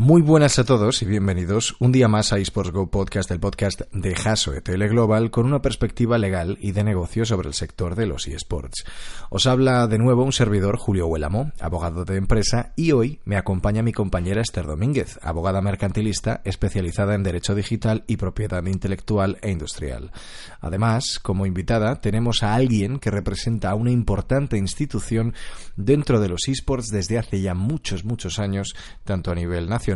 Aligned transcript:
Muy 0.00 0.22
buenas 0.22 0.60
a 0.60 0.64
todos 0.64 1.02
y 1.02 1.06
bienvenidos 1.06 1.74
un 1.80 1.90
día 1.90 2.06
más 2.06 2.32
a 2.32 2.38
eSports 2.38 2.70
Go 2.70 2.88
Podcast, 2.88 3.32
el 3.32 3.40
podcast 3.40 3.80
de 3.92 4.14
Jaso 4.14 4.54
ETL 4.54 4.86
Global 4.86 5.32
con 5.32 5.44
una 5.44 5.60
perspectiva 5.60 6.18
legal 6.18 6.56
y 6.60 6.70
de 6.70 6.84
negocio 6.84 7.24
sobre 7.24 7.48
el 7.48 7.54
sector 7.54 7.96
de 7.96 8.06
los 8.06 8.28
eSports. 8.28 8.84
Os 9.28 9.48
habla 9.48 9.88
de 9.88 9.98
nuevo 9.98 10.22
un 10.22 10.32
servidor, 10.32 10.76
Julio 10.76 11.08
Huélamo, 11.08 11.50
abogado 11.58 12.04
de 12.04 12.16
empresa, 12.16 12.74
y 12.76 12.92
hoy 12.92 13.18
me 13.24 13.36
acompaña 13.36 13.82
mi 13.82 13.92
compañera 13.92 14.40
Esther 14.40 14.66
Domínguez, 14.66 15.18
abogada 15.20 15.60
mercantilista 15.62 16.42
especializada 16.44 17.16
en 17.16 17.24
Derecho 17.24 17.56
Digital 17.56 18.04
y 18.06 18.18
Propiedad 18.18 18.64
Intelectual 18.66 19.38
e 19.42 19.50
Industrial. 19.50 20.12
Además, 20.60 21.18
como 21.18 21.44
invitada, 21.44 22.00
tenemos 22.00 22.44
a 22.44 22.54
alguien 22.54 23.00
que 23.00 23.10
representa 23.10 23.70
a 23.70 23.74
una 23.74 23.90
importante 23.90 24.58
institución 24.58 25.34
dentro 25.74 26.20
de 26.20 26.28
los 26.28 26.46
eSports 26.46 26.86
desde 26.90 27.18
hace 27.18 27.40
ya 27.40 27.54
muchos, 27.54 28.04
muchos 28.04 28.38
años, 28.38 28.76
tanto 29.02 29.32
a 29.32 29.34
nivel 29.34 29.68
nacional 29.68 29.87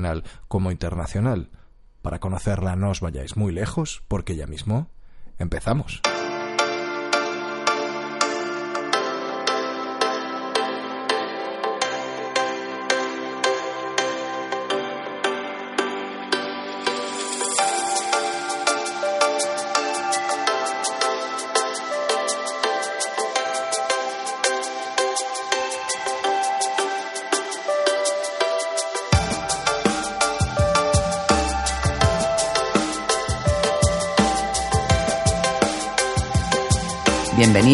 como 0.49 0.71
internacional. 0.71 1.51
Para 2.03 2.19
conocerla 2.19 2.77
no 2.77 2.91
os 2.91 3.01
vayáis 3.01 3.37
muy 3.37 3.53
lejos, 3.53 4.03
porque 4.09 4.37
ya 4.37 4.47
mismo 4.47 4.91
empezamos. 5.39 6.03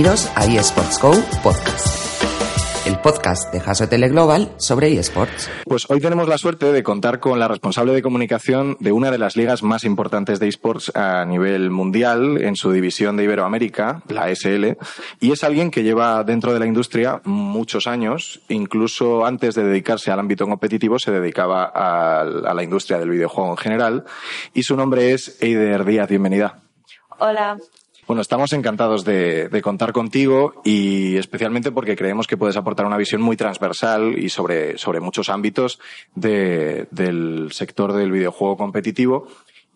Bienvenidos 0.08 0.36
a 0.36 0.46
eSports 0.46 1.02
Go 1.02 1.10
Podcast, 1.42 2.86
el 2.86 2.98
podcast 3.00 3.52
de 3.52 3.58
Haso 3.58 3.86
Global 3.86 4.50
sobre 4.56 4.98
eSports. 4.98 5.50
Pues 5.66 5.84
hoy 5.90 6.00
tenemos 6.00 6.28
la 6.28 6.38
suerte 6.38 6.72
de 6.72 6.82
contar 6.82 7.20
con 7.20 7.38
la 7.38 7.46
responsable 7.46 7.92
de 7.92 8.00
comunicación 8.00 8.78
de 8.80 8.92
una 8.92 9.10
de 9.10 9.18
las 9.18 9.36
ligas 9.36 9.62
más 9.62 9.84
importantes 9.84 10.40
de 10.40 10.48
eSports 10.48 10.96
a 10.96 11.26
nivel 11.26 11.68
mundial 11.68 12.40
en 12.40 12.56
su 12.56 12.72
división 12.72 13.18
de 13.18 13.24
Iberoamérica, 13.24 14.00
la 14.08 14.34
SL, 14.34 14.78
y 15.20 15.32
es 15.32 15.44
alguien 15.44 15.70
que 15.70 15.82
lleva 15.82 16.24
dentro 16.24 16.54
de 16.54 16.60
la 16.60 16.64
industria 16.64 17.20
muchos 17.24 17.86
años, 17.86 18.40
incluso 18.48 19.26
antes 19.26 19.56
de 19.56 19.64
dedicarse 19.64 20.10
al 20.10 20.20
ámbito 20.20 20.46
competitivo 20.46 20.98
se 20.98 21.10
dedicaba 21.10 21.70
a, 21.74 22.24
la 22.24 22.62
industria 22.62 22.98
del 22.98 23.10
videojuego 23.10 23.50
en 23.50 23.58
general, 23.58 24.04
y 24.54 24.62
su 24.62 24.74
nombre 24.74 25.12
es 25.12 25.36
Eider 25.42 25.84
Díaz. 25.84 26.08
Bienvenida. 26.08 26.62
Hola. 27.18 27.58
Bueno, 28.08 28.22
estamos 28.22 28.54
encantados 28.54 29.04
de, 29.04 29.60
contar 29.62 29.92
contigo 29.92 30.62
y 30.64 31.18
especialmente 31.18 31.70
porque 31.70 31.94
creemos 31.94 32.26
que 32.26 32.38
puedes 32.38 32.56
aportar 32.56 32.86
una 32.86 32.96
visión 32.96 33.20
muy 33.20 33.36
transversal 33.36 34.18
y 34.18 34.30
sobre, 34.30 34.78
sobre 34.78 35.00
muchos 35.00 35.28
ámbitos 35.28 35.78
del 36.14 37.50
sector 37.52 37.92
del 37.92 38.10
videojuego 38.10 38.56
competitivo. 38.56 39.28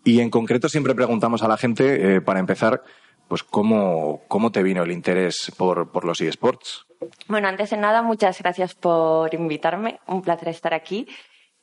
Y 0.03 0.19
en 0.19 0.31
concreto 0.31 0.67
siempre 0.67 0.95
preguntamos 0.95 1.43
a 1.43 1.47
la 1.47 1.57
gente, 1.57 2.15
eh, 2.15 2.21
para 2.21 2.39
empezar, 2.39 2.81
pues 3.27 3.43
cómo, 3.43 4.23
cómo 4.27 4.51
te 4.51 4.63
vino 4.63 4.81
el 4.81 4.91
interés 4.91 5.51
por, 5.55 5.91
por 5.91 6.03
los 6.03 6.19
eSports. 6.19 6.87
Bueno, 7.27 7.49
antes 7.49 7.69
de 7.69 7.77
nada, 7.77 8.01
muchas 8.01 8.39
gracias 8.39 8.73
por 8.73 9.31
invitarme. 9.35 9.99
Un 10.07 10.23
placer 10.23 10.49
estar 10.49 10.73
aquí. 10.73 11.07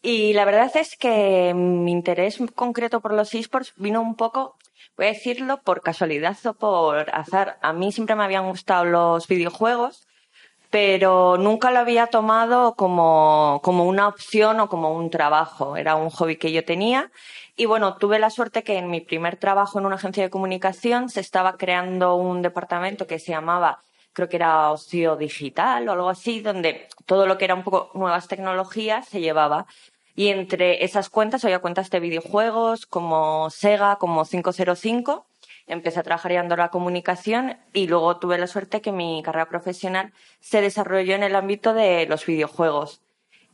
Y 0.03 0.35
la 0.35 0.45
verdad 0.45 0.71
es 0.77 0.97
que 0.97 1.53
mi 1.53 1.91
interés 1.91 2.39
concreto 2.55 3.01
por 3.01 3.13
los 3.13 3.35
esports 3.35 3.75
vino 3.77 4.01
un 4.01 4.15
poco 4.15 4.57
voy 4.97 5.07
a 5.07 5.11
decirlo 5.11 5.63
por 5.63 5.83
casualidad 5.83 6.37
o 6.45 6.55
por 6.55 7.11
azar. 7.15 7.59
A 7.63 7.73
mí 7.73 7.93
siempre 7.93 8.17
me 8.17 8.25
habían 8.25 8.49
gustado 8.49 8.85
los 8.85 9.27
videojuegos, 9.29 10.07
pero 10.71 11.37
nunca 11.37 11.71
lo 11.71 11.81
había 11.81 12.07
tomado 12.07 12.75
como, 12.75 13.61
como 13.63 13.85
una 13.87 14.09
opción 14.09 14.61
o 14.61 14.69
como 14.69 14.93
un 14.95 15.11
trabajo. 15.11 15.77
Era 15.77 15.97
un 15.97 16.11
hobby 16.11 16.37
que 16.37 16.53
yo 16.53 16.65
tenía. 16.65 17.11
Y 17.57 17.67
bueno, 17.67 17.97
tuve 17.97 18.19
la 18.19 18.31
suerte 18.31 18.63
que 18.63 18.79
en 18.79 18.91
mi 18.91 19.01
primer 19.01 19.37
trabajo 19.37 19.79
en 19.79 19.87
una 19.87 19.97
agencia 19.97 20.23
de 20.23 20.31
comunicación 20.31 21.09
se 21.09 21.21
estaba 21.21 21.57
creando 21.57 22.15
un 22.17 22.43
departamento 22.43 23.07
que 23.07 23.19
se 23.19 23.33
llamaba 23.33 23.83
creo 24.13 24.29
que 24.29 24.37
era 24.37 24.71
ocio 24.71 25.17
digital 25.17 25.89
o 25.89 25.93
algo 25.93 26.09
así, 26.09 26.41
donde 26.41 26.89
todo 27.07 27.27
lo 27.27 27.39
que 27.39 27.45
era 27.45 27.55
un 27.55 27.65
poco 27.65 27.91
nuevas 27.95 28.29
tecnologías 28.29 29.09
se 29.09 29.21
llevaba. 29.21 29.67
Y 30.21 30.29
entre 30.29 30.85
esas 30.85 31.09
cuentas 31.09 31.47
había 31.47 31.61
cuentas 31.61 31.89
de 31.89 31.99
videojuegos 31.99 32.85
como 32.85 33.49
Sega, 33.49 33.97
como 33.97 34.27
505. 34.27 35.25
Empecé 35.67 35.99
a 35.99 36.03
trabajar 36.03 36.33
en 36.33 36.47
la 36.47 36.69
comunicación 36.69 37.57
y 37.73 37.87
luego 37.87 38.19
tuve 38.19 38.37
la 38.37 38.47
suerte 38.47 38.83
que 38.83 38.93
mi 38.93 39.23
carrera 39.23 39.49
profesional 39.49 40.13
se 40.39 40.61
desarrolló 40.61 41.15
en 41.15 41.23
el 41.23 41.37
ámbito 41.37 41.73
de 41.73 42.05
los 42.05 42.27
videojuegos. 42.27 43.01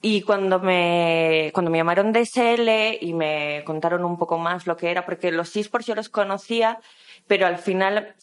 Y 0.03 0.23
cuando 0.23 0.59
me, 0.59 1.53
cuando 1.55 1.71
me 1.71 1.79
llamaron 1.79 2.11
de 2.11 2.27
SL 2.27 2.99
y 3.01 3.15
me 3.15 3.63
contaron 3.65 4.05
un 4.05 4.19
poco 4.19 4.37
más 4.37 4.67
lo 4.67 4.77
que 4.77 4.91
era, 4.91 5.07
porque 5.07 5.31
los 5.31 5.55
esports 5.55 5.87
yo 5.87 5.95
los 5.95 6.09
conocía, 6.09 6.81
pero 7.29 7.47
al 7.47 7.59
final 7.59 8.17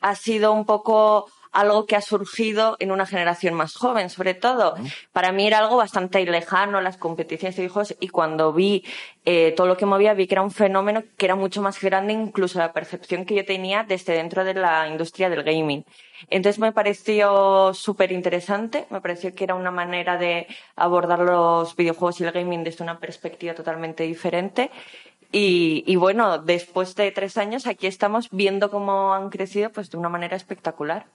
ha 0.00 0.16
sido 0.16 0.52
un 0.52 0.64
poco 0.64 1.30
algo 1.56 1.86
que 1.86 1.96
ha 1.96 2.02
surgido 2.02 2.76
en 2.80 2.92
una 2.92 3.06
generación 3.06 3.54
más 3.54 3.74
joven, 3.74 4.10
sobre 4.10 4.34
todo. 4.34 4.74
Para 5.12 5.32
mí 5.32 5.46
era 5.46 5.58
algo 5.58 5.78
bastante 5.78 6.22
lejano, 6.26 6.82
las 6.82 6.98
competiciones 6.98 7.56
de 7.56 7.64
hijos, 7.64 7.96
y 7.98 8.08
cuando 8.08 8.52
vi 8.52 8.84
eh, 9.24 9.54
todo 9.56 9.66
lo 9.66 9.78
que 9.78 9.86
movía, 9.86 10.12
vi 10.12 10.26
que 10.26 10.34
era 10.34 10.42
un 10.42 10.50
fenómeno 10.50 11.02
que 11.16 11.24
era 11.24 11.34
mucho 11.34 11.62
más 11.62 11.80
grande, 11.80 12.12
incluso 12.12 12.58
la 12.58 12.74
percepción 12.74 13.24
que 13.24 13.34
yo 13.34 13.44
tenía 13.46 13.84
desde 13.84 14.12
dentro 14.12 14.44
de 14.44 14.52
la 14.52 14.86
industria 14.86 15.30
del 15.30 15.42
gaming. 15.44 15.82
Entonces 16.28 16.58
me 16.58 16.72
pareció 16.72 17.72
súper 17.72 18.12
interesante, 18.12 18.86
me 18.90 19.00
pareció 19.00 19.34
que 19.34 19.44
era 19.44 19.54
una 19.54 19.70
manera 19.70 20.18
de 20.18 20.46
abordar 20.76 21.20
los 21.20 21.74
videojuegos 21.74 22.20
y 22.20 22.24
el 22.24 22.32
gaming 22.32 22.64
desde 22.64 22.84
una 22.84 22.98
perspectiva 22.98 23.54
totalmente 23.54 24.04
diferente 24.04 24.70
y, 25.32 25.96
bueno, 25.96 26.38
después 26.38 26.94
de 26.94 27.10
tres 27.10 27.36
años 27.36 27.66
aquí 27.66 27.86
estamos 27.86 28.28
viendo 28.30 28.70
cómo 28.70 29.14
han 29.14 29.30
crecido 29.30 29.70
pues 29.70 29.90
de 29.90 29.98
una 29.98 30.08
manera 30.08 30.36
espectacular. 30.36 31.06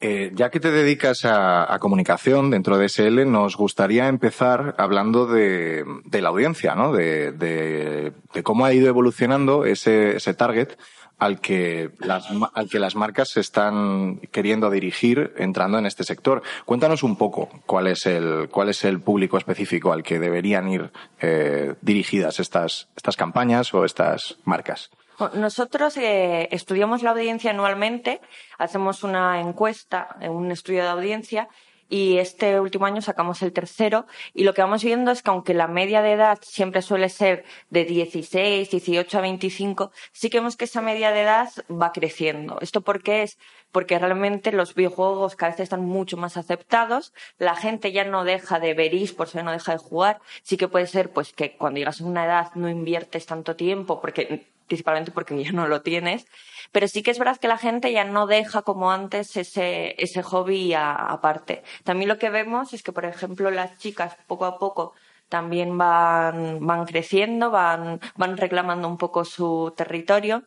Eh, 0.00 0.30
ya 0.34 0.50
que 0.50 0.60
te 0.60 0.70
dedicas 0.70 1.24
a, 1.24 1.76
comunicación 1.80 2.50
dentro 2.50 2.78
de 2.78 2.88
SL, 2.88 3.30
nos 3.30 3.56
gustaría 3.56 4.06
empezar 4.08 4.76
hablando 4.78 5.26
de, 5.26 5.84
la 6.12 6.28
audiencia, 6.28 6.74
¿no? 6.74 6.92
De, 6.92 8.12
cómo 8.44 8.64
ha 8.64 8.72
ido 8.72 8.88
evolucionando 8.88 9.64
ese, 9.64 10.16
ese 10.16 10.34
target 10.34 10.78
al 11.18 11.40
que 11.40 11.90
las, 11.98 12.28
al 12.54 12.68
que 12.68 12.78
las 12.78 12.94
marcas 12.94 13.30
se 13.30 13.40
están 13.40 14.20
queriendo 14.30 14.70
dirigir 14.70 15.34
entrando 15.36 15.78
en 15.78 15.86
este 15.86 16.04
sector. 16.04 16.42
Cuéntanos 16.64 17.02
un 17.02 17.16
poco 17.16 17.48
cuál 17.66 17.88
es 17.88 18.06
el, 18.06 18.48
cuál 18.50 18.68
es 18.68 18.84
el 18.84 19.00
público 19.00 19.38
específico 19.38 19.92
al 19.92 20.02
que 20.02 20.18
deberían 20.18 20.68
ir 20.68 20.90
eh, 21.20 21.74
dirigidas 21.80 22.40
estas, 22.40 22.88
estas 22.96 23.16
campañas 23.16 23.74
o 23.74 23.84
estas 23.84 24.38
marcas. 24.44 24.90
Nosotros 25.34 25.96
eh, 25.96 26.48
estudiamos 26.52 27.02
la 27.02 27.10
audiencia 27.10 27.50
anualmente, 27.50 28.20
hacemos 28.56 29.02
una 29.02 29.40
encuesta, 29.40 30.16
un 30.20 30.52
estudio 30.52 30.84
de 30.84 30.90
audiencia 30.90 31.48
y 31.88 32.18
este 32.18 32.60
último 32.60 32.86
año 32.86 33.00
sacamos 33.00 33.42
el 33.42 33.52
tercero 33.52 34.06
y 34.34 34.44
lo 34.44 34.54
que 34.54 34.62
vamos 34.62 34.82
viendo 34.82 35.10
es 35.10 35.22
que 35.22 35.30
aunque 35.30 35.54
la 35.54 35.68
media 35.68 36.02
de 36.02 36.12
edad 36.12 36.38
siempre 36.42 36.82
suele 36.82 37.08
ser 37.08 37.44
de 37.70 37.84
16, 37.84 38.70
18 38.70 39.18
a 39.18 39.20
25, 39.20 39.92
sí 40.12 40.28
que 40.28 40.38
vemos 40.38 40.56
que 40.56 40.64
esa 40.64 40.82
media 40.82 41.12
de 41.12 41.22
edad 41.22 41.48
va 41.70 41.92
creciendo. 41.92 42.58
¿Esto 42.60 42.80
por 42.80 43.02
qué 43.02 43.22
es? 43.22 43.38
Porque 43.72 43.98
realmente 43.98 44.52
los 44.52 44.74
videojuegos 44.74 45.36
cada 45.36 45.52
vez 45.52 45.60
están 45.60 45.84
mucho 45.84 46.16
más 46.16 46.36
aceptados, 46.36 47.12
la 47.38 47.54
gente 47.54 47.92
ya 47.92 48.04
no 48.04 48.24
deja 48.24 48.58
de 48.58 48.74
ver 48.74 48.88
por 49.16 49.28
eso 49.28 49.42
no 49.42 49.52
deja 49.52 49.72
de 49.72 49.78
jugar, 49.78 50.20
sí 50.42 50.56
que 50.56 50.68
puede 50.68 50.86
ser 50.86 51.10
pues 51.10 51.32
que 51.32 51.56
cuando 51.56 51.78
llegas 51.78 52.00
a 52.00 52.04
una 52.04 52.24
edad 52.24 52.50
no 52.54 52.68
inviertes 52.68 53.26
tanto 53.26 53.54
tiempo 53.54 54.00
porque 54.00 54.46
principalmente 54.68 55.10
porque 55.10 55.42
ya 55.42 55.52
no 55.52 55.66
lo 55.66 55.82
tienes. 55.82 56.26
Pero 56.70 56.86
sí 56.86 57.02
que 57.02 57.10
es 57.10 57.18
verdad 57.18 57.38
que 57.38 57.48
la 57.48 57.58
gente 57.58 57.90
ya 57.90 58.04
no 58.04 58.26
deja 58.26 58.62
como 58.62 58.92
antes 58.92 59.36
ese, 59.36 59.94
ese 59.98 60.22
hobby 60.22 60.74
aparte. 60.74 61.62
También 61.82 62.08
lo 62.08 62.18
que 62.18 62.30
vemos 62.30 62.74
es 62.74 62.82
que, 62.82 62.92
por 62.92 63.04
ejemplo, 63.04 63.50
las 63.50 63.78
chicas 63.78 64.16
poco 64.26 64.44
a 64.44 64.58
poco 64.58 64.92
también 65.28 65.76
van, 65.76 66.66
van 66.66 66.86
creciendo, 66.86 67.50
van, 67.50 68.00
van 68.16 68.36
reclamando 68.36 68.88
un 68.88 68.96
poco 68.96 69.24
su 69.24 69.72
territorio. 69.76 70.44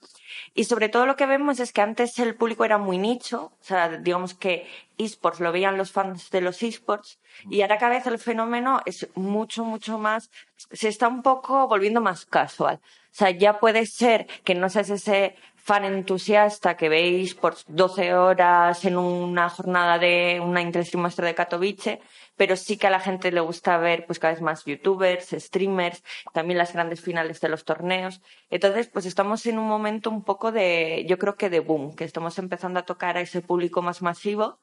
Y 0.53 0.63
sobre 0.65 0.89
todo 0.89 1.05
lo 1.05 1.15
que 1.15 1.25
vemos 1.25 1.59
es 1.59 1.71
que 1.71 1.81
antes 1.81 2.17
el 2.19 2.35
público 2.35 2.65
era 2.65 2.77
muy 2.77 2.97
nicho, 2.97 3.51
o 3.59 3.63
sea, 3.63 3.89
digamos 3.89 4.33
que 4.33 4.67
esports 4.97 5.39
lo 5.39 5.51
veían 5.51 5.77
los 5.77 5.91
fans 5.91 6.29
de 6.29 6.41
los 6.41 6.61
esports, 6.63 7.19
y 7.49 7.61
ahora 7.61 7.77
cada 7.77 7.95
vez 7.95 8.07
el 8.07 8.19
fenómeno 8.19 8.81
es 8.85 9.07
mucho, 9.15 9.63
mucho 9.63 9.97
más, 9.97 10.29
se 10.71 10.87
está 10.87 11.07
un 11.07 11.21
poco 11.21 11.67
volviendo 11.67 12.01
más 12.01 12.25
casual. 12.25 12.79
O 12.83 13.13
sea, 13.13 13.31
ya 13.31 13.59
puede 13.59 13.85
ser 13.85 14.27
que 14.43 14.55
no 14.55 14.69
seas 14.69 14.89
ese 14.89 15.35
fan 15.55 15.85
entusiasta 15.85 16.75
que 16.75 16.89
veis 16.89 17.35
por 17.35 17.55
12 17.67 18.13
horas 18.15 18.83
en 18.85 18.97
una 18.97 19.49
jornada 19.49 19.99
de 19.99 20.41
una 20.43 20.61
Interstream 20.61 21.03
Master 21.03 21.25
de 21.25 21.35
Katowice, 21.35 22.01
pero 22.41 22.55
sí 22.55 22.75
que 22.75 22.87
a 22.87 22.89
la 22.89 22.99
gente 22.99 23.31
le 23.31 23.39
gusta 23.39 23.77
ver 23.77 24.07
pues 24.07 24.17
cada 24.17 24.33
vez 24.33 24.41
más 24.41 24.65
youtubers, 24.65 25.29
streamers, 25.29 26.03
también 26.33 26.57
las 26.57 26.73
grandes 26.73 26.99
finales 26.99 27.39
de 27.39 27.49
los 27.49 27.65
torneos. 27.65 28.19
Entonces, 28.49 28.87
pues 28.87 29.05
estamos 29.05 29.45
en 29.45 29.59
un 29.59 29.67
momento 29.67 30.09
un 30.09 30.23
poco 30.23 30.51
de, 30.51 31.05
yo 31.07 31.19
creo 31.19 31.35
que 31.35 31.51
de 31.51 31.59
boom, 31.59 31.95
que 31.95 32.03
estamos 32.03 32.39
empezando 32.39 32.79
a 32.79 32.83
tocar 32.83 33.15
a 33.15 33.21
ese 33.21 33.41
público 33.41 33.83
más 33.83 34.01
masivo. 34.01 34.57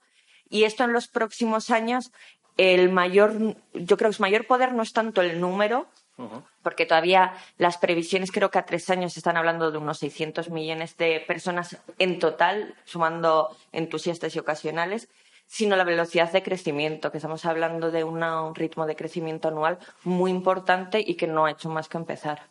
Y 0.50 0.64
esto 0.64 0.82
en 0.82 0.92
los 0.92 1.06
próximos 1.06 1.70
años, 1.70 2.10
el 2.56 2.90
mayor, 2.90 3.54
yo 3.74 3.96
creo 3.96 4.10
que 4.10 4.16
su 4.16 4.22
mayor 4.22 4.48
poder 4.48 4.72
no 4.72 4.82
es 4.82 4.92
tanto 4.92 5.22
el 5.22 5.40
número, 5.40 5.86
porque 6.64 6.84
todavía 6.84 7.34
las 7.58 7.78
previsiones 7.78 8.32
creo 8.32 8.50
que 8.50 8.58
a 8.58 8.66
tres 8.66 8.90
años 8.90 9.16
están 9.16 9.36
hablando 9.36 9.70
de 9.70 9.78
unos 9.78 9.98
600 9.98 10.50
millones 10.50 10.96
de 10.96 11.20
personas 11.20 11.78
en 12.00 12.18
total, 12.18 12.74
sumando 12.84 13.56
entusiastas 13.70 14.34
y 14.34 14.40
ocasionales, 14.40 15.08
sino 15.48 15.76
la 15.76 15.84
velocidad 15.84 16.30
de 16.30 16.42
crecimiento, 16.42 17.10
que 17.10 17.18
estamos 17.18 17.44
hablando 17.46 17.90
de 17.90 18.04
un 18.04 18.54
ritmo 18.54 18.86
de 18.86 18.94
crecimiento 18.94 19.48
anual 19.48 19.78
muy 20.04 20.30
importante 20.30 21.02
y 21.04 21.14
que 21.14 21.26
no 21.26 21.46
ha 21.46 21.50
hecho 21.50 21.70
más 21.70 21.88
que 21.88 21.96
empezar. 21.96 22.42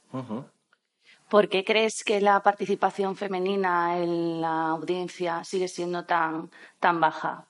¿Por 1.30 1.48
qué 1.48 1.64
crees 1.64 2.04
que 2.04 2.20
la 2.20 2.42
participación 2.42 3.16
femenina 3.16 3.98
en 4.00 4.42
la 4.42 4.70
audiencia 4.70 5.44
sigue 5.44 5.68
siendo 5.68 6.06
tan, 6.06 6.50
tan 6.80 7.00
baja? 7.00 7.46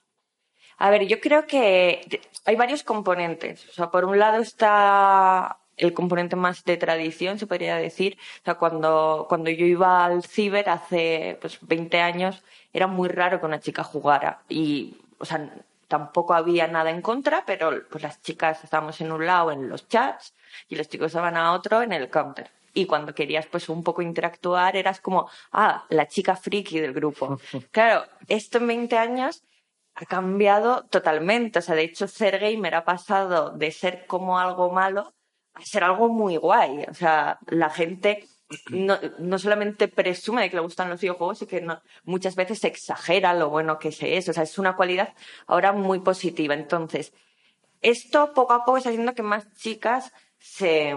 A 0.78 0.90
ver, 0.90 1.08
yo 1.08 1.20
creo 1.22 1.48
que 1.48 2.22
hay 2.46 2.56
varios 2.56 2.84
componentes. 2.84 3.68
O 3.70 3.72
sea, 3.72 3.90
por 3.90 4.04
un 4.04 4.20
lado 4.20 4.42
está 4.42 5.60
el 5.78 5.94
componente 5.94 6.36
más 6.36 6.66
de 6.66 6.76
tradición, 6.76 7.40
se 7.40 7.48
podría 7.48 7.78
decir. 7.78 8.18
O 8.42 8.46
sea, 8.46 8.56
cuando, 8.56 9.28
cuando 9.30 9.50
yo 9.50 9.66
iba 9.66 10.04
al 10.06 10.24
ciber 10.24 10.70
hace 10.70 11.38
pues, 11.40 11.60
20 11.62 12.02
años, 12.02 12.44
era 12.74 12.88
muy 12.88 13.08
raro 13.08 13.40
que 13.40 13.46
una 13.46 13.60
chica 13.62 13.84
jugara. 13.84 14.42
Y, 14.50 14.98
o 15.20 15.26
sea, 15.26 15.54
tampoco 15.88 16.34
había 16.34 16.68
nada 16.68 16.90
en 16.90 17.02
contra, 17.02 17.44
pero 17.46 17.88
pues 17.90 18.04
las 18.04 18.22
chicas 18.22 18.64
estábamos 18.64 19.00
en 19.02 19.12
un 19.12 19.26
lado 19.26 19.52
en 19.52 19.70
los 19.70 19.88
chats 19.88 20.34
y 20.68 20.76
los 20.76 20.90
chicos 20.90 21.08
estaban 21.08 21.38
a 21.38 21.54
otro 21.54 21.82
en 21.82 21.94
el 21.94 22.10
counter. 22.10 22.52
Y 22.74 22.86
cuando 22.86 23.16
querías 23.16 23.48
pues 23.48 23.70
un 23.70 23.84
poco 23.84 24.02
interactuar 24.02 24.76
eras 24.76 25.00
como, 25.00 25.30
ah, 25.52 25.86
la 25.90 26.08
chica 26.08 26.36
friki 26.36 26.80
del 26.80 26.94
grupo. 26.94 27.40
claro, 27.72 28.06
esto 28.28 28.60
en 28.60 28.68
20 28.68 28.98
años 28.98 29.44
ha 29.96 30.06
cambiado 30.06 30.84
totalmente. 30.86 31.60
O 31.60 31.62
sea, 31.62 31.76
de 31.76 31.84
hecho, 31.84 32.08
ser 32.08 32.38
gamer 32.38 32.76
ha 32.76 32.86
pasado 32.86 33.52
de 33.52 33.72
ser 33.72 34.06
como 34.06 34.38
algo 34.38 34.72
malo 34.72 35.14
a 35.56 35.66
ser 35.66 35.84
algo 35.84 36.10
muy 36.10 36.38
guay. 36.38 36.86
O 36.90 36.94
sea, 36.94 37.40
la 37.48 37.70
gente 37.72 38.28
no, 38.70 38.98
no 39.20 39.40
solamente 39.40 39.88
presume 39.88 40.44
de 40.44 40.50
que 40.50 40.56
le 40.56 40.62
gustan 40.62 40.90
los 40.90 41.02
videojuegos, 41.02 41.40
sino 41.40 41.50
que 41.50 41.68
muchas 42.06 42.36
veces 42.36 42.64
exagera 42.64 43.34
lo 43.34 43.50
bueno 43.50 43.80
que 43.80 43.92
se 43.92 44.18
es. 44.18 44.30
O 44.30 44.34
sea, 44.34 44.44
es 44.44 44.58
una 44.58 44.76
cualidad 44.76 45.14
ahora 45.48 45.74
muy 45.74 46.00
positiva. 46.00 46.54
Entonces, 46.54 47.14
esto 47.82 48.34
poco 48.34 48.54
a 48.54 48.66
poco 48.66 48.78
está 48.78 48.90
haciendo 48.90 49.14
que 49.14 49.24
más 49.24 49.54
chicas 49.56 50.14
se, 50.40 50.96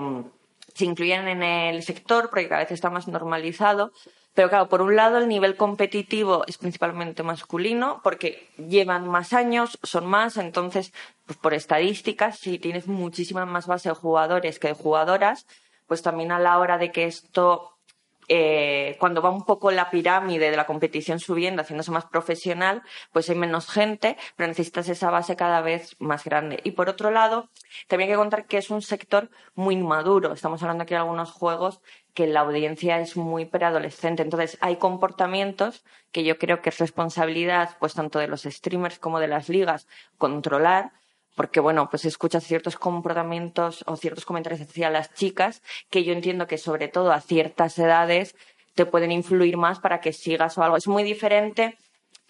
se 0.74 0.84
incluyan 0.84 1.28
en 1.28 1.42
el 1.42 1.82
sector, 1.82 2.30
porque 2.30 2.48
cada 2.48 2.62
vez 2.62 2.72
está 2.72 2.90
más 2.90 3.08
normalizado. 3.08 3.92
Pero 4.34 4.48
claro, 4.48 4.68
por 4.68 4.80
un 4.80 4.94
lado 4.94 5.18
el 5.18 5.28
nivel 5.28 5.56
competitivo 5.56 6.44
es 6.46 6.56
principalmente 6.56 7.24
masculino 7.24 8.00
porque 8.04 8.48
llevan 8.56 9.08
más 9.08 9.32
años, 9.32 9.78
son 9.82 10.06
más, 10.06 10.36
entonces, 10.36 10.92
pues 11.26 11.36
por 11.36 11.52
estadísticas, 11.52 12.38
si 12.38 12.60
tienes 12.60 12.86
muchísima 12.86 13.44
más 13.44 13.66
base 13.66 13.88
de 13.88 13.94
jugadores 13.96 14.60
que 14.60 14.68
de 14.68 14.74
jugadoras, 14.74 15.46
pues 15.90 16.02
también 16.02 16.30
a 16.30 16.38
la 16.38 16.56
hora 16.60 16.78
de 16.78 16.92
que 16.92 17.06
esto 17.06 17.80
eh, 18.28 18.96
cuando 19.00 19.22
va 19.22 19.30
un 19.30 19.44
poco 19.44 19.72
la 19.72 19.90
pirámide 19.90 20.52
de 20.52 20.56
la 20.56 20.64
competición 20.64 21.18
subiendo, 21.18 21.62
haciéndose 21.62 21.90
más 21.90 22.06
profesional, 22.06 22.84
pues 23.10 23.28
hay 23.28 23.34
menos 23.34 23.68
gente, 23.68 24.16
pero 24.36 24.46
necesitas 24.46 24.88
esa 24.88 25.10
base 25.10 25.34
cada 25.34 25.62
vez 25.62 25.96
más 25.98 26.22
grande. 26.22 26.60
Y 26.62 26.70
por 26.70 26.88
otro 26.88 27.10
lado, 27.10 27.50
también 27.88 28.08
hay 28.08 28.14
que 28.14 28.18
contar 28.18 28.46
que 28.46 28.58
es 28.58 28.70
un 28.70 28.82
sector 28.82 29.30
muy 29.56 29.74
inmaduro. 29.74 30.32
Estamos 30.32 30.62
hablando 30.62 30.84
aquí 30.84 30.94
de 30.94 30.98
algunos 30.98 31.32
juegos 31.32 31.80
que 32.14 32.28
la 32.28 32.42
audiencia 32.42 33.00
es 33.00 33.16
muy 33.16 33.46
preadolescente. 33.46 34.22
Entonces, 34.22 34.58
hay 34.60 34.76
comportamientos 34.76 35.84
que 36.12 36.22
yo 36.22 36.38
creo 36.38 36.62
que 36.62 36.68
es 36.68 36.78
responsabilidad, 36.78 37.78
pues 37.80 37.94
tanto 37.94 38.20
de 38.20 38.28
los 38.28 38.42
streamers 38.42 39.00
como 39.00 39.18
de 39.18 39.26
las 39.26 39.48
ligas, 39.48 39.88
controlar, 40.18 40.92
porque 41.36 41.60
bueno, 41.60 41.88
pues 41.90 42.04
escuchas 42.04 42.44
ciertos 42.44 42.76
comportamientos 42.76 43.84
o 43.86 43.96
ciertos 43.96 44.24
comentarios 44.24 44.60
hacia 44.60 44.90
las 44.90 45.14
chicas 45.14 45.62
que 45.90 46.04
yo 46.04 46.12
entiendo 46.12 46.46
que 46.46 46.58
sobre 46.58 46.88
todo 46.88 47.12
a 47.12 47.20
ciertas 47.20 47.78
edades 47.78 48.34
te 48.74 48.86
pueden 48.86 49.12
influir 49.12 49.56
más 49.56 49.80
para 49.80 50.00
que 50.00 50.12
sigas 50.12 50.56
o 50.58 50.62
algo. 50.62 50.76
Es 50.76 50.86
muy 50.86 51.02
diferente, 51.02 51.76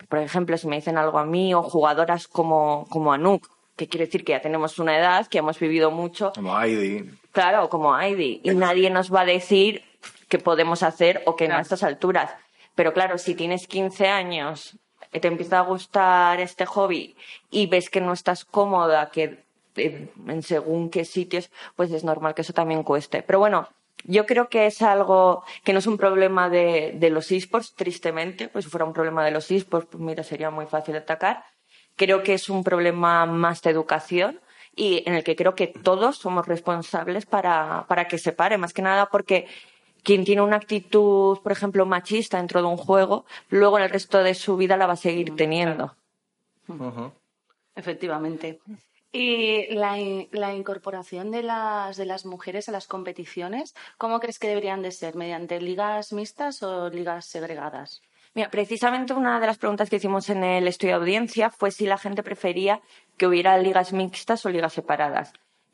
por 0.08 0.19
ejemplo, 0.19 0.56
si 0.56 0.67
me 0.67 0.76
dicen 0.76 0.99
algo 0.99 1.19
a 1.19 1.25
mí 1.25 1.55
o 1.55 1.62
jugadoras 1.62 2.29
como, 2.29 2.87
como 2.88 3.12
Anuk, 3.12 3.49
que 3.76 3.88
quiere 3.88 4.06
decir 4.06 4.25
que 4.25 4.32
ya 4.32 4.41
tenemos 4.41 4.79
una 4.79 4.97
edad, 4.99 5.26
que 5.26 5.38
hemos 5.38 5.58
vivido 5.58 5.91
mucho. 5.91 6.32
Como 6.35 6.58
Heidi. 6.58 7.11
Claro, 7.32 7.69
como 7.69 7.99
Heidi. 7.99 8.41
Y 8.44 8.50
nadie 8.50 8.91
nos 8.91 9.12
va 9.12 9.23
a 9.23 9.25
decir 9.25 9.82
qué 10.29 10.38
podemos 10.38 10.82
hacer 10.82 11.23
o 11.26 11.37
qué 11.37 11.46
en 11.46 11.53
estas 11.53 11.82
alturas. 11.82 12.31
Pero 12.75 12.93
claro, 12.93 13.19
si 13.19 13.35
tienes 13.35 13.67
15 13.67 14.08
años 14.08 14.79
te 15.19 15.29
empieza 15.29 15.59
a 15.59 15.62
gustar 15.62 16.41
este 16.41 16.67
hobby 16.67 17.17
y 17.51 17.67
ves 17.67 17.91
que 17.91 18.01
no 18.01 18.12
estás 18.12 18.45
cómoda, 18.45 19.11
que 19.11 19.43
en 19.77 20.43
según 20.43 20.91
qué 20.91 21.05
sitios, 21.05 21.51
pues 21.77 21.91
es 21.91 22.05
normal 22.05 22.35
que 22.35 22.43
eso 22.43 22.53
también 22.53 22.83
cueste. 22.83 23.23
Pero 23.23 23.39
bueno, 23.39 23.69
yo 24.05 24.27
creo 24.27 24.49
que 24.49 24.67
es 24.67 24.83
algo 24.83 25.45
que 25.65 25.73
no 25.73 25.79
es 25.79 25.87
un 25.87 25.97
problema 25.97 26.49
de, 26.49 26.93
de 26.95 27.11
los 27.11 27.31
esports, 27.33 27.75
tristemente, 27.75 28.49
pues 28.49 28.65
si 28.65 28.71
fuera 28.71 28.85
un 28.85 28.93
problema 28.93 29.25
de 29.25 29.31
los 29.31 29.51
esports, 29.51 29.89
pues 29.91 30.03
mira, 30.03 30.23
sería 30.23 30.51
muy 30.51 30.67
fácil 30.67 30.93
de 30.93 31.01
atacar. 31.01 31.45
Creo 31.97 32.23
que 32.23 32.35
es 32.35 32.49
un 32.49 32.65
problema 32.65 33.27
más 33.27 33.63
de 33.63 33.71
educación 33.71 34.41
y 34.75 35.03
en 35.06 35.15
el 35.15 35.25
que 35.25 35.37
creo 35.37 35.55
que 35.55 35.67
todos 35.67 36.17
somos 36.17 36.47
responsables 36.47 37.27
para, 37.27 37.85
para 37.89 38.06
que 38.06 38.19
se 38.19 38.33
pare, 38.33 38.56
más 38.56 38.73
que 38.73 38.83
nada 38.83 39.06
porque 39.06 39.47
quien 40.02 40.25
tiene 40.25 40.43
una 40.43 40.56
actitud, 40.56 41.38
por 41.38 41.52
ejemplo, 41.52 41.87
machista 41.87 42.38
dentro 42.38 42.62
de 42.62 42.69
un 42.69 42.76
juego, 42.76 43.25
luego 43.49 43.79
en 43.79 43.85
el 43.85 43.91
resto 43.91 44.23
de 44.23 44.35
su 44.35 44.56
vida 44.56 44.76
la 44.76 44.87
va 44.87 44.94
a 44.94 44.97
seguir 44.97 45.37
teniendo. 45.37 45.94
Efectivamente. 47.75 48.61
Y 49.12 49.75
la, 49.75 49.97
la, 50.31 50.55
incorporación 50.55 51.32
de 51.32 51.43
las, 51.43 51.97
de 51.97 52.05
las 52.05 52.25
mujeres 52.25 52.69
a 52.69 52.73
las 52.73 52.87
competiciones, 52.87 53.75
¿cómo 53.99 54.20
crees 54.20 54.38
que 54.38 54.47
deberían 54.47 54.82
de 54.82 54.93
ser? 54.93 55.17
¿Mediante 55.17 55.61
ligas 55.61 56.12
mixtas 56.12 56.62
o 56.62 56.88
ligas 56.91 57.26
segregadas? 57.26 58.03
Mira, 58.35 58.50
precisamente 58.50 59.12
una 59.12 59.41
de 59.41 59.49
las 59.49 59.58
preguntas 59.58 59.91
que 59.91 59.96
hicimos 59.96 60.31
en 60.31 60.44
el 60.44 60.69
estudio 60.69 60.94
de 60.94 61.00
audiencia 61.00 61.50
fue 61.50 61.73
si 61.73 61.87
la 61.87 61.99
gente 61.99 62.23
prefería 62.23 62.81
que 63.17 63.26
hubiera 63.26 63.58
ligas 63.58 63.93
mixtas 63.93 64.46
o 64.46 64.50
ligas 64.50 64.75
separadas 64.75 65.32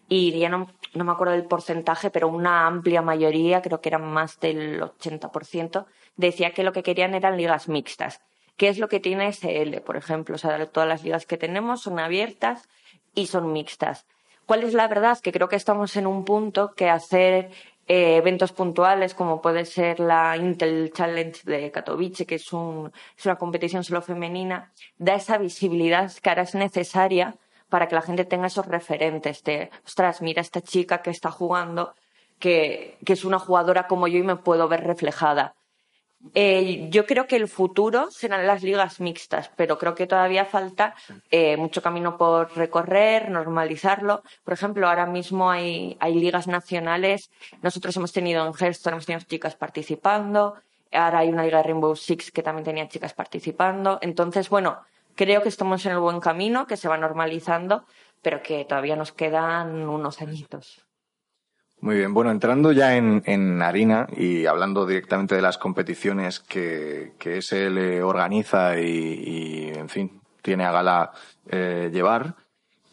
y 0.09 0.39
ya 0.39 0.49
no, 0.49 0.69
no 0.95 1.05
me 1.05 1.13
acuerdo 1.13 1.35
del 1.35 1.45
porcentaje, 1.45 2.11
pero 2.11 2.29
una 2.29 2.67
amplia 2.67 3.03
mayoría, 3.03 3.63
creo 3.63 3.81
que 3.81 3.89
eran 3.89 4.05
más 4.05 4.39
del 4.41 4.81
80%, 4.81 5.87
decía 6.17 6.53
que 6.53 6.63
lo 6.63 6.73
que 6.73 6.83
querían 6.83 7.15
eran 7.15 7.37
ligas 7.37 7.69
mixtas. 7.69 8.21
¿Qué 8.57 8.69
es 8.69 8.79
lo 8.79 8.89
que 8.89 9.01
tiene 9.01 9.33
SL, 9.33 9.81
por 9.85 9.97
ejemplo? 9.97 10.37
O 10.37 10.39
sea, 10.39 10.65
todas 10.67 10.89
las 10.89 11.05
ligas 11.05 11.27
que 11.27 11.37
tenemos 11.37 11.83
son 11.83 11.99
abiertas 11.99 12.69
y 13.15 13.27
son 13.27 13.53
mixtas. 13.53 14.07
¿Cuál 14.47 14.63
es 14.63 14.75
la 14.75 14.89
verdad? 14.89 15.19
Que 15.21 15.33
creo 15.33 15.49
que 15.49 15.57
estamos 15.57 15.97
en 15.97 16.07
un 16.07 16.25
punto 16.25 16.73
que 16.75 16.89
hacer 16.89 17.51
eh, 17.89 18.17
eventos 18.17 18.53
puntuales 18.53 19.15
como 19.15 19.43
puede 19.43 19.65
ser 19.65 20.01
la 20.01 20.37
Intel 20.37 20.93
Challenge 20.93 21.43
de 21.45 21.71
Katowice, 21.71 22.27
que 22.27 22.37
es, 22.37 22.53
un, 22.53 22.93
es 23.19 23.27
una 23.27 23.37
competición 23.37 23.85
solo 23.85 24.03
femenina, 24.03 24.73
da 24.99 25.15
esa 25.15 25.37
visibilidad 25.39 26.13
que 26.13 26.29
ahora 26.29 26.43
es 26.43 26.55
necesaria 26.55 27.37
para 27.69 27.89
que 27.89 27.95
la 27.95 28.03
gente 28.03 28.25
tenga 28.25 28.47
esos 28.47 28.67
referentes 28.67 29.43
de, 29.43 29.71
ostras, 29.85 30.23
mira 30.23 30.41
esta 30.41 30.61
chica 30.61 31.03
que 31.03 31.11
está 31.11 31.31
jugando, 31.31 31.95
que, 32.39 32.99
que 33.05 33.13
es 33.15 33.25
una 33.25 33.39
jugadora 33.39 33.87
como 33.87 34.09
yo 34.09 34.19
y 34.19 34.23
me 34.23 34.37
puedo 34.37 34.69
ver 34.69 34.85
reflejada. 34.85 35.55
Eh, 36.35 36.89
yo 36.91 37.07
creo 37.07 37.27
que 37.27 37.37
el 37.37 37.49
futuro 37.49 38.11
serán 38.11 38.47
las 38.47 38.63
ligas 38.63 39.01
mixtas, 39.01 39.51
pero 39.57 39.79
creo 39.79 39.95
que 39.95 40.07
todavía 40.07 40.45
falta 40.45 40.95
eh, 41.31 41.57
mucho 41.57 41.83
camino 41.83 42.17
por 42.17 42.57
recorrer, 42.57 43.31
normalizarlo. 43.31 44.23
Por 44.43 44.55
ejemplo, 44.55 44.89
ahora 44.89 45.07
mismo 45.07 45.51
hay, 45.51 45.97
hay 46.01 46.15
ligas 46.15 46.47
nacionales. 46.47 47.31
Nosotros 47.63 47.97
hemos 47.97 48.13
tenido 48.13 48.47
en 48.47 48.55
Hearthstone, 48.55 48.95
hemos 48.95 49.07
tenido 49.07 49.25
chicas 49.27 49.55
participando. 49.57 50.55
Ahora 50.93 51.21
hay 51.21 51.29
una 51.29 51.45
liga 51.45 51.59
de 51.59 51.65
Rainbow 51.65 51.95
Six 51.95 52.33
que 52.33 52.43
también 52.43 52.65
tenía 52.65 52.89
chicas 52.89 53.13
participando. 53.13 53.99
Entonces, 54.01 54.49
bueno, 54.49 54.79
Creo 55.17 55.43
que 55.43 55.49
estamos 55.49 55.85
en 55.87 55.93
el 55.93 55.99
buen 55.99 56.21
camino, 56.21 56.67
que 56.67 56.77
se 56.77 56.89
va 56.89 56.99
normalizando, 56.99 57.85
pero 58.23 58.43
que 58.43 58.65
todavía 58.65 58.97
nos 58.97 59.13
quedan 59.13 59.89
unos 59.89 60.21
añitos. 60.21 60.87
Muy 61.81 61.97
bien, 61.97 62.15
bueno, 62.15 62.31
entrando 62.31 62.73
ya 62.73 62.97
en, 62.97 63.23
en 63.27 63.61
harina 63.63 64.07
y 64.17 64.47
hablando 64.47 64.87
directamente 64.87 65.35
de 65.35 65.43
las 65.43 65.59
competiciones 65.59 66.41
que, 66.41 67.15
que 67.19 67.41
SL 67.41 68.03
organiza 68.03 68.79
y, 68.79 69.73
en 69.75 69.89
fin, 69.89 70.21
tiene 70.43 70.65
a 70.65 70.73
gala 70.73 71.13
eh, 71.49 71.91
llevar, 71.93 72.35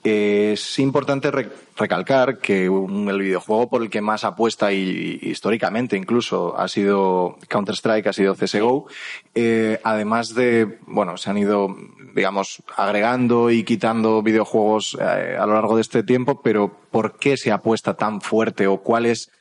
es 0.03 0.79
importante 0.79 1.31
recalcar 1.31 2.39
que 2.39 2.65
el 2.65 3.22
videojuego 3.22 3.69
por 3.69 3.81
el 3.81 3.89
que 3.89 4.01
más 4.01 4.24
apuesta 4.25 4.74
y, 4.74 5.19
históricamente 5.22 5.95
incluso 5.95 6.57
ha 6.57 6.67
sido 6.67 7.38
Counter-Strike, 7.48 8.07
ha 8.07 8.13
sido 8.13 8.36
CSGO. 8.36 8.88
Eh, 9.33 9.79
además 9.83 10.36
de, 10.36 10.79
bueno, 10.88 11.17
se 11.17 11.29
han 11.29 11.38
ido, 11.38 11.75
digamos, 12.13 12.62
agregando 12.75 13.50
y 13.50 13.63
quitando 13.63 14.22
videojuegos 14.22 14.98
eh, 15.00 15.38
a 15.39 15.45
lo 15.45 15.53
largo 15.53 15.75
de 15.75 15.81
este 15.81 16.03
tiempo, 16.03 16.41
pero 16.41 16.75
¿por 16.91 17.17
qué 17.17 17.38
se 17.38 17.51
apuesta 17.51 17.93
tan 17.95 18.19
fuerte 18.19 18.67
o 18.67 18.77
cuál 18.79 19.05
es, 19.05 19.31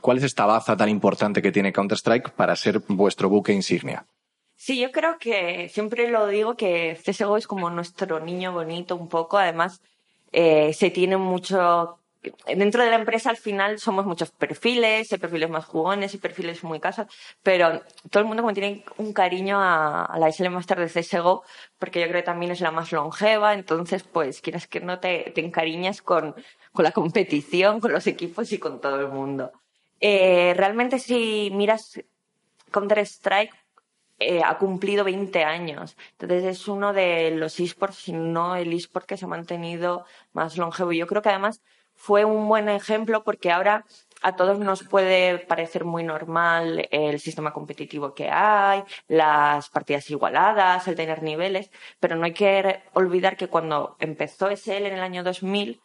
cuál 0.00 0.18
es 0.18 0.24
esta 0.24 0.46
baza 0.46 0.76
tan 0.76 0.88
importante 0.88 1.40
que 1.40 1.52
tiene 1.52 1.72
Counter-Strike 1.72 2.30
para 2.30 2.56
ser 2.56 2.80
vuestro 2.88 3.28
buque 3.28 3.52
insignia? 3.52 4.04
Sí, 4.56 4.80
yo 4.80 4.90
creo 4.90 5.18
que 5.18 5.68
siempre 5.68 6.10
lo 6.10 6.26
digo 6.26 6.56
que 6.56 6.98
CSGO 7.00 7.36
es 7.36 7.46
como 7.46 7.70
nuestro 7.70 8.18
niño 8.18 8.52
bonito 8.52 8.96
un 8.96 9.08
poco. 9.08 9.38
Además, 9.38 9.80
eh, 10.32 10.72
se 10.72 10.90
tiene 10.90 11.16
mucho 11.16 11.98
dentro 12.46 12.82
de 12.82 12.90
la 12.90 12.96
empresa 12.96 13.30
al 13.30 13.36
final 13.36 13.78
somos 13.78 14.04
muchos 14.04 14.30
perfiles, 14.30 15.12
hay 15.12 15.18
perfiles 15.18 15.48
más 15.50 15.64
jugones 15.64 16.14
y 16.14 16.18
perfiles 16.18 16.64
muy 16.64 16.80
casas, 16.80 17.06
pero 17.42 17.80
todo 18.10 18.22
el 18.22 18.26
mundo 18.26 18.42
como 18.42 18.54
tiene 18.54 18.84
un 18.96 19.12
cariño 19.12 19.58
a, 19.60 20.16
la 20.18 20.28
SL 20.28 20.50
Master 20.50 20.78
de 20.78 20.88
CSGO, 20.88 21.44
porque 21.78 22.00
yo 22.00 22.08
creo 22.08 22.20
que 22.20 22.26
también 22.26 22.52
es 22.52 22.60
la 22.60 22.70
más 22.70 22.92
longeva, 22.92 23.54
entonces 23.54 24.02
pues 24.02 24.40
quieras 24.40 24.66
que 24.66 24.80
no 24.80 24.98
te, 24.98 25.32
te 25.34 25.40
encariñas 25.40 26.02
con, 26.02 26.34
con 26.72 26.84
la 26.84 26.92
competición, 26.92 27.80
con 27.80 27.92
los 27.92 28.06
equipos 28.06 28.52
y 28.52 28.58
con 28.58 28.80
todo 28.80 29.00
el 29.00 29.08
mundo. 29.08 29.52
Eh, 30.00 30.54
realmente 30.56 30.98
si 30.98 31.50
miras 31.52 32.00
Counter-Strike, 32.70 33.52
eh, 34.18 34.42
ha 34.44 34.58
cumplido 34.58 35.04
20 35.04 35.44
años. 35.44 35.96
Entonces 36.12 36.44
es 36.44 36.68
uno 36.68 36.92
de 36.92 37.30
los 37.32 37.60
esports, 37.60 37.96
si 37.96 38.12
no 38.12 38.56
el 38.56 38.72
esport 38.72 39.06
que 39.06 39.16
se 39.16 39.24
ha 39.26 39.28
mantenido 39.28 40.04
más 40.32 40.56
longevo. 40.58 40.92
Yo 40.92 41.06
creo 41.06 41.22
que 41.22 41.28
además 41.30 41.62
fue 41.94 42.24
un 42.24 42.48
buen 42.48 42.68
ejemplo 42.68 43.24
porque 43.24 43.50
ahora 43.50 43.84
a 44.22 44.36
todos 44.36 44.58
nos 44.58 44.82
puede 44.84 45.38
parecer 45.38 45.84
muy 45.84 46.04
normal 46.04 46.88
el 46.90 47.20
sistema 47.20 47.52
competitivo 47.52 48.14
que 48.14 48.28
hay, 48.30 48.82
las 49.08 49.68
partidas 49.70 50.08
igualadas, 50.10 50.86
el 50.88 50.96
tener 50.96 51.22
niveles, 51.22 51.70
pero 52.00 52.16
no 52.16 52.24
hay 52.24 52.32
que 52.32 52.82
olvidar 52.94 53.36
que 53.36 53.48
cuando 53.48 53.96
empezó 54.00 54.48
SL 54.50 54.86
en 54.86 54.94
el 54.94 55.00
año 55.00 55.22
2000, 55.24 55.80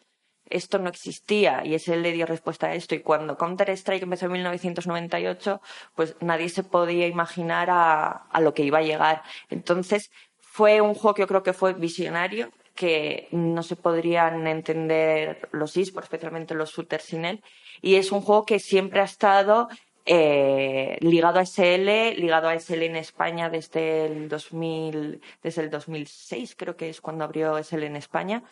esto 0.49 0.79
no 0.79 0.89
existía 0.89 1.65
y 1.65 1.73
es 1.75 1.87
él 1.87 2.03
le 2.03 2.11
dio 2.11 2.25
respuesta 2.25 2.67
a 2.67 2.75
esto. 2.75 2.95
Y 2.95 2.99
cuando 2.99 3.37
Counter-Strike 3.37 4.03
empezó 4.03 4.25
en 4.27 4.33
1998, 4.33 5.61
pues 5.95 6.15
nadie 6.21 6.49
se 6.49 6.63
podía 6.63 7.07
imaginar 7.07 7.69
a, 7.71 8.39
lo 8.39 8.53
que 8.53 8.63
iba 8.63 8.79
a 8.79 8.83
llegar. 8.83 9.23
Entonces, 9.49 10.11
fue 10.39 10.81
un 10.81 10.93
juego 10.93 11.15
que 11.15 11.21
yo 11.23 11.27
creo 11.27 11.43
que 11.43 11.53
fue 11.53 11.73
visionario, 11.73 12.49
que 12.75 13.27
no 13.31 13.63
se 13.63 13.75
podrían 13.75 14.47
entender 14.47 15.47
los 15.51 15.77
esports, 15.77 16.07
especialmente 16.07 16.55
los 16.55 16.71
shooters 16.71 17.03
sin 17.05 17.25
él. 17.25 17.43
Y 17.81 17.95
es 17.95 18.11
un 18.11 18.21
juego 18.21 18.45
que 18.45 18.59
siempre 18.59 19.01
ha 19.01 19.05
estado 19.05 19.69
eh, 20.05 20.97
ligado 20.99 21.39
a 21.39 21.45
SL, 21.45 22.19
ligado 22.19 22.49
a 22.49 22.55
SL 22.59 22.83
en 22.83 22.97
España 22.97 23.49
desde 23.49 24.05
el 24.05 24.27
2000, 24.27 25.21
desde 25.41 25.61
el 25.61 25.69
2006 25.69 26.55
creo 26.57 26.75
que 26.75 26.89
es 26.89 26.99
cuando 26.99 27.23
abrió 27.23 27.57
SL 27.57 27.83
en 27.83 27.95
España 27.95 28.43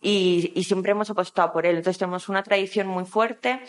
y, 0.00 0.52
siempre 0.64 0.92
hemos 0.92 1.10
apostado 1.10 1.52
por 1.52 1.66
él. 1.66 1.76
Entonces 1.76 1.98
tenemos 1.98 2.28
una 2.28 2.42
tradición 2.42 2.86
muy 2.86 3.04
fuerte. 3.04 3.60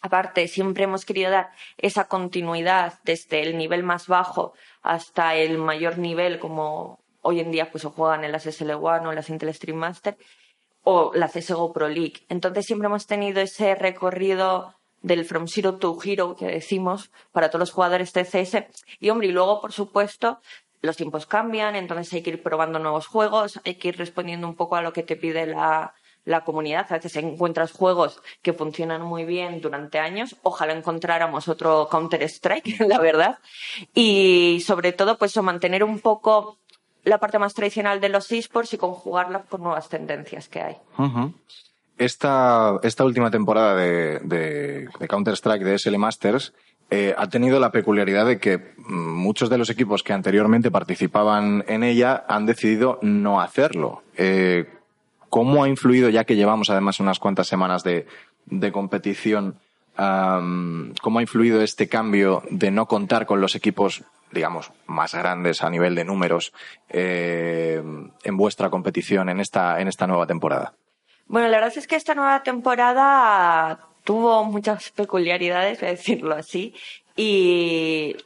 Aparte, 0.00 0.48
siempre 0.48 0.84
hemos 0.84 1.04
querido 1.04 1.30
dar 1.30 1.50
esa 1.78 2.06
continuidad 2.08 3.00
desde 3.04 3.42
el 3.42 3.56
nivel 3.56 3.82
más 3.82 4.06
bajo 4.06 4.52
hasta 4.82 5.34
el 5.34 5.56
mayor 5.58 5.98
nivel, 5.98 6.38
como 6.38 7.00
hoy 7.22 7.40
en 7.40 7.50
día 7.50 7.70
pues 7.70 7.84
juegan 7.84 8.24
en 8.24 8.32
las 8.32 8.46
SL1 8.46 9.06
o 9.06 9.08
en 9.10 9.14
las 9.14 9.30
Intel 9.30 9.54
Stream 9.54 9.78
Master 9.78 10.18
o 10.82 11.12
la 11.14 11.28
CSGO 11.28 11.72
Pro 11.72 11.88
League. 11.88 12.26
Entonces 12.28 12.66
siempre 12.66 12.86
hemos 12.86 13.06
tenido 13.06 13.40
ese 13.40 13.74
recorrido 13.74 14.74
del 15.00 15.24
From 15.24 15.46
Zero 15.48 15.76
to 15.76 15.96
Hero 16.02 16.36
que 16.36 16.46
decimos 16.46 17.10
para 17.32 17.48
todos 17.48 17.60
los 17.60 17.72
jugadores 17.72 18.12
de 18.12 18.24
CS. 18.24 18.64
Y 19.00 19.10
hombre, 19.10 19.28
y 19.28 19.32
luego, 19.32 19.60
por 19.60 19.72
supuesto, 19.72 20.40
los 20.84 20.96
tiempos 20.96 21.26
cambian, 21.26 21.76
entonces 21.76 22.12
hay 22.12 22.22
que 22.22 22.30
ir 22.30 22.42
probando 22.42 22.78
nuevos 22.78 23.06
juegos, 23.06 23.60
hay 23.64 23.76
que 23.76 23.88
ir 23.88 23.96
respondiendo 23.96 24.46
un 24.46 24.54
poco 24.54 24.76
a 24.76 24.82
lo 24.82 24.92
que 24.92 25.02
te 25.02 25.16
pide 25.16 25.46
la, 25.46 25.94
la 26.24 26.44
comunidad. 26.44 26.86
A 26.90 26.94
veces 26.94 27.16
encuentras 27.16 27.72
juegos 27.72 28.20
que 28.42 28.52
funcionan 28.52 29.02
muy 29.02 29.24
bien 29.24 29.60
durante 29.60 29.98
años. 29.98 30.36
Ojalá 30.42 30.74
encontráramos 30.74 31.48
otro 31.48 31.88
Counter-Strike, 31.90 32.80
la 32.86 32.98
verdad. 32.98 33.38
Y 33.94 34.62
sobre 34.64 34.92
todo, 34.92 35.16
pues 35.16 35.34
mantener 35.36 35.84
un 35.84 36.00
poco 36.00 36.58
la 37.02 37.18
parte 37.18 37.38
más 37.38 37.54
tradicional 37.54 38.00
de 38.00 38.10
los 38.10 38.30
esports 38.30 38.74
y 38.74 38.78
conjugarla 38.78 39.42
con 39.42 39.62
nuevas 39.62 39.88
tendencias 39.88 40.48
que 40.48 40.60
hay. 40.60 40.76
esta, 41.98 42.78
esta 42.82 43.04
última 43.04 43.30
temporada 43.30 43.76
de, 43.76 44.18
de, 44.20 44.88
de 44.98 45.08
Counter-Strike 45.08 45.64
de 45.64 45.78
SL 45.78 45.96
Masters 45.98 46.52
eh, 46.90 47.14
ha 47.16 47.28
tenido 47.28 47.58
la 47.58 47.72
peculiaridad 47.72 48.26
de 48.26 48.38
que 48.38 48.74
muchos 48.76 49.48
de 49.50 49.58
los 49.58 49.70
equipos 49.70 50.02
que 50.02 50.12
anteriormente 50.12 50.70
participaban 50.70 51.64
en 51.66 51.82
ella 51.82 52.24
han 52.28 52.46
decidido 52.46 52.98
no 53.02 53.40
hacerlo. 53.40 54.02
Eh, 54.16 54.68
¿Cómo 55.30 55.64
ha 55.64 55.68
influido, 55.68 56.10
ya 56.10 56.24
que 56.24 56.36
llevamos 56.36 56.70
además 56.70 57.00
unas 57.00 57.18
cuantas 57.18 57.48
semanas 57.48 57.82
de, 57.82 58.06
competición, 58.72 59.56
cómo 59.96 61.18
ha 61.18 61.22
influido 61.22 61.60
este 61.60 61.88
cambio 61.88 62.44
de 62.50 62.70
no 62.70 62.86
contar 62.86 63.26
con 63.26 63.40
los 63.40 63.56
equipos, 63.56 64.04
digamos, 64.30 64.70
más 64.86 65.12
grandes 65.14 65.64
a 65.64 65.70
nivel 65.70 65.96
de 65.96 66.04
números 66.04 66.52
eh, 66.88 67.82
en 68.22 68.36
vuestra 68.36 68.70
competición 68.70 69.28
en 69.28 69.40
esta, 69.40 69.80
en 69.80 69.88
esta 69.88 70.06
nueva 70.06 70.28
temporada? 70.28 70.74
Bueno, 71.26 71.48
la 71.48 71.56
verdad 71.56 71.76
es 71.76 71.88
que 71.88 71.96
esta 71.96 72.14
nueva 72.14 72.44
temporada 72.44 73.80
tuvo 74.04 74.44
muchas 74.44 74.90
peculiaridades, 74.90 75.80
voy 75.80 75.88
a 75.88 75.92
decirlo 75.92 76.34
así, 76.34 76.74
y 77.16 78.16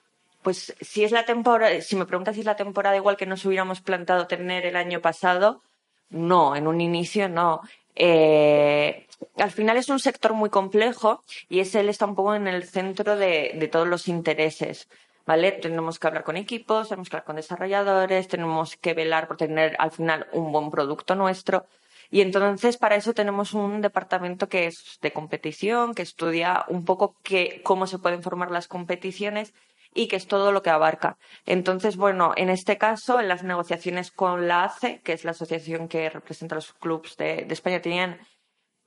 pues 0.42 0.74
si 0.80 1.04
es 1.04 1.12
la 1.12 1.24
temporada, 1.24 1.80
si 1.80 1.96
me 1.96 2.06
preguntas 2.06 2.34
si 2.34 2.40
es 2.40 2.46
la 2.46 2.56
temporada 2.56 2.96
igual 2.96 3.16
que 3.16 3.26
nos 3.26 3.44
hubiéramos 3.44 3.80
plantado 3.80 4.26
tener 4.26 4.66
el 4.66 4.76
año 4.76 5.00
pasado, 5.00 5.62
no, 6.10 6.56
en 6.56 6.66
un 6.66 6.80
inicio 6.80 7.28
no. 7.28 7.60
Eh, 7.94 9.06
al 9.36 9.50
final 9.50 9.76
es 9.76 9.88
un 9.88 9.98
sector 9.98 10.32
muy 10.32 10.50
complejo 10.50 11.24
y 11.48 11.60
es 11.60 11.74
él 11.74 11.88
está 11.88 12.06
un 12.06 12.14
poco 12.14 12.34
en 12.34 12.46
el 12.46 12.64
centro 12.64 13.16
de, 13.16 13.52
de 13.54 13.68
todos 13.68 13.88
los 13.88 14.08
intereses. 14.08 14.88
¿Vale? 15.26 15.52
Tenemos 15.52 15.98
que 15.98 16.06
hablar 16.06 16.24
con 16.24 16.38
equipos, 16.38 16.88
tenemos 16.88 17.10
que 17.10 17.16
hablar 17.16 17.26
con 17.26 17.36
desarrolladores, 17.36 18.28
tenemos 18.28 18.76
que 18.76 18.94
velar 18.94 19.28
por 19.28 19.36
tener 19.36 19.76
al 19.78 19.90
final 19.90 20.26
un 20.32 20.50
buen 20.52 20.70
producto 20.70 21.14
nuestro. 21.14 21.66
Y 22.10 22.22
entonces 22.22 22.78
para 22.78 22.96
eso 22.96 23.12
tenemos 23.12 23.52
un 23.54 23.80
departamento 23.80 24.48
que 24.48 24.66
es 24.66 24.98
de 25.02 25.12
competición, 25.12 25.94
que 25.94 26.02
estudia 26.02 26.64
un 26.68 26.84
poco 26.84 27.16
cómo 27.62 27.86
se 27.86 27.98
pueden 27.98 28.22
formar 28.22 28.50
las 28.50 28.68
competiciones 28.68 29.52
y 29.94 30.08
que 30.08 30.16
es 30.16 30.26
todo 30.26 30.52
lo 30.52 30.62
que 30.62 30.70
abarca. 30.70 31.18
Entonces, 31.44 31.96
bueno, 31.96 32.32
en 32.36 32.50
este 32.50 32.78
caso, 32.78 33.20
en 33.20 33.28
las 33.28 33.42
negociaciones 33.42 34.10
con 34.10 34.48
la 34.48 34.64
ACE, 34.64 35.00
que 35.02 35.12
es 35.12 35.24
la 35.24 35.32
asociación 35.32 35.88
que 35.88 36.08
representa 36.08 36.54
los 36.54 36.72
clubes 36.74 37.16
de, 37.16 37.44
de 37.44 37.54
España, 37.54 37.82
tenían 37.82 38.18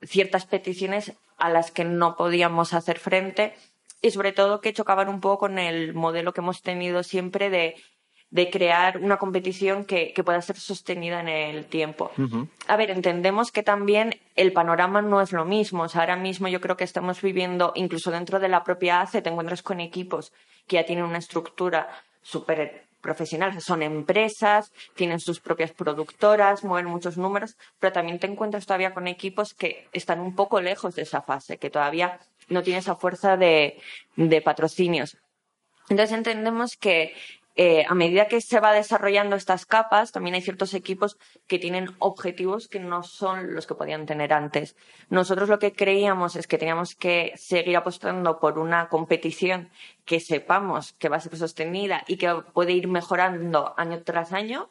ciertas 0.02 0.46
peticiones 0.46 1.12
a 1.38 1.48
las 1.48 1.70
que 1.70 1.84
no 1.84 2.16
podíamos 2.16 2.72
hacer 2.72 2.98
frente 2.98 3.54
y 4.00 4.10
sobre 4.10 4.32
todo 4.32 4.60
que 4.60 4.72
chocaban 4.72 5.08
un 5.08 5.20
poco 5.20 5.38
con 5.38 5.58
el 5.58 5.94
modelo 5.94 6.32
que 6.32 6.40
hemos 6.40 6.60
tenido 6.62 7.02
siempre 7.02 7.50
de 7.50 7.76
de 8.32 8.48
crear 8.48 8.96
una 8.98 9.18
competición 9.18 9.84
que, 9.84 10.14
pueda 10.24 10.40
ser 10.40 10.56
sostenida 10.56 11.20
en 11.20 11.28
el 11.28 11.66
tiempo. 11.66 12.10
A 12.66 12.76
ver, 12.76 12.90
entendemos 12.90 13.52
que 13.52 13.62
también 13.62 14.18
el 14.36 14.54
panorama 14.54 15.02
no 15.02 15.20
es 15.20 15.32
lo 15.32 15.44
mismo. 15.44 15.84
ahora 15.92 16.16
mismo 16.16 16.48
yo 16.48 16.60
creo 16.60 16.78
que 16.78 16.84
estamos 16.84 17.20
viviendo, 17.20 17.72
incluso 17.74 18.10
dentro 18.10 18.40
de 18.40 18.48
la 18.48 18.64
propia 18.64 19.02
ACE, 19.02 19.20
te 19.20 19.28
encuentras 19.28 19.62
con 19.62 19.80
equipos 19.80 20.32
que 20.66 20.76
ya 20.76 20.86
tienen 20.86 21.04
una 21.04 21.18
estructura 21.18 21.90
súper 22.22 22.86
profesional, 23.02 23.60
son 23.60 23.82
empresas, 23.82 24.72
tienen 24.94 25.20
sus 25.20 25.40
propias 25.40 25.72
productoras, 25.72 26.64
mueven 26.64 26.90
muchos 26.90 27.18
números, 27.18 27.56
pero 27.80 27.92
también 27.92 28.18
te 28.18 28.28
encuentras 28.28 28.64
todavía 28.64 28.94
con 28.94 29.08
equipos 29.08 29.52
que 29.52 29.88
están 29.92 30.20
un 30.20 30.34
poco 30.34 30.62
lejos 30.62 30.94
de 30.94 31.02
esa 31.02 31.20
fase, 31.20 31.58
que 31.58 31.68
todavía 31.68 32.18
no 32.48 32.62
tienen 32.62 32.78
esa 32.78 32.96
fuerza 32.96 33.36
de 33.36 33.76
patrocinios. 34.42 35.18
Entonces 35.88 36.16
entendemos 36.16 36.76
que 36.80 37.14
eh, 37.54 37.84
a 37.86 37.94
medida 37.94 38.28
que 38.28 38.40
se 38.40 38.60
va 38.60 38.72
desarrollando 38.72 39.36
estas 39.36 39.66
capas, 39.66 40.10
también 40.10 40.34
hay 40.34 40.40
ciertos 40.40 40.72
equipos 40.72 41.18
que 41.46 41.58
tienen 41.58 41.94
objetivos 41.98 42.66
que 42.66 42.80
no 42.80 43.02
son 43.02 43.54
los 43.54 43.66
que 43.66 43.74
podían 43.74 44.06
tener 44.06 44.32
antes. 44.32 44.74
Nosotros 45.10 45.50
lo 45.50 45.58
que 45.58 45.72
creíamos 45.72 46.34
es 46.36 46.46
que 46.46 46.56
teníamos 46.56 46.94
que 46.94 47.32
seguir 47.36 47.76
apostando 47.76 48.40
por 48.40 48.58
una 48.58 48.88
competición 48.88 49.68
que 50.06 50.18
sepamos 50.18 50.94
que 50.94 51.10
va 51.10 51.16
a 51.16 51.20
ser 51.20 51.36
sostenida 51.36 52.04
y 52.06 52.16
que 52.16 52.34
puede 52.54 52.72
ir 52.72 52.88
mejorando 52.88 53.74
año 53.76 54.02
tras 54.02 54.32
año. 54.32 54.70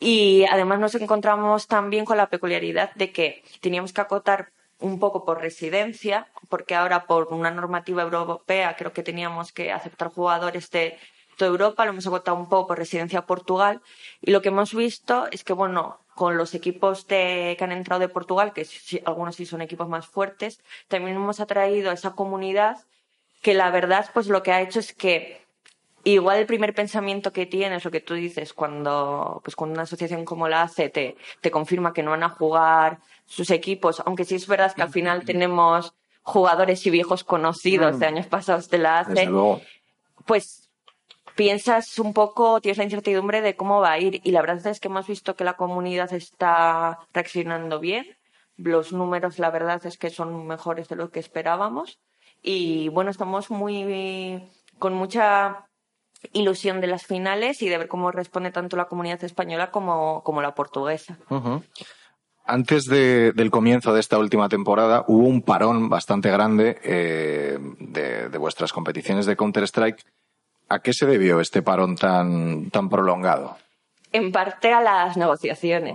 Y 0.00 0.44
además 0.50 0.80
nos 0.80 0.94
encontramos 0.96 1.68
también 1.68 2.04
con 2.04 2.16
la 2.16 2.28
peculiaridad 2.28 2.92
de 2.96 3.12
que 3.12 3.44
teníamos 3.60 3.92
que 3.92 4.00
acotar 4.00 4.50
un 4.80 4.98
poco 4.98 5.24
por 5.24 5.40
residencia, 5.40 6.26
porque 6.48 6.74
ahora 6.74 7.06
por 7.06 7.28
una 7.28 7.52
normativa 7.52 8.02
europea 8.02 8.74
creo 8.76 8.92
que 8.92 9.04
teníamos 9.04 9.52
que 9.52 9.70
aceptar 9.70 10.08
jugadores 10.08 10.70
de 10.72 10.98
toda 11.36 11.50
Europa, 11.50 11.84
lo 11.84 11.92
hemos 11.92 12.06
agotado 12.06 12.36
un 12.36 12.48
poco 12.48 12.68
por 12.68 12.78
residencia 12.78 13.26
Portugal 13.26 13.80
y 14.20 14.30
lo 14.30 14.42
que 14.42 14.48
hemos 14.48 14.74
visto 14.74 15.26
es 15.30 15.44
que, 15.44 15.52
bueno, 15.52 15.98
con 16.14 16.36
los 16.36 16.54
equipos 16.54 17.06
de, 17.06 17.54
que 17.58 17.64
han 17.64 17.72
entrado 17.72 18.00
de 18.00 18.08
Portugal, 18.08 18.52
que 18.52 18.66
algunos 19.04 19.36
sí 19.36 19.46
son 19.46 19.62
equipos 19.62 19.88
más 19.88 20.06
fuertes, 20.06 20.60
también 20.88 21.16
hemos 21.16 21.40
atraído 21.40 21.90
a 21.90 21.94
esa 21.94 22.12
comunidad 22.12 22.78
que 23.40 23.54
la 23.54 23.70
verdad 23.70 24.08
pues 24.14 24.28
lo 24.28 24.42
que 24.42 24.52
ha 24.52 24.60
hecho 24.60 24.78
es 24.78 24.92
que 24.94 25.42
igual 26.04 26.38
el 26.38 26.46
primer 26.46 26.74
pensamiento 26.74 27.32
que 27.32 27.46
tienes, 27.46 27.84
lo 27.84 27.90
que 27.90 28.00
tú 28.00 28.14
dices, 28.14 28.52
cuando, 28.52 29.40
pues 29.44 29.56
cuando 29.56 29.74
una 29.74 29.82
asociación 29.82 30.24
como 30.24 30.48
la 30.48 30.62
ACE 30.62 30.88
te, 30.88 31.16
te 31.40 31.50
confirma 31.50 31.92
que 31.92 32.02
no 32.02 32.10
van 32.10 32.22
a 32.24 32.28
jugar 32.28 32.98
sus 33.26 33.50
equipos, 33.50 34.02
aunque 34.04 34.24
sí 34.24 34.34
es 34.34 34.46
verdad 34.46 34.74
que 34.74 34.82
al 34.82 34.90
final 34.90 35.24
tenemos 35.24 35.94
jugadores 36.22 36.86
y 36.86 36.90
viejos 36.90 37.24
conocidos 37.24 37.98
de 37.98 38.06
años 38.06 38.26
pasados 38.26 38.68
de 38.68 38.78
la 38.78 39.00
ACE, 39.00 39.28
pues 40.24 40.61
piensas 41.34 41.98
un 41.98 42.12
poco, 42.12 42.60
tienes 42.60 42.78
la 42.78 42.84
incertidumbre 42.84 43.40
de 43.40 43.56
cómo 43.56 43.80
va 43.80 43.92
a 43.92 43.98
ir. 43.98 44.20
Y 44.24 44.30
la 44.30 44.42
verdad 44.42 44.66
es 44.66 44.80
que 44.80 44.88
hemos 44.88 45.06
visto 45.06 45.36
que 45.36 45.44
la 45.44 45.54
comunidad 45.54 46.12
está 46.12 46.98
reaccionando 47.12 47.80
bien. 47.80 48.06
Los 48.56 48.92
números, 48.92 49.38
la 49.38 49.50
verdad 49.50 49.84
es 49.86 49.98
que 49.98 50.10
son 50.10 50.46
mejores 50.46 50.88
de 50.88 50.96
lo 50.96 51.10
que 51.10 51.20
esperábamos. 51.20 51.98
Y 52.42 52.88
bueno, 52.88 53.10
estamos 53.10 53.50
muy 53.50 54.48
con 54.78 54.94
mucha 54.94 55.66
ilusión 56.32 56.80
de 56.80 56.86
las 56.86 57.06
finales 57.06 57.62
y 57.62 57.68
de 57.68 57.78
ver 57.78 57.88
cómo 57.88 58.10
responde 58.10 58.50
tanto 58.50 58.76
la 58.76 58.86
comunidad 58.86 59.22
española 59.24 59.70
como, 59.70 60.22
como 60.22 60.42
la 60.42 60.54
portuguesa. 60.54 61.18
Antes 62.44 62.86
del 62.86 63.50
comienzo 63.50 63.94
de 63.94 64.00
esta 64.00 64.18
última 64.18 64.48
temporada 64.48 65.04
hubo 65.06 65.26
un 65.26 65.42
parón 65.42 65.88
bastante 65.88 66.30
grande 66.30 66.78
eh, 66.82 67.58
de, 67.78 68.28
de, 68.28 68.38
vuestras 68.38 68.72
competiciones 68.72 69.26
de 69.26 69.36
Counter-Strike. 69.36 70.04
¿A 70.72 70.78
qué 70.78 70.94
se 70.94 71.04
debió 71.04 71.38
este 71.40 71.60
parón 71.60 71.96
tan, 71.96 72.70
tan 72.70 72.88
prolongado? 72.88 73.58
En 74.10 74.32
parte 74.32 74.72
a 74.72 74.80
las 74.80 75.18
negociaciones. 75.18 75.92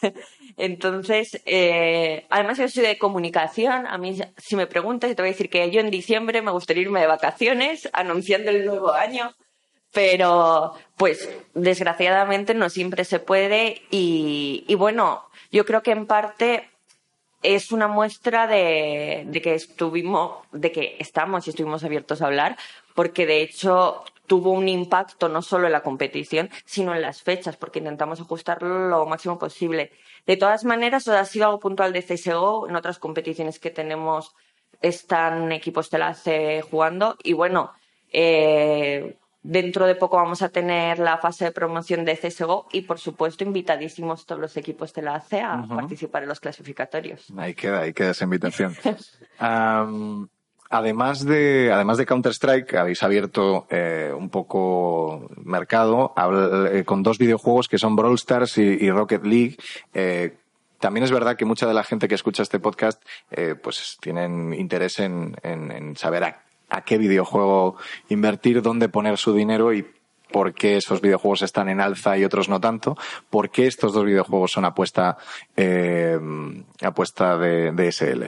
Entonces, 0.56 1.42
eh, 1.44 2.24
además 2.30 2.56
yo 2.56 2.68
soy 2.68 2.84
de 2.84 2.96
comunicación. 2.96 3.86
A 3.86 3.98
mí, 3.98 4.18
si 4.38 4.56
me 4.56 4.66
preguntas, 4.66 5.14
te 5.14 5.20
voy 5.20 5.28
a 5.28 5.32
decir 5.32 5.50
que 5.50 5.70
yo 5.70 5.80
en 5.80 5.90
diciembre 5.90 6.40
me 6.40 6.50
gustaría 6.50 6.84
irme 6.84 7.00
de 7.00 7.06
vacaciones 7.06 7.86
anunciando 7.92 8.50
el 8.50 8.64
nuevo 8.64 8.94
año. 8.94 9.34
Pero, 9.92 10.72
pues, 10.96 11.28
desgraciadamente 11.52 12.54
no 12.54 12.70
siempre 12.70 13.04
se 13.04 13.18
puede. 13.18 13.82
Y, 13.90 14.64
y 14.68 14.74
bueno, 14.74 15.22
yo 15.52 15.66
creo 15.66 15.82
que 15.82 15.90
en 15.90 16.06
parte 16.06 16.70
es 17.42 17.72
una 17.72 17.88
muestra 17.88 18.46
de, 18.46 19.24
de, 19.26 19.42
que 19.42 19.54
estuvimos, 19.54 20.38
de 20.52 20.72
que 20.72 20.96
estamos 20.98 21.46
y 21.46 21.50
estuvimos 21.50 21.84
abiertos 21.84 22.22
a 22.22 22.26
hablar, 22.26 22.56
porque 22.98 23.26
de 23.26 23.42
hecho 23.42 24.02
tuvo 24.26 24.50
un 24.50 24.68
impacto 24.68 25.28
no 25.28 25.40
solo 25.40 25.66
en 25.66 25.72
la 25.72 25.84
competición, 25.84 26.50
sino 26.64 26.96
en 26.96 27.00
las 27.00 27.22
fechas, 27.22 27.56
porque 27.56 27.78
intentamos 27.78 28.20
ajustarlo 28.20 28.88
lo 28.88 29.06
máximo 29.06 29.38
posible. 29.38 29.92
De 30.26 30.36
todas 30.36 30.64
maneras, 30.64 31.06
ha 31.06 31.24
sido 31.24 31.44
algo 31.44 31.60
puntual 31.60 31.92
de 31.92 32.02
CSGO, 32.02 32.68
en 32.68 32.74
otras 32.74 32.98
competiciones 32.98 33.60
que 33.60 33.70
tenemos 33.70 34.34
están 34.82 35.52
equipos 35.52 35.90
de 35.90 35.98
la 35.98 36.12
C 36.12 36.60
jugando, 36.68 37.16
y 37.22 37.34
bueno, 37.34 37.70
eh, 38.12 39.16
Dentro 39.40 39.86
de 39.86 39.94
poco 39.94 40.16
vamos 40.16 40.42
a 40.42 40.48
tener 40.48 40.98
la 40.98 41.18
fase 41.18 41.44
de 41.44 41.52
promoción 41.52 42.04
de 42.04 42.16
CSGO 42.16 42.66
y, 42.72 42.82
por 42.82 42.98
supuesto, 42.98 43.44
invitadísimos 43.44 44.26
todos 44.26 44.40
los 44.40 44.56
equipos 44.56 44.92
de 44.92 45.02
la 45.02 45.14
AC 45.14 45.34
a 45.34 45.64
participar 45.68 46.24
en 46.24 46.28
los 46.30 46.40
clasificatorios. 46.40 47.32
Ahí 47.36 47.54
queda, 47.54 47.82
ahí 47.82 47.92
queda 47.92 48.10
esa 48.10 48.24
invitación. 48.24 48.76
además 50.70 51.24
de, 51.24 51.70
además 51.72 51.98
de 51.98 52.06
Counter-Strike, 52.06 52.74
habéis 52.74 53.02
abierto 53.02 53.66
eh, 53.70 54.12
un 54.16 54.30
poco 54.30 55.28
mercado 55.36 56.14
eh, 56.72 56.84
con 56.84 57.02
dos 57.02 57.18
videojuegos 57.18 57.68
que 57.68 57.78
son 57.78 57.96
Brawl 57.96 58.14
Stars 58.14 58.58
y, 58.58 58.90
Rocket 58.90 59.24
League. 59.24 59.56
Eh, 59.94 60.36
también 60.80 61.04
es 61.04 61.10
verdad 61.10 61.36
que 61.36 61.44
mucha 61.44 61.66
de 61.66 61.74
la 61.74 61.84
gente 61.84 62.06
que 62.06 62.14
escucha 62.14 62.42
este 62.42 62.60
podcast 62.60 63.02
pues 63.62 63.98
tienen 64.00 64.54
interés 64.54 65.00
en, 65.00 65.36
en, 65.42 65.72
en 65.72 65.96
saber 65.96 66.22
a 66.22 66.48
a 66.68 66.82
qué 66.82 66.98
videojuego 66.98 67.76
invertir, 68.08 68.62
dónde 68.62 68.88
poner 68.88 69.16
su 69.16 69.34
dinero 69.34 69.72
y 69.72 69.86
por 70.30 70.52
qué 70.52 70.76
esos 70.76 71.00
videojuegos 71.00 71.42
están 71.42 71.68
en 71.68 71.80
alza 71.80 72.18
y 72.18 72.24
otros 72.24 72.48
no 72.48 72.60
tanto, 72.60 72.96
por 73.30 73.50
qué 73.50 73.66
estos 73.66 73.94
dos 73.94 74.04
videojuegos 74.04 74.52
son 74.52 74.66
apuesta, 74.66 75.16
eh, 75.56 76.18
apuesta 76.82 77.38
de, 77.38 77.72
de, 77.72 77.92
SL. 77.92 78.24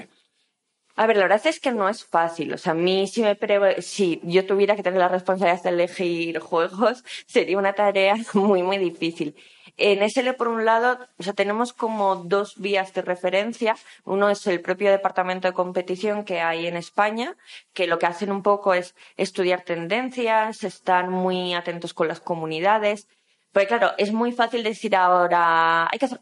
A 0.96 1.06
ver, 1.06 1.16
la 1.16 1.24
verdad 1.24 1.46
es 1.46 1.60
que 1.60 1.72
no 1.72 1.88
es 1.88 2.04
fácil. 2.04 2.52
O 2.52 2.58
sea, 2.58 2.72
a 2.72 2.74
mí 2.74 3.06
si 3.06 3.22
me 3.22 3.36
si 3.80 4.20
yo 4.22 4.46
tuviera 4.46 4.76
que 4.76 4.82
tener 4.82 4.98
la 4.98 5.08
responsabilidad 5.08 5.62
de 5.62 5.70
elegir 5.70 6.38
juegos, 6.40 7.04
sería 7.26 7.58
una 7.58 7.72
tarea 7.72 8.16
muy, 8.34 8.62
muy 8.62 8.78
difícil. 8.78 9.34
En 9.76 10.02
SL, 10.02 10.34
por 10.34 10.48
un 10.48 10.64
lado, 10.66 10.98
o 11.18 11.22
sea, 11.22 11.32
tenemos 11.32 11.72
como 11.72 12.16
dos 12.16 12.58
vías 12.58 12.92
de 12.92 13.02
referencia. 13.02 13.76
Uno 14.04 14.28
es 14.28 14.46
el 14.46 14.60
propio 14.60 14.90
departamento 14.90 15.48
de 15.48 15.54
competición 15.54 16.24
que 16.24 16.40
hay 16.40 16.66
en 16.66 16.76
España, 16.76 17.36
que 17.72 17.86
lo 17.86 17.98
que 17.98 18.06
hacen 18.06 18.30
un 18.30 18.42
poco 18.42 18.74
es 18.74 18.94
estudiar 19.16 19.62
tendencias, 19.62 20.64
estar 20.64 21.08
muy 21.08 21.54
atentos 21.54 21.94
con 21.94 22.08
las 22.08 22.20
comunidades. 22.20 23.08
Porque 23.52 23.68
claro, 23.68 23.92
es 23.98 24.12
muy 24.12 24.32
fácil 24.32 24.62
decir 24.62 24.94
ahora, 24.94 25.88
hay 25.90 25.98
que 25.98 26.04
hacer, 26.04 26.20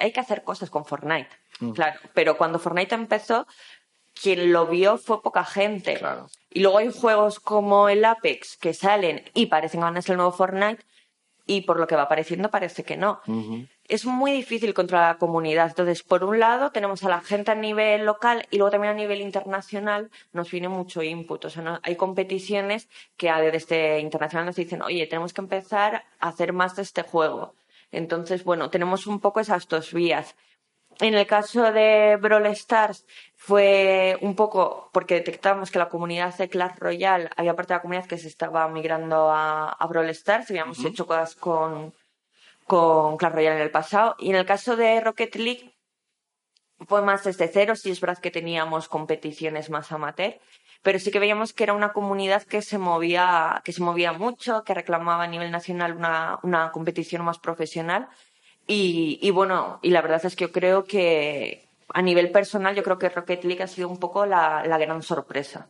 hay 0.00 0.12
que 0.12 0.20
hacer 0.20 0.42
cosas 0.42 0.70
con 0.70 0.84
Fortnite. 0.84 1.28
Mm. 1.60 1.70
Claro, 1.70 2.00
pero 2.14 2.36
cuando 2.36 2.58
Fortnite 2.58 2.94
empezó, 2.94 3.46
quien 4.20 4.52
lo 4.52 4.66
vio 4.66 4.98
fue 4.98 5.22
poca 5.22 5.44
gente. 5.44 5.94
Claro. 5.94 6.28
Y 6.50 6.60
luego 6.60 6.78
hay 6.78 6.92
juegos 6.92 7.40
como 7.40 7.88
el 7.88 8.04
Apex 8.04 8.56
que 8.56 8.74
salen 8.74 9.22
y 9.34 9.46
parecen 9.46 9.80
que 9.80 9.84
van 9.84 9.96
a 9.96 10.02
ser 10.02 10.12
el 10.12 10.18
nuevo 10.18 10.32
Fortnite, 10.32 10.84
y 11.46 11.62
por 11.62 11.78
lo 11.78 11.86
que 11.86 11.96
va 11.96 12.02
apareciendo 12.02 12.50
parece 12.50 12.84
que 12.84 12.96
no. 12.96 13.20
Es 13.86 14.06
muy 14.06 14.32
difícil 14.32 14.72
contra 14.72 15.08
la 15.08 15.18
comunidad. 15.18 15.68
Entonces, 15.68 16.02
por 16.02 16.24
un 16.24 16.40
lado, 16.40 16.70
tenemos 16.70 17.04
a 17.04 17.10
la 17.10 17.20
gente 17.20 17.50
a 17.50 17.54
nivel 17.54 18.06
local 18.06 18.46
y 18.50 18.56
luego 18.56 18.70
también 18.70 18.94
a 18.94 18.96
nivel 18.96 19.20
internacional 19.20 20.10
nos 20.32 20.50
viene 20.50 20.68
mucho 20.68 21.02
input. 21.02 21.44
O 21.44 21.50
sea, 21.50 21.80
hay 21.82 21.96
competiciones 21.96 22.88
que 23.18 23.30
desde 23.30 24.00
internacional 24.00 24.46
nos 24.46 24.56
dicen, 24.56 24.80
oye, 24.80 25.06
tenemos 25.06 25.34
que 25.34 25.42
empezar 25.42 26.04
a 26.18 26.28
hacer 26.28 26.54
más 26.54 26.76
de 26.76 26.82
este 26.82 27.02
juego. 27.02 27.54
Entonces, 27.92 28.42
bueno, 28.42 28.70
tenemos 28.70 29.06
un 29.06 29.20
poco 29.20 29.40
esas 29.40 29.68
dos 29.68 29.92
vías. 29.92 30.36
En 31.00 31.14
el 31.14 31.26
caso 31.26 31.72
de 31.72 32.16
Brawl 32.20 32.46
Stars 32.46 33.04
fue 33.36 34.16
un 34.20 34.36
poco 34.36 34.90
porque 34.92 35.14
detectamos 35.14 35.70
que 35.70 35.78
la 35.78 35.88
comunidad 35.88 36.36
de 36.36 36.48
Clash 36.48 36.76
Royale, 36.78 37.30
había 37.36 37.56
parte 37.56 37.72
de 37.72 37.78
la 37.78 37.82
comunidad 37.82 38.06
que 38.06 38.18
se 38.18 38.28
estaba 38.28 38.68
migrando 38.68 39.30
a, 39.30 39.70
a 39.70 39.86
Brawl 39.86 40.10
Stars, 40.10 40.50
habíamos 40.50 40.84
hecho 40.84 41.06
cosas 41.06 41.34
con, 41.34 41.92
con 42.66 43.16
Clash 43.16 43.32
Royale 43.32 43.56
en 43.56 43.62
el 43.62 43.70
pasado. 43.70 44.14
Y 44.18 44.30
en 44.30 44.36
el 44.36 44.46
caso 44.46 44.76
de 44.76 45.00
Rocket 45.00 45.34
League 45.36 45.74
fue 46.86 47.02
más 47.02 47.24
desde 47.24 47.48
cero, 47.48 47.76
sí 47.76 47.90
es 47.90 48.00
verdad 48.00 48.18
que 48.18 48.30
teníamos 48.30 48.88
competiciones 48.88 49.70
más 49.70 49.90
amateur, 49.90 50.38
pero 50.82 50.98
sí 50.98 51.10
que 51.10 51.18
veíamos 51.18 51.52
que 51.52 51.64
era 51.64 51.72
una 51.72 51.92
comunidad 51.92 52.42
que 52.42 52.62
se 52.62 52.78
movía, 52.78 53.62
que 53.64 53.72
se 53.72 53.82
movía 53.82 54.12
mucho, 54.12 54.64
que 54.64 54.74
reclamaba 54.74 55.24
a 55.24 55.28
nivel 55.28 55.50
nacional 55.50 55.96
una, 55.96 56.38
una 56.42 56.70
competición 56.72 57.24
más 57.24 57.38
profesional 57.38 58.08
y, 58.66 59.30
bueno, 59.30 59.78
y 59.82 59.90
la 59.90 60.02
verdad 60.02 60.24
es 60.24 60.36
que 60.36 60.46
yo 60.46 60.52
creo 60.52 60.84
que 60.84 61.68
a 61.92 62.02
nivel 62.02 62.30
personal, 62.30 62.74
yo 62.74 62.82
creo 62.82 62.98
que 62.98 63.08
Rocket 63.08 63.44
League 63.44 63.62
ha 63.62 63.66
sido 63.66 63.88
un 63.88 63.98
poco 63.98 64.26
la, 64.26 64.62
gran 64.78 65.02
sorpresa. 65.02 65.68